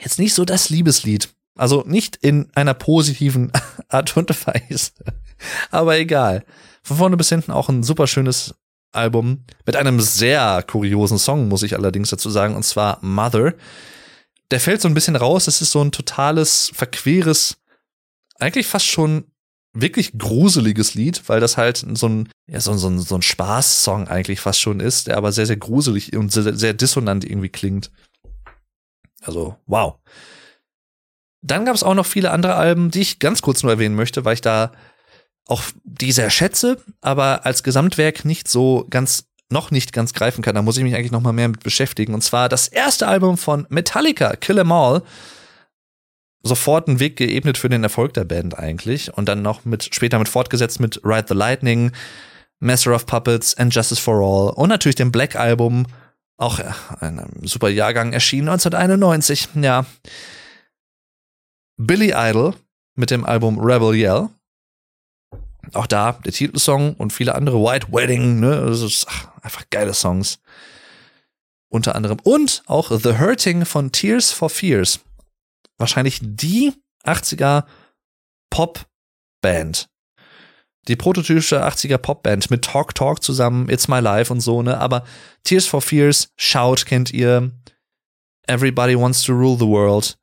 jetzt 0.00 0.18
nicht 0.18 0.34
so 0.34 0.44
das 0.44 0.70
Liebeslied. 0.70 1.28
Also 1.56 1.84
nicht 1.86 2.16
in 2.16 2.48
einer 2.54 2.74
positiven 2.74 3.52
Art 3.88 4.16
und 4.16 4.30
Weise. 4.46 4.92
Aber 5.70 5.98
egal. 5.98 6.44
Von 6.82 6.96
vorne 6.96 7.16
bis 7.16 7.28
hinten 7.28 7.52
auch 7.52 7.68
ein 7.68 7.82
super 7.82 8.06
schönes 8.06 8.54
Album 8.92 9.44
mit 9.66 9.76
einem 9.76 10.00
sehr 10.00 10.64
kuriosen 10.66 11.18
Song, 11.18 11.48
muss 11.48 11.62
ich 11.62 11.76
allerdings 11.76 12.10
dazu 12.10 12.30
sagen, 12.30 12.56
und 12.56 12.64
zwar 12.64 12.98
Mother 13.02 13.54
der 14.50 14.60
fällt 14.60 14.80
so 14.80 14.88
ein 14.88 14.94
bisschen 14.94 15.16
raus. 15.16 15.46
Es 15.46 15.62
ist 15.62 15.72
so 15.72 15.82
ein 15.82 15.92
totales, 15.92 16.70
verqueres, 16.74 17.56
eigentlich 18.38 18.66
fast 18.66 18.86
schon 18.86 19.24
wirklich 19.72 20.18
gruseliges 20.18 20.94
Lied, 20.94 21.28
weil 21.28 21.38
das 21.38 21.56
halt 21.56 21.84
so 21.94 22.08
ein, 22.08 22.28
ja, 22.48 22.60
so, 22.60 22.76
so, 22.76 22.98
so 22.98 23.14
ein 23.14 23.22
Spaßsong 23.22 24.08
eigentlich 24.08 24.40
fast 24.40 24.60
schon 24.60 24.80
ist, 24.80 25.06
der 25.06 25.16
aber 25.16 25.30
sehr, 25.30 25.46
sehr 25.46 25.56
gruselig 25.56 26.16
und 26.16 26.32
sehr, 26.32 26.56
sehr 26.56 26.74
dissonant 26.74 27.24
irgendwie 27.24 27.50
klingt. 27.50 27.90
Also, 29.22 29.56
wow. 29.66 29.96
Dann 31.42 31.64
gab 31.64 31.74
es 31.74 31.82
auch 31.82 31.94
noch 31.94 32.06
viele 32.06 32.30
andere 32.30 32.54
Alben, 32.54 32.90
die 32.90 33.00
ich 33.00 33.18
ganz 33.18 33.42
kurz 33.42 33.62
nur 33.62 33.72
erwähnen 33.72 33.94
möchte, 33.94 34.24
weil 34.24 34.34
ich 34.34 34.40
da 34.40 34.72
auch 35.46 35.62
die 35.84 36.12
sehr 36.12 36.30
schätze, 36.30 36.78
aber 37.00 37.44
als 37.44 37.62
Gesamtwerk 37.62 38.24
nicht 38.24 38.48
so 38.48 38.86
ganz 38.88 39.24
noch 39.50 39.70
nicht 39.70 39.92
ganz 39.92 40.12
greifen 40.12 40.42
kann. 40.42 40.54
Da 40.54 40.62
muss 40.62 40.76
ich 40.76 40.84
mich 40.84 40.94
eigentlich 40.94 41.10
noch 41.10 41.22
mal 41.22 41.32
mehr 41.32 41.48
mit 41.48 41.64
beschäftigen. 41.64 42.14
Und 42.14 42.22
zwar 42.22 42.48
das 42.48 42.68
erste 42.68 43.08
Album 43.08 43.36
von 43.36 43.66
Metallica, 43.68 44.36
Kill 44.36 44.58
'Em 44.58 44.70
All. 44.70 45.02
Sofort 46.42 46.88
einen 46.88 47.00
Weg 47.00 47.16
geebnet 47.16 47.58
für 47.58 47.68
den 47.68 47.82
Erfolg 47.82 48.14
der 48.14 48.24
Band 48.24 48.58
eigentlich. 48.58 49.12
Und 49.12 49.28
dann 49.28 49.42
noch 49.42 49.64
mit, 49.64 49.94
später 49.94 50.18
mit 50.18 50.28
fortgesetzt 50.28 50.80
mit 50.80 51.00
Ride 51.04 51.26
the 51.28 51.34
Lightning, 51.34 51.90
Master 52.60 52.94
of 52.94 53.06
Puppets 53.06 53.56
and 53.56 53.74
Justice 53.74 54.00
for 54.00 54.20
All. 54.20 54.54
Und 54.54 54.68
natürlich 54.68 54.96
dem 54.96 55.12
Black 55.12 55.34
Album. 55.34 55.86
Auch 56.40 56.58
ja, 56.58 56.74
ein 57.00 57.22
super 57.42 57.68
Jahrgang 57.68 58.14
erschienen 58.14 58.48
1991. 58.48 59.50
Ja. 59.56 59.84
Billy 61.76 62.14
Idol 62.16 62.54
mit 62.94 63.10
dem 63.10 63.26
Album 63.26 63.58
Rebel 63.58 63.94
Yell. 63.94 64.30
Auch 65.74 65.86
da 65.86 66.12
der 66.12 66.32
Titelsong 66.32 66.94
und 66.94 67.12
viele 67.12 67.34
andere 67.34 67.62
White 67.62 67.88
Wedding, 67.92 68.40
ne, 68.40 68.64
das 68.66 68.80
ist 68.80 69.06
ach, 69.10 69.28
einfach 69.42 69.68
geile 69.68 69.92
Songs. 69.92 70.40
Unter 71.68 71.94
anderem 71.94 72.18
und 72.22 72.62
auch 72.66 72.90
The 72.90 73.18
Hurting 73.18 73.66
von 73.66 73.92
Tears 73.92 74.32
for 74.32 74.48
Fears. 74.48 75.00
Wahrscheinlich 75.76 76.20
die 76.22 76.72
80er 77.04 77.64
Pop-Band. 78.48 79.90
Die 80.88 80.96
prototypische 80.96 81.64
80er 81.64 81.98
Popband 81.98 82.50
mit 82.50 82.62
Talk 82.62 82.94
Talk 82.94 83.22
zusammen, 83.22 83.68
It's 83.68 83.88
My 83.88 84.00
Life 84.00 84.32
und 84.32 84.40
so, 84.40 84.62
ne? 84.62 84.78
Aber 84.78 85.04
Tears 85.44 85.66
for 85.66 85.82
Fears, 85.82 86.30
Shout 86.36 86.86
kennt 86.86 87.12
ihr, 87.12 87.52
Everybody 88.46 88.98
Wants 88.98 89.22
to 89.22 89.32
Rule 89.32 89.56
the 89.58 89.66
World. 89.66 90.18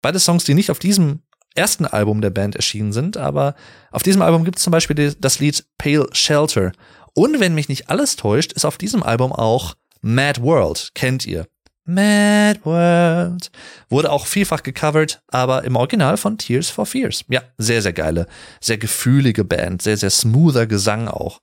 Beide 0.00 0.18
Songs, 0.18 0.44
die 0.44 0.54
nicht 0.54 0.70
auf 0.70 0.78
diesem 0.78 1.22
ersten 1.54 1.84
Album 1.84 2.20
der 2.20 2.30
Band 2.30 2.54
erschienen 2.56 2.92
sind, 2.92 3.16
aber 3.16 3.54
auf 3.90 4.02
diesem 4.02 4.22
Album 4.22 4.44
gibt 4.44 4.58
es 4.58 4.64
zum 4.64 4.70
Beispiel 4.70 5.14
das 5.18 5.40
Lied 5.40 5.66
Pale 5.76 6.06
Shelter. 6.12 6.72
Und 7.14 7.40
wenn 7.40 7.54
mich 7.54 7.68
nicht 7.68 7.90
alles 7.90 8.16
täuscht, 8.16 8.52
ist 8.52 8.64
auf 8.64 8.78
diesem 8.78 9.02
Album 9.02 9.32
auch 9.32 9.74
Mad 10.00 10.40
World, 10.40 10.90
kennt 10.94 11.26
ihr. 11.26 11.48
Mad 11.88 12.60
World. 12.64 13.50
Wurde 13.88 14.10
auch 14.10 14.26
vielfach 14.26 14.62
gecovert, 14.62 15.22
aber 15.28 15.64
im 15.64 15.74
Original 15.76 16.16
von 16.16 16.38
Tears 16.38 16.68
for 16.68 16.86
Fears. 16.86 17.24
Ja, 17.28 17.42
sehr, 17.56 17.82
sehr 17.82 17.92
geile, 17.92 18.26
sehr 18.60 18.78
gefühlige 18.78 19.44
Band, 19.44 19.82
sehr, 19.82 19.96
sehr 19.96 20.10
smoother 20.10 20.66
Gesang 20.66 21.08
auch. 21.08 21.40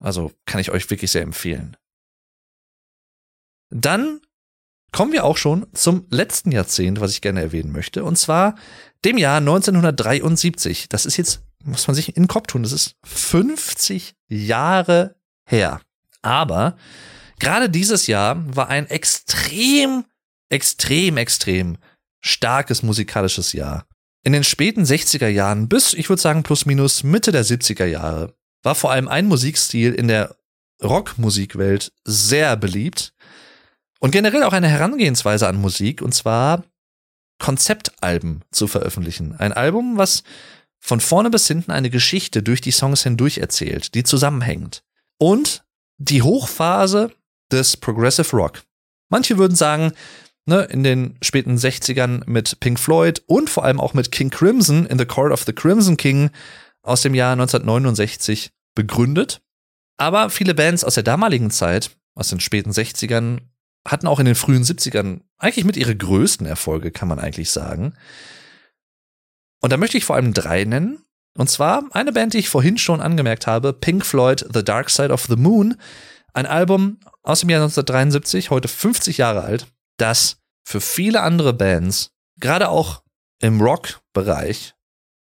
Also 0.00 0.32
kann 0.46 0.60
ich 0.60 0.70
euch 0.70 0.88
wirklich 0.90 1.10
sehr 1.10 1.22
empfehlen. 1.22 1.76
Dann 3.70 4.20
kommen 4.92 5.12
wir 5.12 5.24
auch 5.24 5.38
schon 5.38 5.66
zum 5.72 6.06
letzten 6.10 6.52
Jahrzehnt, 6.52 7.00
was 7.00 7.12
ich 7.12 7.22
gerne 7.22 7.40
erwähnen 7.40 7.72
möchte, 7.72 8.04
und 8.04 8.16
zwar 8.16 8.56
dem 9.04 9.16
Jahr 9.16 9.38
1973. 9.38 10.88
Das 10.88 11.06
ist 11.06 11.16
jetzt, 11.16 11.42
muss 11.64 11.86
man 11.86 11.94
sich 11.94 12.16
in 12.16 12.24
den 12.24 12.28
Kopf 12.28 12.48
tun, 12.48 12.62
das 12.62 12.72
ist 12.72 12.96
50 13.04 14.14
Jahre 14.28 15.16
her. 15.46 15.80
Aber 16.20 16.76
gerade 17.38 17.68
dieses 17.68 18.06
Jahr 18.06 18.42
war 18.54 18.68
ein 18.68 18.88
extrem, 18.88 20.04
extrem, 20.48 21.16
extrem 21.16 21.78
starkes 22.20 22.82
musikalisches 22.82 23.52
Jahr. 23.52 23.86
In 24.24 24.32
den 24.32 24.44
späten 24.44 24.84
60er 24.84 25.28
Jahren 25.28 25.68
bis, 25.68 25.94
ich 25.94 26.08
würde 26.08 26.22
sagen, 26.22 26.42
plus 26.42 26.66
minus 26.66 27.02
Mitte 27.02 27.32
der 27.32 27.44
70er 27.44 27.86
Jahre 27.86 28.34
war 28.62 28.74
vor 28.74 28.92
allem 28.92 29.08
ein 29.08 29.26
Musikstil 29.26 29.92
in 29.92 30.06
der 30.08 30.36
Rockmusikwelt 30.82 31.92
sehr 32.04 32.56
beliebt, 32.56 33.12
und 34.02 34.10
generell 34.10 34.42
auch 34.42 34.52
eine 34.52 34.66
Herangehensweise 34.66 35.46
an 35.46 35.60
Musik, 35.60 36.02
und 36.02 36.12
zwar 36.12 36.64
Konzeptalben 37.38 38.42
zu 38.50 38.66
veröffentlichen. 38.66 39.36
Ein 39.36 39.52
Album, 39.52 39.96
was 39.96 40.24
von 40.80 40.98
vorne 40.98 41.30
bis 41.30 41.46
hinten 41.46 41.70
eine 41.70 41.88
Geschichte 41.88 42.42
durch 42.42 42.60
die 42.60 42.72
Songs 42.72 43.04
hindurch 43.04 43.38
erzählt, 43.38 43.94
die 43.94 44.02
zusammenhängt. 44.02 44.82
Und 45.18 45.64
die 45.98 46.22
Hochphase 46.22 47.12
des 47.52 47.76
Progressive 47.76 48.36
Rock. 48.36 48.62
Manche 49.08 49.38
würden 49.38 49.54
sagen, 49.54 49.92
ne, 50.46 50.62
in 50.64 50.82
den 50.82 51.16
späten 51.22 51.56
60ern 51.56 52.22
mit 52.26 52.58
Pink 52.60 52.80
Floyd 52.80 53.22
und 53.26 53.50
vor 53.50 53.64
allem 53.64 53.80
auch 53.80 53.94
mit 53.94 54.10
King 54.10 54.30
Crimson 54.30 54.86
in 54.86 54.98
The 54.98 55.06
Court 55.06 55.32
of 55.32 55.44
the 55.44 55.52
Crimson 55.52 55.96
King 55.96 56.30
aus 56.82 57.02
dem 57.02 57.14
Jahr 57.14 57.32
1969 57.32 58.50
begründet. 58.74 59.40
Aber 59.98 60.30
viele 60.30 60.54
Bands 60.54 60.84
aus 60.84 60.94
der 60.94 61.04
damaligen 61.04 61.50
Zeit, 61.50 61.90
aus 62.14 62.28
den 62.28 62.40
späten 62.40 62.70
60ern 62.70 63.40
hatten 63.86 64.06
auch 64.06 64.20
in 64.20 64.26
den 64.26 64.34
frühen 64.34 64.62
70ern 64.62 65.20
eigentlich 65.38 65.64
mit 65.64 65.76
ihre 65.76 65.96
größten 65.96 66.46
Erfolge, 66.46 66.90
kann 66.90 67.08
man 67.08 67.18
eigentlich 67.18 67.50
sagen. 67.50 67.94
Und 69.60 69.72
da 69.72 69.76
möchte 69.76 69.98
ich 69.98 70.04
vor 70.04 70.16
allem 70.16 70.34
drei 70.34 70.64
nennen. 70.64 71.04
Und 71.36 71.48
zwar 71.48 71.84
eine 71.92 72.12
Band, 72.12 72.34
die 72.34 72.38
ich 72.38 72.48
vorhin 72.48 72.78
schon 72.78 73.00
angemerkt 73.00 73.46
habe, 73.46 73.72
Pink 73.72 74.04
Floyd, 74.04 74.44
The 74.52 74.62
Dark 74.62 74.90
Side 74.90 75.12
of 75.12 75.24
the 75.28 75.36
Moon. 75.36 75.76
Ein 76.34 76.46
Album 76.46 76.98
aus 77.22 77.40
dem 77.40 77.50
Jahr 77.50 77.62
1973, 77.62 78.50
heute 78.50 78.68
50 78.68 79.18
Jahre 79.18 79.42
alt, 79.42 79.66
das 79.98 80.38
für 80.66 80.80
viele 80.80 81.20
andere 81.20 81.52
Bands, 81.52 82.10
gerade 82.40 82.70
auch 82.70 83.02
im 83.40 83.60
Rock-Bereich, 83.60 84.74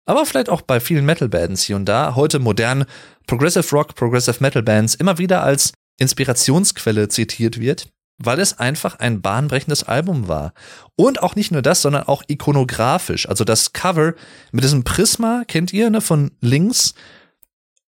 aber 0.05 0.25
vielleicht 0.25 0.49
auch 0.49 0.61
bei 0.61 0.79
vielen 0.79 1.05
Metal-Bands 1.05 1.63
hier 1.63 1.75
und 1.75 1.85
da, 1.85 2.15
heute 2.15 2.39
modern 2.39 2.85
Progressive 3.25 3.67
Rock, 3.71 3.95
Progressive 3.95 4.37
Metal 4.41 4.61
Bands 4.61 4.93
immer 4.95 5.17
wieder 5.17 5.43
als 5.43 5.73
Inspirationsquelle 5.99 7.07
zitiert 7.07 7.59
wird, 7.59 7.87
weil 8.17 8.39
es 8.39 8.59
einfach 8.59 8.99
ein 8.99 9.21
bahnbrechendes 9.21 9.83
Album 9.83 10.27
war. 10.27 10.53
Und 10.95 11.23
auch 11.23 11.35
nicht 11.35 11.51
nur 11.51 11.61
das, 11.61 11.81
sondern 11.81 12.03
auch 12.03 12.23
ikonografisch. 12.27 13.27
Also 13.27 13.43
das 13.43 13.73
Cover 13.73 14.13
mit 14.51 14.63
diesem 14.63 14.83
Prisma, 14.83 15.43
kennt 15.47 15.73
ihr, 15.73 15.89
ne, 15.89 16.01
von 16.01 16.31
links 16.41 16.93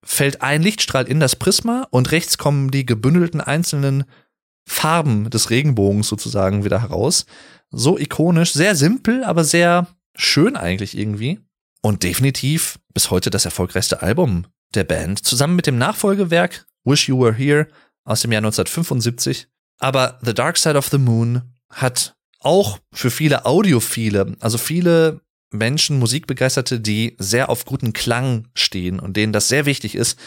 fällt 0.05 0.43
ein 0.43 0.63
Lichtstrahl 0.63 1.07
in 1.07 1.21
das 1.21 1.37
Prisma 1.37 1.87
und 1.91 2.11
rechts 2.11 2.39
kommen 2.39 2.71
die 2.71 2.87
gebündelten 2.87 3.41
einzelnen 3.41 4.05
Farben 4.67 5.31
des 5.31 5.51
Regenbogens 5.51 6.09
sozusagen 6.09 6.65
wieder 6.65 6.83
heraus. 6.83 7.27
So 7.71 7.99
ikonisch, 7.99 8.53
sehr 8.53 8.75
simpel, 8.77 9.25
aber 9.25 9.45
sehr 9.45 9.87
schön 10.15 10.57
eigentlich 10.57 10.97
irgendwie. 10.97 11.41
Und 11.81 12.03
definitiv 12.03 12.79
bis 12.95 13.11
heute 13.11 13.31
das 13.31 13.45
erfolgreichste 13.45 14.03
Album 14.03 14.47
der 14.75 14.85
Band, 14.85 15.25
zusammen 15.25 15.57
mit 15.57 15.67
dem 15.67 15.79
Nachfolgewerk 15.79 16.67
Wish 16.85 17.09
You 17.09 17.21
Were 17.21 17.35
Here 17.35 17.69
aus 18.05 18.23
dem 18.23 18.33
Jahr 18.33 18.41
1975. 18.41 19.49
Aber 19.79 20.19
The 20.23 20.35
Dark 20.35 20.59
Side 20.59 20.79
of 20.79 20.89
the 20.89 20.99
Moon 20.99 21.43
hat 21.71 22.15
auch 22.39 22.79
für 22.93 23.11
viele 23.11 23.47
Audiophile, 23.47 24.37
also 24.41 24.59
viele 24.59 25.21
Menschen, 25.53 25.99
Musikbegeisterte, 25.99 26.81
die 26.81 27.17
sehr 27.19 27.49
auf 27.49 27.65
guten 27.65 27.93
Klang 27.93 28.49
stehen 28.55 28.99
und 28.99 29.17
denen 29.17 29.33
das 29.33 29.49
sehr 29.49 29.67
wichtig 29.67 29.95
ist, 29.95 30.19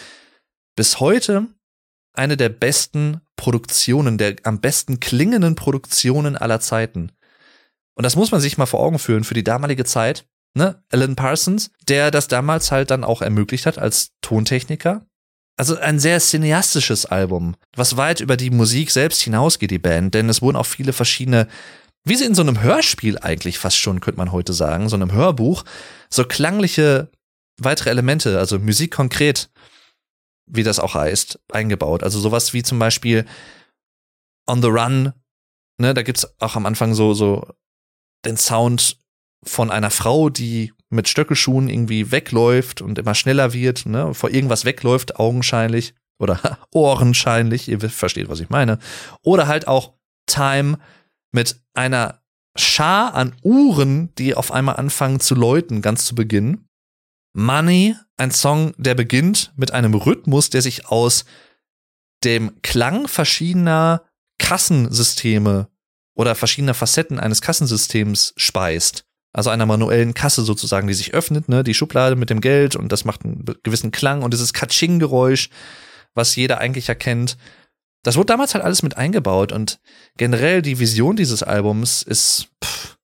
bis 0.75 0.99
heute 0.99 1.47
eine 2.13 2.37
der 2.37 2.49
besten 2.49 3.21
Produktionen, 3.35 4.17
der 4.17 4.35
am 4.43 4.61
besten 4.61 4.99
klingenden 4.99 5.55
Produktionen 5.55 6.37
aller 6.37 6.59
Zeiten. 6.59 7.11
Und 7.95 8.03
das 8.03 8.15
muss 8.15 8.31
man 8.31 8.41
sich 8.41 8.57
mal 8.57 8.65
vor 8.65 8.81
Augen 8.81 8.99
führen 8.99 9.23
für 9.23 9.33
die 9.33 9.43
damalige 9.43 9.85
Zeit. 9.85 10.25
Ne? 10.53 10.81
Alan 10.89 11.15
Parsons, 11.15 11.71
der 11.87 12.11
das 12.11 12.27
damals 12.27 12.71
halt 12.71 12.91
dann 12.91 13.03
auch 13.03 13.21
ermöglicht 13.21 13.65
hat 13.65 13.77
als 13.77 14.11
Tontechniker. 14.21 15.05
Also 15.57 15.77
ein 15.77 15.99
sehr 15.99 16.19
cineastisches 16.19 17.05
Album, 17.05 17.55
was 17.75 17.95
weit 17.95 18.19
über 18.19 18.35
die 18.35 18.49
Musik 18.49 18.91
selbst 18.91 19.21
hinausgeht, 19.21 19.71
die 19.71 19.79
Band, 19.79 20.13
denn 20.13 20.27
es 20.27 20.41
wurden 20.41 20.57
auch 20.57 20.65
viele 20.65 20.91
verschiedene 20.91 21.47
wie 22.05 22.15
sie 22.15 22.25
in 22.25 22.35
so 22.35 22.43
einem 22.43 22.61
Hörspiel 22.61 23.17
eigentlich 23.19 23.57
fast 23.57 23.77
schon, 23.77 23.99
könnte 23.99 24.19
man 24.19 24.31
heute 24.31 24.53
sagen, 24.53 24.89
so 24.89 24.95
einem 24.95 25.11
Hörbuch, 25.11 25.65
so 26.09 26.23
klangliche 26.23 27.09
weitere 27.59 27.89
Elemente, 27.89 28.37
also 28.37 28.59
Musik 28.59 28.91
konkret, 28.93 29.49
wie 30.45 30.63
das 30.63 30.79
auch 30.79 30.93
heißt, 30.93 31.39
eingebaut. 31.51 32.03
Also 32.03 32.19
sowas 32.19 32.53
wie 32.53 32.63
zum 32.63 32.77
Beispiel 32.79 33.25
On 34.47 34.61
the 34.61 34.67
Run, 34.67 35.13
ne, 35.79 35.93
da 35.93 36.03
gibt's 36.03 36.27
auch 36.39 36.55
am 36.55 36.67
Anfang 36.67 36.93
so, 36.93 37.13
so 37.13 37.47
den 38.25 38.37
Sound 38.37 38.97
von 39.43 39.71
einer 39.71 39.91
Frau, 39.91 40.29
die 40.29 40.73
mit 40.89 41.07
Stöckelschuhen 41.07 41.69
irgendwie 41.69 42.11
wegläuft 42.11 42.81
und 42.81 42.99
immer 42.99 43.15
schneller 43.15 43.53
wird, 43.53 43.85
ne, 43.85 44.13
vor 44.13 44.29
irgendwas 44.29 44.65
wegläuft, 44.65 45.19
augenscheinlich 45.19 45.95
oder 46.19 46.59
ohrenscheinlich, 46.71 47.67
ihr 47.67 47.79
versteht, 47.89 48.29
was 48.29 48.39
ich 48.39 48.49
meine. 48.49 48.79
Oder 49.23 49.47
halt 49.47 49.67
auch 49.67 49.93
Time, 50.27 50.77
mit 51.35 51.61
einer 51.73 52.23
Schar 52.57 53.13
an 53.13 53.35
Uhren, 53.43 54.15
die 54.15 54.33
auf 54.33 54.51
einmal 54.51 54.77
anfangen 54.77 55.19
zu 55.19 55.35
läuten, 55.35 55.81
ganz 55.81 56.05
zu 56.05 56.15
Beginn. 56.15 56.67
Money, 57.33 57.95
ein 58.15 58.31
Song, 58.31 58.73
der 58.77 58.95
beginnt 58.95 59.51
mit 59.57 59.71
einem 59.71 59.93
Rhythmus, 59.93 60.49
der 60.49 60.61
sich 60.61 60.87
aus 60.87 61.25
dem 62.23 62.61
Klang 62.61 63.09
verschiedener 63.09 64.03
Kassensysteme 64.39 65.67
oder 66.15 66.33
verschiedener 66.33 66.73
Facetten 66.73 67.19
eines 67.19 67.41
Kassensystems 67.41 68.33
speist. 68.37 69.05
Also 69.33 69.49
einer 69.49 69.65
manuellen 69.65 70.13
Kasse 70.13 70.43
sozusagen, 70.43 70.87
die 70.87 70.93
sich 70.93 71.13
öffnet, 71.13 71.49
ne, 71.49 71.65
die 71.65 71.73
Schublade 71.73 72.15
mit 72.15 72.29
dem 72.29 72.39
Geld 72.39 72.77
und 72.77 72.89
das 72.93 73.03
macht 73.03 73.25
einen 73.25 73.43
gewissen 73.63 73.91
Klang 73.91 74.23
und 74.23 74.33
dieses 74.33 74.53
Katsching-Geräusch, 74.53 75.49
was 76.13 76.37
jeder 76.37 76.59
eigentlich 76.59 76.87
erkennt. 76.87 77.35
Das 78.05 78.17
wurde 78.17 78.27
damals 78.27 78.53
halt 78.53 78.63
alles 78.63 78.83
mit 78.83 78.97
eingebaut 78.97 79.51
und 79.51 79.79
generell 80.15 80.61
die 80.61 80.77
Vision 80.77 81.15
dieses 81.15 81.41
Albums 81.41 82.03
ist, 82.03 82.49
pff, 82.63 82.97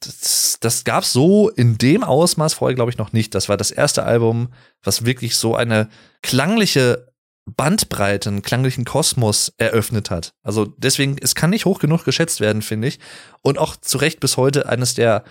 das, 0.00 0.58
das 0.58 0.82
gab's 0.82 1.12
so 1.12 1.50
in 1.50 1.78
dem 1.78 2.02
Ausmaß 2.02 2.54
vorher, 2.54 2.74
glaube 2.74 2.90
ich, 2.90 2.98
noch 2.98 3.12
nicht. 3.12 3.32
Das 3.36 3.48
war 3.48 3.56
das 3.56 3.70
erste 3.70 4.02
Album, 4.02 4.52
was 4.82 5.04
wirklich 5.04 5.36
so 5.36 5.54
eine 5.54 5.88
klangliche 6.22 7.12
Bandbreite, 7.46 8.28
einen 8.28 8.42
klanglichen 8.42 8.84
Kosmos 8.84 9.52
eröffnet 9.56 10.10
hat. 10.10 10.34
Also 10.42 10.64
deswegen, 10.64 11.16
es 11.20 11.36
kann 11.36 11.50
nicht 11.50 11.64
hoch 11.64 11.78
genug 11.78 12.04
geschätzt 12.04 12.40
werden, 12.40 12.60
finde 12.60 12.88
ich. 12.88 12.98
Und 13.42 13.56
auch 13.56 13.76
zu 13.76 13.98
Recht 13.98 14.18
bis 14.18 14.36
heute 14.36 14.68
eines 14.68 14.94
der 14.94 15.22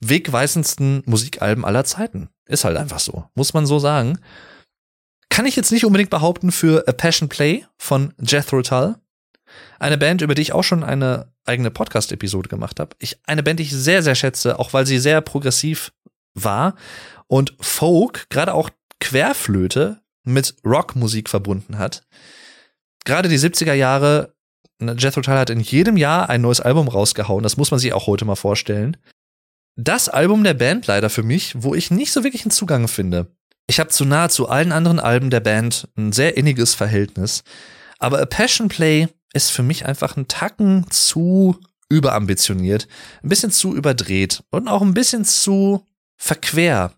wegweisendsten 0.00 1.02
Musikalben 1.06 1.64
aller 1.64 1.84
Zeiten. 1.84 2.28
Ist 2.46 2.64
halt 2.64 2.76
einfach 2.76 3.00
so. 3.00 3.24
Muss 3.34 3.54
man 3.54 3.64
so 3.64 3.78
sagen. 3.78 4.18
Kann 5.30 5.46
ich 5.46 5.56
jetzt 5.56 5.72
nicht 5.72 5.84
unbedingt 5.84 6.10
behaupten 6.10 6.52
für 6.52 6.86
A 6.86 6.92
Passion 6.92 7.28
Play 7.28 7.64
von 7.78 8.12
Jethro 8.20 8.62
Tull. 8.62 8.96
Eine 9.78 9.96
Band, 9.96 10.20
über 10.20 10.34
die 10.34 10.42
ich 10.42 10.52
auch 10.52 10.64
schon 10.64 10.84
eine 10.84 11.32
eigene 11.46 11.70
Podcast-Episode 11.70 12.48
gemacht 12.48 12.78
habe. 12.78 12.94
Ich, 12.98 13.18
eine 13.26 13.42
Band, 13.42 13.58
die 13.58 13.64
ich 13.64 13.72
sehr, 13.72 14.02
sehr 14.02 14.14
schätze, 14.14 14.58
auch 14.58 14.72
weil 14.72 14.86
sie 14.86 14.98
sehr 14.98 15.20
progressiv 15.20 15.92
war 16.34 16.74
und 17.26 17.54
Folk, 17.60 18.28
gerade 18.28 18.54
auch 18.54 18.70
Querflöte, 19.00 20.00
mit 20.24 20.56
Rockmusik 20.64 21.28
verbunden 21.28 21.78
hat. 21.78 22.06
Gerade 23.04 23.28
die 23.28 23.38
70er 23.38 23.72
Jahre, 23.72 24.34
ne, 24.78 24.94
Jethro 24.98 25.22
Tull 25.22 25.34
hat 25.34 25.50
in 25.50 25.60
jedem 25.60 25.96
Jahr 25.96 26.28
ein 26.28 26.42
neues 26.42 26.60
Album 26.60 26.88
rausgehauen. 26.88 27.42
Das 27.42 27.56
muss 27.56 27.70
man 27.70 27.80
sich 27.80 27.92
auch 27.92 28.06
heute 28.06 28.24
mal 28.24 28.36
vorstellen. 28.36 28.96
Das 29.76 30.08
Album 30.08 30.44
der 30.44 30.54
Band 30.54 30.86
leider 30.86 31.08
für 31.08 31.22
mich, 31.22 31.54
wo 31.62 31.74
ich 31.74 31.90
nicht 31.90 32.12
so 32.12 32.24
wirklich 32.24 32.42
einen 32.42 32.50
Zugang 32.50 32.88
finde. 32.88 33.28
Ich 33.70 33.78
habe 33.78 33.90
zu 33.90 34.04
nahezu 34.04 34.48
allen 34.48 34.72
anderen 34.72 34.98
Alben 34.98 35.30
der 35.30 35.38
Band 35.38 35.86
ein 35.96 36.10
sehr 36.10 36.36
inniges 36.36 36.74
Verhältnis. 36.74 37.44
Aber 38.00 38.20
A 38.20 38.26
Passion 38.26 38.66
Play 38.66 39.06
ist 39.32 39.52
für 39.52 39.62
mich 39.62 39.86
einfach 39.86 40.16
ein 40.16 40.26
Tacken 40.26 40.90
zu 40.90 41.56
überambitioniert, 41.88 42.88
ein 43.22 43.28
bisschen 43.28 43.52
zu 43.52 43.76
überdreht 43.76 44.42
und 44.50 44.66
auch 44.66 44.82
ein 44.82 44.92
bisschen 44.92 45.24
zu 45.24 45.86
verquer. 46.16 46.94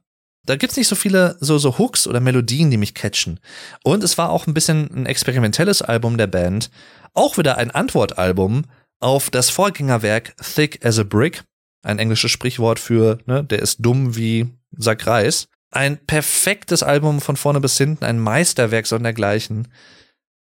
Da 0.47 0.57
gibt's 0.57 0.79
nicht 0.79 0.89
so 0.89 0.95
viele 0.95 1.37
so, 1.41 1.59
so 1.59 1.77
Hooks 1.77 2.07
oder 2.07 2.21
Melodien, 2.21 2.71
die 2.71 2.79
mich 2.79 2.95
catchen. 2.95 3.39
Und 3.85 4.03
es 4.03 4.17
war 4.17 4.31
auch 4.31 4.47
ein 4.47 4.55
bisschen 4.55 4.91
ein 4.95 5.05
experimentelles 5.05 5.83
Album 5.83 6.17
der 6.17 6.27
Band. 6.27 6.71
Auch 7.13 7.37
wieder 7.37 7.59
ein 7.59 7.71
Antwortalbum 7.71 8.65
auf 8.99 9.29
das 9.29 9.51
Vorgängerwerk 9.51 10.35
Thick 10.39 10.83
as 10.83 10.99
a 10.99 11.03
Brick. 11.03 11.45
Ein 11.83 11.99
englisches 11.99 12.31
Sprichwort 12.31 12.79
für, 12.79 13.19
ne, 13.27 13.45
der 13.45 13.59
ist 13.59 13.77
dumm 13.81 14.17
wie 14.17 14.49
Sack 14.71 15.07
Reis. 15.07 15.49
Ein 15.73 15.97
perfektes 16.07 16.83
Album 16.83 17.23
von 17.23 17.37
vorne 17.37 17.59
bis 17.59 17.79
hinten, 17.79 18.05
ein 18.05 18.19
Meisterwerk 18.19 18.87
sondergleichen. 18.87 19.69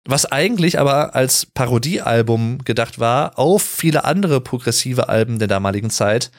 Was 0.07 0.25
eigentlich 0.25 0.79
aber 0.79 1.15
als 1.15 1.45
Parodiealbum 1.45 2.65
gedacht 2.65 2.99
war 2.99 3.39
auf 3.39 3.63
viele 3.63 4.05
andere 4.05 4.41
progressive 4.41 5.11
Alben 5.11 5.39
der 5.39 5.47
damaligen 5.47 5.91
Zeit. 5.91 6.31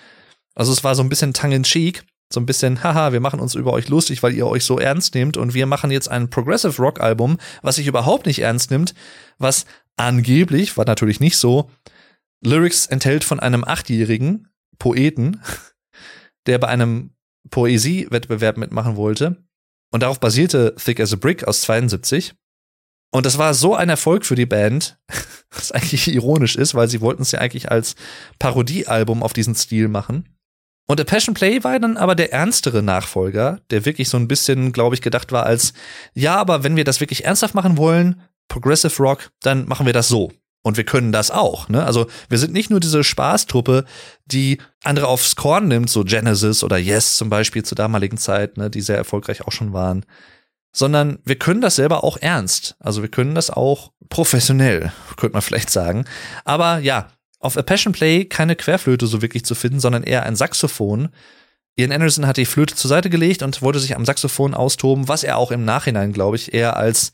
Also 0.55 0.73
es 0.73 0.83
war 0.83 0.95
so 0.95 1.03
ein 1.03 1.09
bisschen 1.09 1.33
tongue 1.33 1.55
in 1.55 1.63
cheek, 1.63 2.03
so 2.33 2.39
ein 2.39 2.47
bisschen, 2.47 2.83
haha, 2.83 3.13
wir 3.13 3.19
machen 3.19 3.39
uns 3.39 3.53
über 3.53 3.71
euch 3.71 3.87
lustig, 3.87 4.23
weil 4.23 4.33
ihr 4.33 4.47
euch 4.47 4.65
so 4.65 4.79
ernst 4.79 5.13
nehmt 5.13 5.37
und 5.37 5.53
wir 5.53 5.67
machen 5.67 5.91
jetzt 5.91 6.09
ein 6.09 6.31
Progressive 6.31 6.81
Rock 6.81 7.01
Album, 7.01 7.37
was 7.61 7.75
sich 7.75 7.85
überhaupt 7.85 8.25
nicht 8.25 8.39
ernst 8.39 8.71
nimmt, 8.71 8.95
was 9.37 9.65
angeblich, 9.95 10.75
war 10.75 10.85
natürlich 10.85 11.19
nicht 11.19 11.37
so, 11.37 11.69
Lyrics 12.43 12.87
enthält 12.87 13.23
von 13.23 13.39
einem 13.39 13.63
achtjährigen 13.63 14.47
Poeten, 14.79 15.39
der 16.47 16.57
bei 16.57 16.67
einem 16.67 17.11
Poesiewettbewerb 17.49 18.57
mitmachen 18.57 18.95
wollte. 18.95 19.43
Und 19.91 20.03
darauf 20.03 20.19
basierte 20.19 20.75
Thick 20.75 20.99
as 20.99 21.13
a 21.13 21.17
Brick 21.17 21.47
aus 21.47 21.61
72. 21.61 22.33
Und 23.13 23.25
das 23.25 23.37
war 23.37 23.53
so 23.53 23.75
ein 23.75 23.89
Erfolg 23.89 24.25
für 24.25 24.35
die 24.35 24.45
Band, 24.45 24.97
was 25.51 25.71
eigentlich 25.71 26.07
ironisch 26.07 26.55
ist, 26.55 26.75
weil 26.75 26.87
sie 26.87 27.01
wollten 27.01 27.23
es 27.23 27.31
ja 27.31 27.39
eigentlich 27.39 27.69
als 27.69 27.95
Parodiealbum 28.39 29.21
auf 29.21 29.33
diesen 29.33 29.55
Stil 29.55 29.89
machen. 29.89 30.29
Und 30.87 30.97
der 30.97 31.05
Passion 31.05 31.35
Play 31.35 31.63
war 31.63 31.79
dann 31.79 31.97
aber 31.97 32.15
der 32.15 32.33
ernstere 32.33 32.81
Nachfolger, 32.81 33.61
der 33.69 33.85
wirklich 33.85 34.09
so 34.09 34.17
ein 34.17 34.27
bisschen, 34.27 34.71
glaube 34.71 34.95
ich, 34.95 35.01
gedacht 35.01 35.31
war 35.31 35.45
als, 35.45 35.73
ja, 36.13 36.35
aber 36.35 36.63
wenn 36.63 36.75
wir 36.75 36.83
das 36.83 36.99
wirklich 36.99 37.25
ernsthaft 37.25 37.55
machen 37.55 37.77
wollen, 37.77 38.21
Progressive 38.49 39.01
Rock, 39.01 39.31
dann 39.41 39.67
machen 39.67 39.85
wir 39.85 39.93
das 39.93 40.09
so. 40.09 40.31
Und 40.63 40.77
wir 40.77 40.83
können 40.83 41.11
das 41.11 41.31
auch. 41.31 41.69
Ne? 41.69 41.83
Also 41.83 42.07
wir 42.29 42.37
sind 42.37 42.53
nicht 42.53 42.69
nur 42.69 42.79
diese 42.79 43.03
Spaßtruppe, 43.03 43.85
die 44.25 44.59
andere 44.83 45.07
aufs 45.07 45.35
Korn 45.35 45.67
nimmt, 45.67 45.89
so 45.89 46.03
Genesis 46.03 46.63
oder 46.63 46.77
Yes 46.77 47.17
zum 47.17 47.29
Beispiel 47.29 47.63
zur 47.63 47.75
damaligen 47.75 48.17
Zeit, 48.17 48.57
ne, 48.57 48.69
die 48.69 48.81
sehr 48.81 48.97
erfolgreich 48.97 49.41
auch 49.41 49.51
schon 49.51 49.73
waren. 49.73 50.05
sondern 50.73 51.19
wir 51.25 51.35
können 51.35 51.61
das 51.61 51.75
selber 51.75 52.03
auch 52.03 52.17
ernst. 52.17 52.75
Also 52.79 53.01
wir 53.01 53.09
können 53.09 53.35
das 53.35 53.49
auch 53.49 53.91
professionell, 54.09 54.91
könnte 55.17 55.33
man 55.33 55.41
vielleicht 55.41 55.69
sagen. 55.69 56.05
Aber 56.45 56.79
ja, 56.79 57.07
auf 57.39 57.57
A 57.57 57.63
Passion 57.63 57.91
Play 57.91 58.25
keine 58.25 58.55
Querflöte 58.55 59.07
so 59.07 59.21
wirklich 59.21 59.43
zu 59.43 59.55
finden, 59.55 59.79
sondern 59.79 60.03
eher 60.03 60.23
ein 60.23 60.35
Saxophon. 60.35 61.09
Ian 61.75 61.91
Anderson 61.91 62.27
hat 62.27 62.37
die 62.37 62.45
Flöte 62.45 62.75
zur 62.75 62.89
Seite 62.89 63.09
gelegt 63.09 63.41
und 63.41 63.61
wollte 63.61 63.79
sich 63.79 63.95
am 63.95 64.05
Saxophon 64.05 64.53
austoben, 64.53 65.07
was 65.07 65.23
er 65.23 65.37
auch 65.37 65.51
im 65.51 65.65
Nachhinein, 65.65 66.13
glaube 66.13 66.35
ich, 66.35 66.53
eher 66.53 66.77
als 66.77 67.13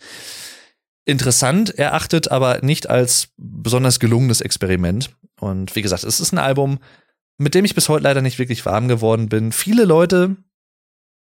interessant 1.08 1.78
erachtet, 1.78 2.32
aber 2.32 2.60
nicht 2.62 2.90
als 2.90 3.30
besonders 3.38 4.00
gelungenes 4.00 4.42
Experiment. 4.42 5.10
Und 5.40 5.76
wie 5.76 5.82
gesagt, 5.82 6.04
es 6.04 6.20
ist 6.20 6.34
ein 6.34 6.38
Album, 6.38 6.80
mit 7.38 7.56
dem 7.56 7.66
ich 7.66 7.76
bis 7.76 7.88
heute 7.90 8.04
leider 8.04 8.22
nicht 8.22 8.40
wirklich 8.40 8.66
warm 8.66 8.88
geworden 8.88 9.30
bin. 9.30 9.52
Viele 9.52 9.86
Leute, 9.86 10.36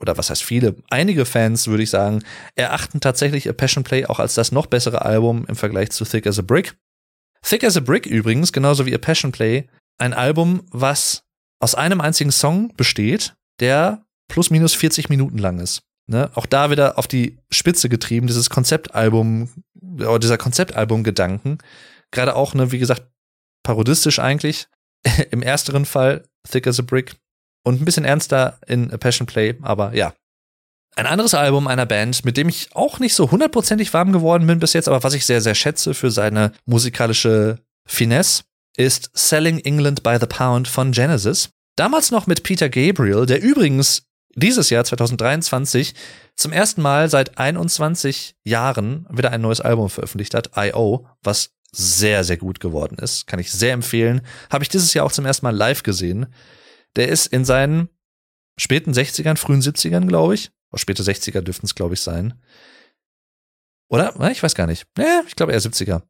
oder 0.00 0.16
was 0.16 0.30
heißt 0.30 0.42
viele, 0.42 0.76
einige 0.88 1.24
Fans, 1.24 1.66
würde 1.66 1.82
ich 1.82 1.90
sagen, 1.90 2.22
erachten 2.54 3.00
tatsächlich 3.00 3.48
A 3.48 3.52
Passion 3.52 3.82
Play 3.82 4.06
auch 4.06 4.20
als 4.20 4.34
das 4.34 4.52
noch 4.52 4.66
bessere 4.66 5.04
Album 5.04 5.44
im 5.48 5.56
Vergleich 5.56 5.90
zu 5.90 6.04
Thick 6.04 6.26
as 6.26 6.38
a 6.38 6.42
Brick. 6.42 6.76
Thick 7.42 7.64
as 7.64 7.76
a 7.76 7.80
Brick 7.80 8.06
übrigens, 8.06 8.52
genauso 8.52 8.86
wie 8.86 8.94
A 8.94 8.98
Passion 8.98 9.32
Play, 9.32 9.68
ein 9.98 10.14
Album, 10.14 10.62
was 10.70 11.24
aus 11.60 11.74
einem 11.74 12.00
einzigen 12.00 12.30
Song 12.30 12.72
besteht, 12.76 13.34
der 13.58 14.04
plus 14.28 14.50
minus 14.50 14.74
40 14.74 15.08
Minuten 15.08 15.38
lang 15.38 15.58
ist. 15.58 15.82
Ne? 16.06 16.30
Auch 16.34 16.46
da 16.46 16.70
wieder 16.70 16.98
auf 16.98 17.06
die 17.06 17.38
Spitze 17.50 17.88
getrieben, 17.88 18.26
dieses 18.26 18.50
Konzeptalbum, 18.50 19.48
oder 19.82 20.18
dieser 20.18 20.38
Konzeptalbum-Gedanken. 20.38 21.58
Gerade 22.10 22.36
auch, 22.36 22.54
ne, 22.54 22.72
wie 22.72 22.78
gesagt, 22.78 23.10
parodistisch 23.62 24.18
eigentlich. 24.18 24.68
Im 25.30 25.42
ersteren 25.42 25.84
Fall 25.84 26.24
Thick 26.48 26.66
as 26.66 26.78
a 26.78 26.82
Brick 26.82 27.16
und 27.64 27.80
ein 27.80 27.84
bisschen 27.84 28.04
ernster 28.04 28.58
in 28.66 28.90
A 28.92 28.96
Passion 28.96 29.26
Play, 29.26 29.54
aber 29.62 29.94
ja. 29.94 30.14
Ein 30.94 31.06
anderes 31.06 31.32
Album 31.32 31.68
einer 31.68 31.86
Band, 31.86 32.24
mit 32.24 32.36
dem 32.36 32.48
ich 32.48 32.68
auch 32.74 32.98
nicht 32.98 33.14
so 33.14 33.30
hundertprozentig 33.30 33.94
warm 33.94 34.12
geworden 34.12 34.46
bin 34.46 34.58
bis 34.58 34.74
jetzt, 34.74 34.88
aber 34.88 35.02
was 35.02 35.14
ich 35.14 35.24
sehr, 35.24 35.40
sehr 35.40 35.54
schätze 35.54 35.94
für 35.94 36.10
seine 36.10 36.52
musikalische 36.66 37.58
Finesse, 37.86 38.42
ist 38.76 39.10
Selling 39.14 39.58
England 39.60 40.02
by 40.02 40.18
the 40.20 40.26
Pound 40.26 40.68
von 40.68 40.92
Genesis. 40.92 41.50
Damals 41.76 42.10
noch 42.10 42.26
mit 42.26 42.42
Peter 42.42 42.68
Gabriel, 42.68 43.24
der 43.24 43.40
übrigens 43.40 44.02
dieses 44.34 44.70
Jahr 44.70 44.84
2023 44.84 45.94
zum 46.36 46.52
ersten 46.52 46.82
Mal 46.82 47.10
seit 47.10 47.38
21 47.38 48.36
Jahren 48.44 49.06
wieder 49.10 49.30
ein 49.30 49.40
neues 49.40 49.60
Album 49.60 49.90
veröffentlicht 49.90 50.34
hat, 50.34 50.50
I.O., 50.56 51.06
was 51.22 51.50
sehr, 51.70 52.24
sehr 52.24 52.36
gut 52.36 52.60
geworden 52.60 52.98
ist. 52.98 53.26
Kann 53.26 53.38
ich 53.38 53.50
sehr 53.50 53.72
empfehlen. 53.72 54.22
Habe 54.50 54.64
ich 54.64 54.68
dieses 54.68 54.92
Jahr 54.94 55.06
auch 55.06 55.12
zum 55.12 55.24
ersten 55.24 55.46
Mal 55.46 55.56
live 55.56 55.82
gesehen. 55.82 56.26
Der 56.96 57.08
ist 57.08 57.26
in 57.26 57.44
seinen 57.44 57.88
späten 58.58 58.92
60ern, 58.92 59.36
frühen 59.36 59.62
70ern, 59.62 60.06
glaube 60.06 60.34
ich. 60.34 60.50
Oder 60.70 60.80
späte 60.80 61.02
60er 61.02 61.40
dürften 61.40 61.66
es, 61.66 61.74
glaube 61.74 61.94
ich, 61.94 62.00
sein. 62.02 62.34
Oder? 63.88 64.14
Ich 64.30 64.42
weiß 64.42 64.54
gar 64.54 64.66
nicht. 64.66 64.86
Ja, 64.98 65.22
ich 65.26 65.36
glaube 65.36 65.52
eher 65.52 65.60
70er. 65.60 66.02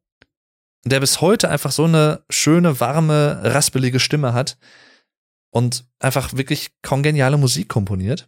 Der 0.85 0.99
bis 0.99 1.21
heute 1.21 1.49
einfach 1.49 1.71
so 1.71 1.85
eine 1.85 2.23
schöne, 2.29 2.79
warme, 2.81 3.39
raspelige 3.43 4.01
Stimme 4.01 4.33
hat 4.33 4.57
und 5.53 5.85
einfach 5.99 6.33
wirklich 6.33 6.71
kongeniale 6.81 7.37
Musik 7.37 7.69
komponiert. 7.69 8.27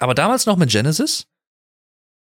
Aber 0.00 0.14
damals 0.14 0.46
noch 0.46 0.56
mit 0.56 0.70
Genesis, 0.70 1.28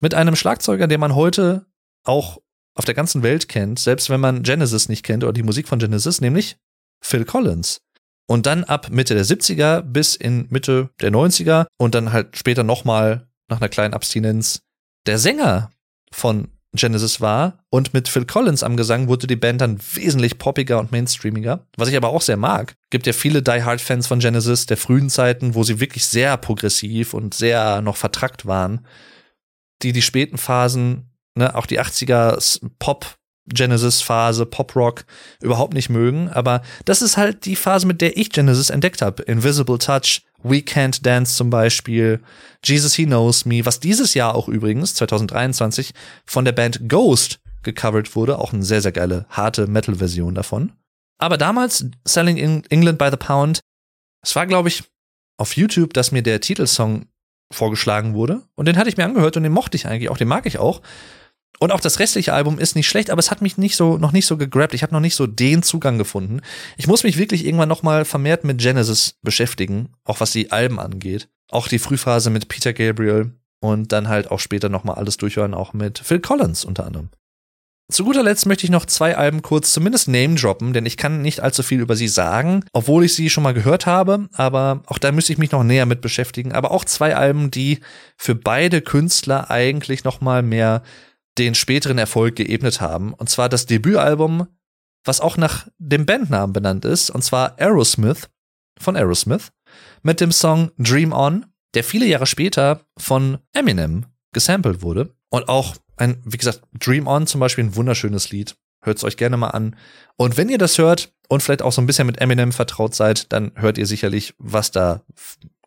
mit 0.01 0.15
einem 0.15 0.35
Schlagzeuger, 0.35 0.87
den 0.87 1.01
man 1.01 1.15
heute 1.15 1.67
auch 2.05 2.41
auf 2.75 2.87
der 2.87 2.95
ganzen 2.95 3.23
Welt 3.23 3.49
kennt, 3.49 3.79
selbst 3.79 4.09
wenn 4.09 4.21
man 4.21 4.43
Genesis 4.43 4.89
nicht 4.89 5.03
kennt 5.03 5.25
oder 5.25 5.33
die 5.35 5.43
Musik 5.43 5.69
von 5.69 5.79
Genesis, 5.79 6.21
nämlich 6.21 6.57
Phil 7.03 7.25
Collins. 7.27 7.83
Und 8.27 8.47
dann 8.47 8.65
ab 8.65 8.89
Mitte 8.91 9.15
der 9.15 9.25
70er 9.25 9.83
bis 9.83 10.15
in 10.15 10.47
Mitte 10.49 10.91
der 11.01 11.13
90er 11.13 11.67
und 11.79 11.95
dann 11.95 12.13
halt 12.13 12.37
später 12.37 12.65
nochmal 12.65 13.29
nach 13.49 13.59
einer 13.59 13.69
kleinen 13.69 13.95
Abstinenz 13.95 14.63
der 15.07 15.19
Sänger 15.19 15.71
von 16.11 16.49
Genesis 16.73 17.21
war. 17.21 17.65
Und 17.71 17.95
mit 17.95 18.09
Phil 18.09 18.27
Collins 18.27 18.63
am 18.63 18.77
Gesang 18.77 19.09
wurde 19.09 19.27
die 19.27 19.37
Band 19.37 19.61
dann 19.61 19.79
wesentlich 19.95 20.39
poppiger 20.39 20.79
und 20.79 20.93
mainstreamiger, 20.93 21.67
was 21.77 21.89
ich 21.89 21.97
aber 21.97 22.09
auch 22.09 22.23
sehr 22.23 22.37
mag. 22.37 22.75
Gibt 22.91 23.07
ja 23.07 23.13
viele 23.13 23.43
Die 23.43 23.63
Hard 23.63 23.81
Fans 23.81 24.07
von 24.07 24.19
Genesis 24.19 24.67
der 24.67 24.77
frühen 24.77 25.09
Zeiten, 25.09 25.55
wo 25.55 25.63
sie 25.63 25.81
wirklich 25.81 26.05
sehr 26.05 26.37
progressiv 26.37 27.15
und 27.15 27.35
sehr 27.35 27.81
noch 27.81 27.97
vertrackt 27.97 28.47
waren, 28.47 28.87
die 29.83 29.93
die 29.93 30.03
späten 30.03 30.39
Phasen 30.39 31.11
ne, 31.37 31.55
auch 31.55 31.67
die 31.67 31.81
80er 31.81 32.61
Pop 32.79 33.17
Genesis-Phase, 33.49 34.45
Pop-Rock 34.47 35.05
überhaupt 35.41 35.75
nicht 35.75 35.89
mögen. 35.89 36.29
Aber 36.29 36.63
das 36.85 37.03
ist 37.03 37.17
halt 37.17 37.45
die 37.45 37.57
Phase, 37.57 37.87
mit 37.87 38.01
der 38.01 38.17
ich 38.17 38.31
Genesis 38.31 38.71
entdeckt 38.71 39.03
habe. 39.03 39.23
Invisible 39.23 39.79
Touch, 39.79 40.23
We 40.49 40.59
Can't 40.59 41.03
Dance 41.03 41.37
zum 41.37 41.51
Beispiel, 41.51 42.21
Jesus 42.65 42.95
He 42.95 43.07
Knows 43.07 43.45
Me, 43.45 43.65
was 43.65 43.81
dieses 43.81 44.15
Jahr 44.15 44.35
auch 44.35 44.49
übrigens, 44.49 44.95
2023, 44.95 45.93
von 46.25 46.45
der 46.45 46.53
Band 46.53 46.89
Ghost 46.89 47.41
gecovert 47.63 48.15
wurde. 48.17 48.39
Auch 48.39 48.53
eine 48.53 48.63
sehr, 48.63 48.81
sehr 48.81 48.93
geile, 48.93 49.27
harte 49.29 49.67
Metal-Version 49.67 50.35
davon. 50.35 50.73
Aber 51.19 51.39
damals, 51.39 51.87
Selling 52.05 52.37
in 52.37 52.65
England 52.71 52.99
by 52.99 53.09
the 53.11 53.17
Pound, 53.17 53.61
es 54.23 54.35
war, 54.37 54.47
glaube 54.47 54.69
ich, 54.69 54.85
auf 55.39 55.57
YouTube, 55.57 55.95
dass 55.95 56.13
mir 56.13 56.23
der 56.23 56.41
Titelsong 56.41 57.07
vorgeschlagen 57.53 58.15
wurde. 58.15 58.43
Und 58.55 58.67
den 58.67 58.77
hatte 58.77 58.89
ich 58.89 58.97
mir 58.97 59.05
angehört 59.05 59.37
und 59.37 59.43
den 59.43 59.53
mochte 59.53 59.77
ich 59.77 59.87
eigentlich 59.87 60.11
auch, 60.11 60.19
den 60.19 60.29
mag 60.29 60.47
ich 60.47 60.59
auch. 60.59 60.83
Und 61.59 61.73
auch 61.73 61.81
das 61.81 61.99
restliche 61.99 62.35
Album 62.35 62.59
ist 62.59 62.77
nicht 62.77 62.89
schlecht, 62.89 63.11
aber 63.11 63.19
es 63.19 63.31
hat 63.31 63.41
mich 63.41 63.57
nicht 63.57 63.77
so 63.77 63.97
noch 63.97 64.13
nicht 64.13 64.27
so 64.27 64.37
gegrabt. 64.37 64.75
Ich 64.75 64.83
habe 64.83 64.93
noch 64.93 65.01
nicht 65.01 65.17
so 65.17 65.27
den 65.27 65.63
Zugang 65.63 65.97
gefunden. 65.97 66.41
Ich 66.77 66.87
muss 66.87 67.03
mich 67.03 67.17
wirklich 67.17 67.47
irgendwann 67.47 67.69
noch 67.69 67.83
mal 67.83 68.05
vermehrt 68.05 68.45
mit 68.45 68.59
Genesis 68.59 69.15
beschäftigen, 69.23 69.89
auch 70.05 70.21
was 70.21 70.33
die 70.33 70.53
Alben 70.53 70.79
angeht. 70.79 71.29
Auch 71.51 71.69
die 71.69 71.79
Frühphase 71.79 72.29
mit 72.31 72.49
Peter 72.49 72.73
Gabriel 72.73 73.33
und 73.61 73.93
dann 73.93 74.09
halt 74.09 74.31
auch 74.31 74.41
später 74.41 74.69
noch 74.69 74.85
mal 74.85 74.95
alles 74.95 75.17
durchhören, 75.17 75.55
auch 75.55 75.73
mit 75.73 75.99
Phil 75.99 76.21
Collins 76.21 76.65
unter 76.65 76.85
anderem. 76.85 77.09
Zu 77.89 78.05
guter 78.05 78.25
Letzt 78.25 78.47
möchte 78.47 78.65
ich 78.65 78.71
noch 78.71 78.85
zwei 78.85 79.17
Alben 79.17 79.43
kurz 79.43 79.73
zumindest 79.73 80.09
name 80.09 80.35
droppen, 80.35 80.73
denn 80.73 80.87
ich 80.87 80.97
kann 80.97 81.23
nicht 81.23 81.39
allzu 81.39 81.63
viel 81.63 81.81
über 81.81 81.95
sie 81.95 82.09
sagen, 82.09 82.65
obwohl 82.73 83.05
ich 83.05 83.15
sie 83.15 83.31
schon 83.31 83.45
mal 83.45 83.55
gehört 83.55 83.87
habe, 83.87 84.29
aber 84.33 84.83
auch 84.87 84.99
da 84.99 85.13
müsste 85.13 85.33
ich 85.33 85.39
mich 85.39 85.53
noch 85.53 85.63
näher 85.63 85.87
mit 85.87 86.01
beschäftigen. 86.01 86.51
Aber 86.53 86.73
auch 86.73 86.85
zwei 86.85 87.15
Alben, 87.15 87.53
die 87.53 87.79
für 88.17 88.35
beide 88.35 88.81
Künstler 88.81 89.53
eigentlich 89.53 90.03
noch 90.03 90.21
mal 90.21 90.43
mehr 90.43 90.83
den 91.39 91.55
späteren 91.55 91.99
Erfolg 91.99 92.37
geebnet 92.37 92.81
haben. 92.81 93.13
Und 93.15 93.29
zwar 93.29 93.49
das 93.49 93.67
Debütalbum, 93.67 94.47
was 95.05 95.21
auch 95.21 95.37
nach 95.37 95.69
dem 95.79 96.07
Bandnamen 96.07 96.53
benannt 96.53 96.85
ist, 96.85 97.11
und 97.11 97.23
zwar 97.23 97.59
Aerosmith 97.59 98.29
von 98.79 98.97
Aerosmith 98.97 99.53
mit 100.03 100.21
dem 100.21 100.33
Song 100.33 100.71
Dream 100.79 101.13
On, 101.13 101.47
der 101.75 101.85
viele 101.85 102.07
Jahre 102.07 102.27
später 102.27 102.87
von 102.99 103.39
Eminem 103.53 104.07
gesampelt 104.33 104.83
wurde. 104.83 105.15
Und 105.31 105.49
auch 105.49 105.77
ein, 105.97 106.21
wie 106.25 106.37
gesagt, 106.37 106.63
Dream 106.73 107.07
On 107.07 107.27
zum 107.27 107.41
Beispiel 107.41 107.65
ein 107.65 107.77
wunderschönes 107.77 108.31
Lied. 108.31 108.57
Hört 108.83 108.99
es 108.99 109.05
euch 109.05 109.17
gerne 109.17 109.37
mal 109.37 109.51
an. 109.51 109.77
Und 110.17 110.37
wenn 110.37 110.49
ihr 110.49 110.59
das 110.59 110.79
hört 110.79 111.13
und 111.29 111.43
vielleicht 111.43 111.63
auch 111.63 111.73
so 111.73 111.81
ein 111.81 111.87
bisschen 111.87 112.07
mit 112.07 112.21
Eminem 112.21 112.53
vertraut 112.53 112.95
seid, 112.95 113.33
dann 113.33 113.53
hört 113.57 113.79
ihr 113.79 113.87
sicherlich, 113.87 114.35
was 114.39 114.71
da 114.71 115.03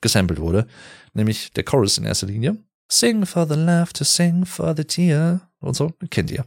gesampelt 0.02 0.40
wurde. 0.40 0.68
Nämlich 1.14 1.52
der 1.52 1.64
Chorus 1.64 1.98
in 1.98 2.06
erster 2.06 2.28
Linie. 2.28 2.58
Sing 2.92 3.26
for 3.26 3.48
the 3.48 3.56
laughter, 3.56 4.06
sing 4.06 4.46
for 4.46 4.74
the 4.76 4.84
tear 4.84 5.49
und 5.62 5.76
so, 5.76 5.94
kennt 6.10 6.32
ihr. 6.32 6.46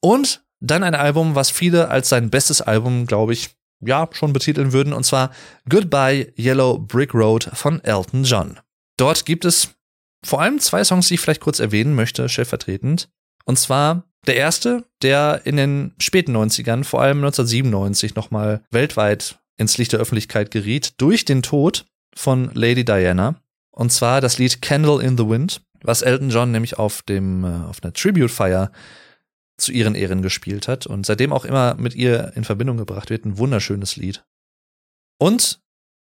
Und 0.00 0.44
dann 0.60 0.82
ein 0.84 0.94
Album, 0.94 1.34
was 1.34 1.50
viele 1.50 1.88
als 1.88 2.08
sein 2.08 2.30
bestes 2.30 2.60
Album, 2.60 3.06
glaube 3.06 3.32
ich, 3.32 3.50
ja, 3.80 4.08
schon 4.12 4.32
betiteln 4.32 4.72
würden, 4.72 4.92
und 4.92 5.04
zwar 5.04 5.32
Goodbye 5.68 6.32
Yellow 6.38 6.78
Brick 6.78 7.14
Road 7.14 7.50
von 7.52 7.82
Elton 7.82 8.24
John. 8.24 8.60
Dort 8.96 9.26
gibt 9.26 9.44
es 9.44 9.70
vor 10.24 10.40
allem 10.40 10.60
zwei 10.60 10.84
Songs, 10.84 11.08
die 11.08 11.14
ich 11.14 11.20
vielleicht 11.20 11.40
kurz 11.40 11.58
erwähnen 11.58 11.94
möchte, 11.94 12.28
stellvertretend. 12.28 13.08
Und 13.44 13.58
zwar 13.58 14.04
der 14.26 14.36
erste, 14.36 14.84
der 15.02 15.40
in 15.44 15.56
den 15.56 15.94
späten 15.98 16.36
90ern, 16.36 16.84
vor 16.84 17.02
allem 17.02 17.18
1997, 17.18 18.14
nochmal 18.14 18.62
weltweit 18.70 19.40
ins 19.56 19.78
Licht 19.78 19.92
der 19.92 20.00
Öffentlichkeit 20.00 20.52
geriet, 20.52 21.00
durch 21.00 21.24
den 21.24 21.42
Tod 21.42 21.86
von 22.14 22.50
Lady 22.54 22.84
Diana. 22.84 23.34
Und 23.72 23.90
zwar 23.90 24.20
das 24.20 24.38
Lied 24.38 24.62
Candle 24.62 25.02
in 25.02 25.18
the 25.18 25.28
Wind, 25.28 25.62
was 25.82 26.02
Elton 26.02 26.30
John 26.30 26.50
nämlich 26.50 26.78
auf 26.78 27.02
dem 27.02 27.44
äh, 27.44 27.68
auf 27.68 27.82
einer 27.82 27.92
Tribute-Feier 27.92 28.72
zu 29.56 29.72
ihren 29.72 29.94
Ehren 29.94 30.22
gespielt 30.22 30.68
hat 30.68 30.86
und 30.86 31.06
seitdem 31.06 31.32
auch 31.32 31.44
immer 31.44 31.74
mit 31.74 31.94
ihr 31.94 32.32
in 32.34 32.44
Verbindung 32.44 32.76
gebracht 32.76 33.10
wird. 33.10 33.24
Ein 33.24 33.38
wunderschönes 33.38 33.96
Lied. 33.96 34.24
Und 35.18 35.60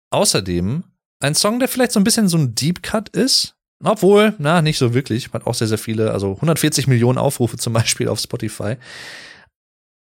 außerdem 0.10 0.84
ein 1.20 1.36
Song, 1.36 1.60
der 1.60 1.68
vielleicht 1.68 1.92
so 1.92 2.00
ein 2.00 2.04
bisschen 2.04 2.28
so 2.28 2.38
ein 2.38 2.56
Deep 2.56 2.84
Cut 2.84 3.10
ist, 3.10 3.56
obwohl, 3.84 4.34
na, 4.38 4.62
nicht 4.62 4.78
so 4.78 4.94
wirklich. 4.94 5.32
Hat 5.32 5.46
auch 5.46 5.54
sehr, 5.54 5.68
sehr 5.68 5.78
viele, 5.78 6.12
also 6.12 6.34
140 6.34 6.88
Millionen 6.88 7.18
Aufrufe 7.18 7.58
zum 7.58 7.74
Beispiel 7.74 8.08
auf 8.08 8.20
Spotify 8.20 8.78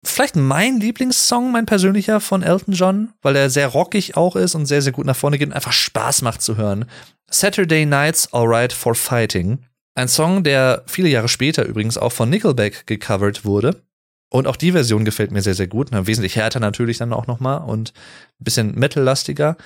vielleicht 0.09 0.37
mein 0.37 0.81
Lieblingssong, 0.81 1.53
mein 1.53 1.67
persönlicher 1.67 2.21
von 2.21 2.43
Elton 2.43 2.75
John, 2.75 3.13
weil 3.23 3.37
er 3.37 3.51
sehr 3.51 3.69
rockig 3.69 4.17
auch 4.17 4.37
ist 4.37 4.55
und 4.55 4.67
sehr, 4.67 4.83
sehr 4.83 4.93
gut 4.93 5.07
nach 5.07 5.17
vorne 5.17 5.39
geht 5.39 5.49
und 5.49 5.55
einfach 5.55 5.73
Spaß 5.73 6.23
macht 6.23 6.43
zu 6.43 6.57
hören. 6.57 6.87
Saturday 7.31 7.87
Nights 7.87 8.33
Alright 8.33 8.73
for 8.73 8.95
Fighting. 8.95 9.61
Ein 9.95 10.09
Song, 10.09 10.43
der 10.43 10.83
viele 10.87 11.09
Jahre 11.09 11.29
später 11.29 11.65
übrigens 11.65 11.99
auch 11.99 12.13
von 12.13 12.31
Nickelback 12.31 12.87
gecovert 12.87 13.45
wurde. 13.45 13.83
Und 14.31 14.49
auch 14.49 14.57
die 14.57 14.73
Version 14.73 15.05
gefällt 15.05 15.31
mir 15.31 15.43
sehr, 15.43 15.55
sehr 15.55 15.69
gut. 15.69 15.89
Na, 15.93 16.07
wesentlich 16.09 16.35
härter 16.35 16.59
natürlich 16.59 16.99
dann 16.99 17.13
auch 17.13 17.29
nochmal 17.29 17.63
und 17.63 17.93
ein 18.41 18.45
bisschen 18.45 18.75
metallastiger. 18.75 19.57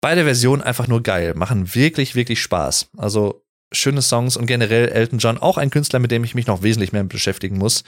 Beide 0.00 0.24
Versionen 0.24 0.62
einfach 0.62 0.88
nur 0.88 1.02
geil, 1.04 1.34
machen 1.34 1.74
wirklich, 1.76 2.16
wirklich 2.16 2.42
Spaß. 2.42 2.88
Also 2.96 3.44
schöne 3.70 4.02
Songs 4.02 4.36
und 4.36 4.46
generell 4.46 4.88
Elton 4.88 5.20
John, 5.20 5.38
auch 5.38 5.56
ein 5.56 5.70
Künstler, 5.70 6.00
mit 6.00 6.10
dem 6.10 6.24
ich 6.24 6.34
mich 6.34 6.48
noch 6.48 6.62
wesentlich 6.62 6.92
mehr 6.92 7.04
beschäftigen 7.04 7.58
muss. 7.58 7.84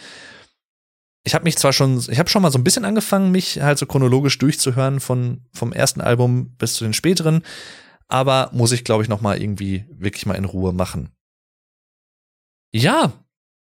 Ich 1.27 1.35
habe 1.35 1.45
mich 1.45 1.57
zwar 1.57 1.73
schon, 1.73 2.05
ich 2.09 2.19
habe 2.19 2.29
schon 2.29 2.43
mal 2.43 2.51
so 2.51 2.59
ein 2.59 2.65
bisschen 2.65 2.85
angefangen, 2.85 3.31
mich 3.31 3.61
halt 3.61 3.79
so 3.79 3.87
chronologisch 3.87 4.39
durchzuhören 4.39 5.01
von 5.01 5.41
vom 5.53 5.73
ersten 5.73 6.01
Album 6.01 6.55
bis 6.57 6.75
zu 6.75 6.85
den 6.85 6.93
späteren, 6.93 7.43
aber 8.09 8.51
muss 8.53 8.73
ich 8.73 8.85
glaube 8.85 9.03
ich 9.03 9.09
noch 9.09 9.23
mal 9.23 9.41
irgendwie 9.41 9.87
wirklich 9.91 10.27
mal 10.27 10.35
in 10.35 10.45
Ruhe 10.45 10.73
machen. 10.73 11.11
Ja, 12.73 13.13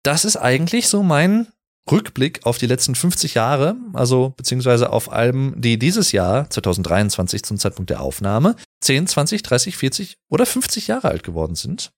das 0.03 0.25
ist 0.25 0.35
eigentlich 0.35 0.89
so 0.89 1.01
mein 1.01 1.47
Rückblick 1.89 2.45
auf 2.45 2.57
die 2.57 2.65
letzten 2.65 2.95
50 2.95 3.35
Jahre, 3.35 3.75
also 3.93 4.33
beziehungsweise 4.35 4.91
auf 4.91 5.11
Alben, 5.11 5.53
die 5.61 5.77
dieses 5.77 6.11
Jahr 6.11 6.49
2023 6.49 7.43
zum 7.43 7.57
Zeitpunkt 7.57 7.91
der 7.91 8.01
Aufnahme 8.01 8.55
10, 8.81 9.07
20, 9.07 9.43
30, 9.43 9.77
40 9.77 10.17
oder 10.29 10.45
50 10.45 10.87
Jahre 10.87 11.09
alt 11.09 11.23
geworden 11.23 11.55
sind. 11.55 11.91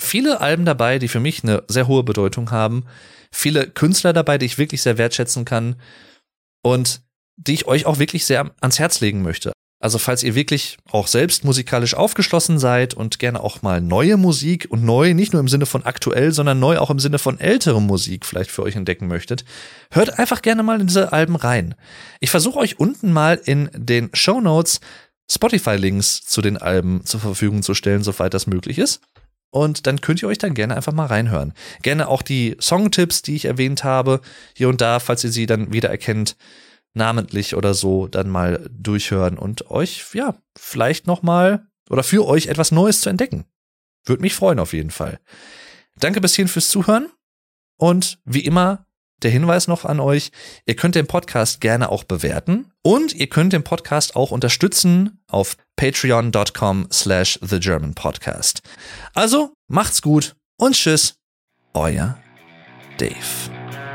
Viele 0.00 0.40
Alben 0.40 0.64
dabei, 0.64 0.98
die 0.98 1.08
für 1.08 1.20
mich 1.20 1.44
eine 1.44 1.62
sehr 1.68 1.86
hohe 1.86 2.02
Bedeutung 2.02 2.50
haben. 2.50 2.84
Viele 3.30 3.68
Künstler 3.68 4.12
dabei, 4.12 4.38
die 4.38 4.46
ich 4.46 4.58
wirklich 4.58 4.82
sehr 4.82 4.98
wertschätzen 4.98 5.44
kann 5.44 5.76
und 6.62 7.02
die 7.36 7.54
ich 7.54 7.66
euch 7.66 7.86
auch 7.86 7.98
wirklich 7.98 8.24
sehr 8.24 8.50
ans 8.60 8.78
Herz 8.78 9.00
legen 9.00 9.22
möchte. 9.22 9.52
Also 9.82 9.98
falls 9.98 10.22
ihr 10.22 10.34
wirklich 10.34 10.76
auch 10.90 11.06
selbst 11.06 11.42
musikalisch 11.44 11.94
aufgeschlossen 11.94 12.58
seid 12.58 12.92
und 12.92 13.18
gerne 13.18 13.40
auch 13.40 13.62
mal 13.62 13.80
neue 13.80 14.18
Musik 14.18 14.66
und 14.68 14.84
neu, 14.84 15.14
nicht 15.14 15.32
nur 15.32 15.40
im 15.40 15.48
Sinne 15.48 15.64
von 15.64 15.84
aktuell, 15.84 16.32
sondern 16.32 16.60
neu 16.60 16.78
auch 16.78 16.90
im 16.90 16.98
Sinne 16.98 17.18
von 17.18 17.40
ältere 17.40 17.80
Musik 17.80 18.26
vielleicht 18.26 18.50
für 18.50 18.62
euch 18.62 18.76
entdecken 18.76 19.06
möchtet, 19.06 19.46
hört 19.90 20.18
einfach 20.18 20.42
gerne 20.42 20.62
mal 20.62 20.82
in 20.82 20.86
diese 20.86 21.14
Alben 21.14 21.34
rein. 21.34 21.74
Ich 22.20 22.30
versuche 22.30 22.58
euch 22.58 22.78
unten 22.78 23.10
mal 23.10 23.40
in 23.42 23.70
den 23.74 24.10
Show 24.12 24.42
Notes 24.42 24.80
Spotify-Links 25.30 26.26
zu 26.26 26.42
den 26.42 26.58
Alben 26.58 27.06
zur 27.06 27.20
Verfügung 27.20 27.62
zu 27.62 27.72
stellen, 27.72 28.02
soweit 28.02 28.34
das 28.34 28.46
möglich 28.46 28.78
ist. 28.78 29.00
Und 29.50 29.86
dann 29.86 30.00
könnt 30.00 30.22
ihr 30.22 30.28
euch 30.28 30.38
dann 30.38 30.54
gerne 30.54 30.76
einfach 30.76 30.92
mal 30.92 31.06
reinhören. 31.06 31.54
Gerne 31.82 32.08
auch 32.08 32.22
die 32.22 32.56
Songtipps, 32.60 33.22
die 33.22 33.34
ich 33.34 33.46
erwähnt 33.46 33.82
habe, 33.82 34.20
hier 34.54 34.68
und 34.68 34.80
da, 34.80 35.00
falls 35.00 35.24
ihr 35.24 35.30
sie 35.30 35.46
dann 35.46 35.72
wieder 35.72 35.90
erkennt 35.90 36.36
namentlich 36.94 37.54
oder 37.54 37.74
so 37.74 38.06
dann 38.06 38.28
mal 38.28 38.68
durchhören 38.72 39.38
und 39.38 39.70
euch, 39.70 40.04
ja, 40.12 40.36
vielleicht 40.56 41.06
nochmal 41.06 41.66
oder 41.88 42.02
für 42.02 42.26
euch 42.26 42.46
etwas 42.46 42.72
Neues 42.72 43.00
zu 43.00 43.08
entdecken. 43.10 43.44
Würde 44.04 44.22
mich 44.22 44.34
freuen 44.34 44.58
auf 44.58 44.72
jeden 44.72 44.90
Fall. 44.90 45.20
Danke 45.96 46.20
bis 46.20 46.34
hierhin 46.34 46.48
fürs 46.48 46.68
Zuhören 46.68 47.08
und 47.76 48.18
wie 48.24 48.40
immer 48.40 48.86
der 49.22 49.30
Hinweis 49.30 49.68
noch 49.68 49.84
an 49.84 50.00
euch, 50.00 50.30
ihr 50.66 50.76
könnt 50.76 50.94
den 50.94 51.06
Podcast 51.06 51.60
gerne 51.60 51.90
auch 51.90 52.04
bewerten 52.04 52.72
und 52.82 53.14
ihr 53.14 53.28
könnt 53.28 53.52
den 53.52 53.64
Podcast 53.64 54.16
auch 54.16 54.30
unterstützen 54.30 55.22
auf 55.28 55.56
patreon.com 55.76 56.88
slash 56.92 57.38
the 57.42 57.60
German 57.60 57.94
Podcast. 57.94 58.62
Also 59.14 59.54
macht's 59.68 60.02
gut 60.02 60.36
und 60.58 60.74
tschüss, 60.74 61.14
euer 61.74 62.18
Dave. 62.98 63.89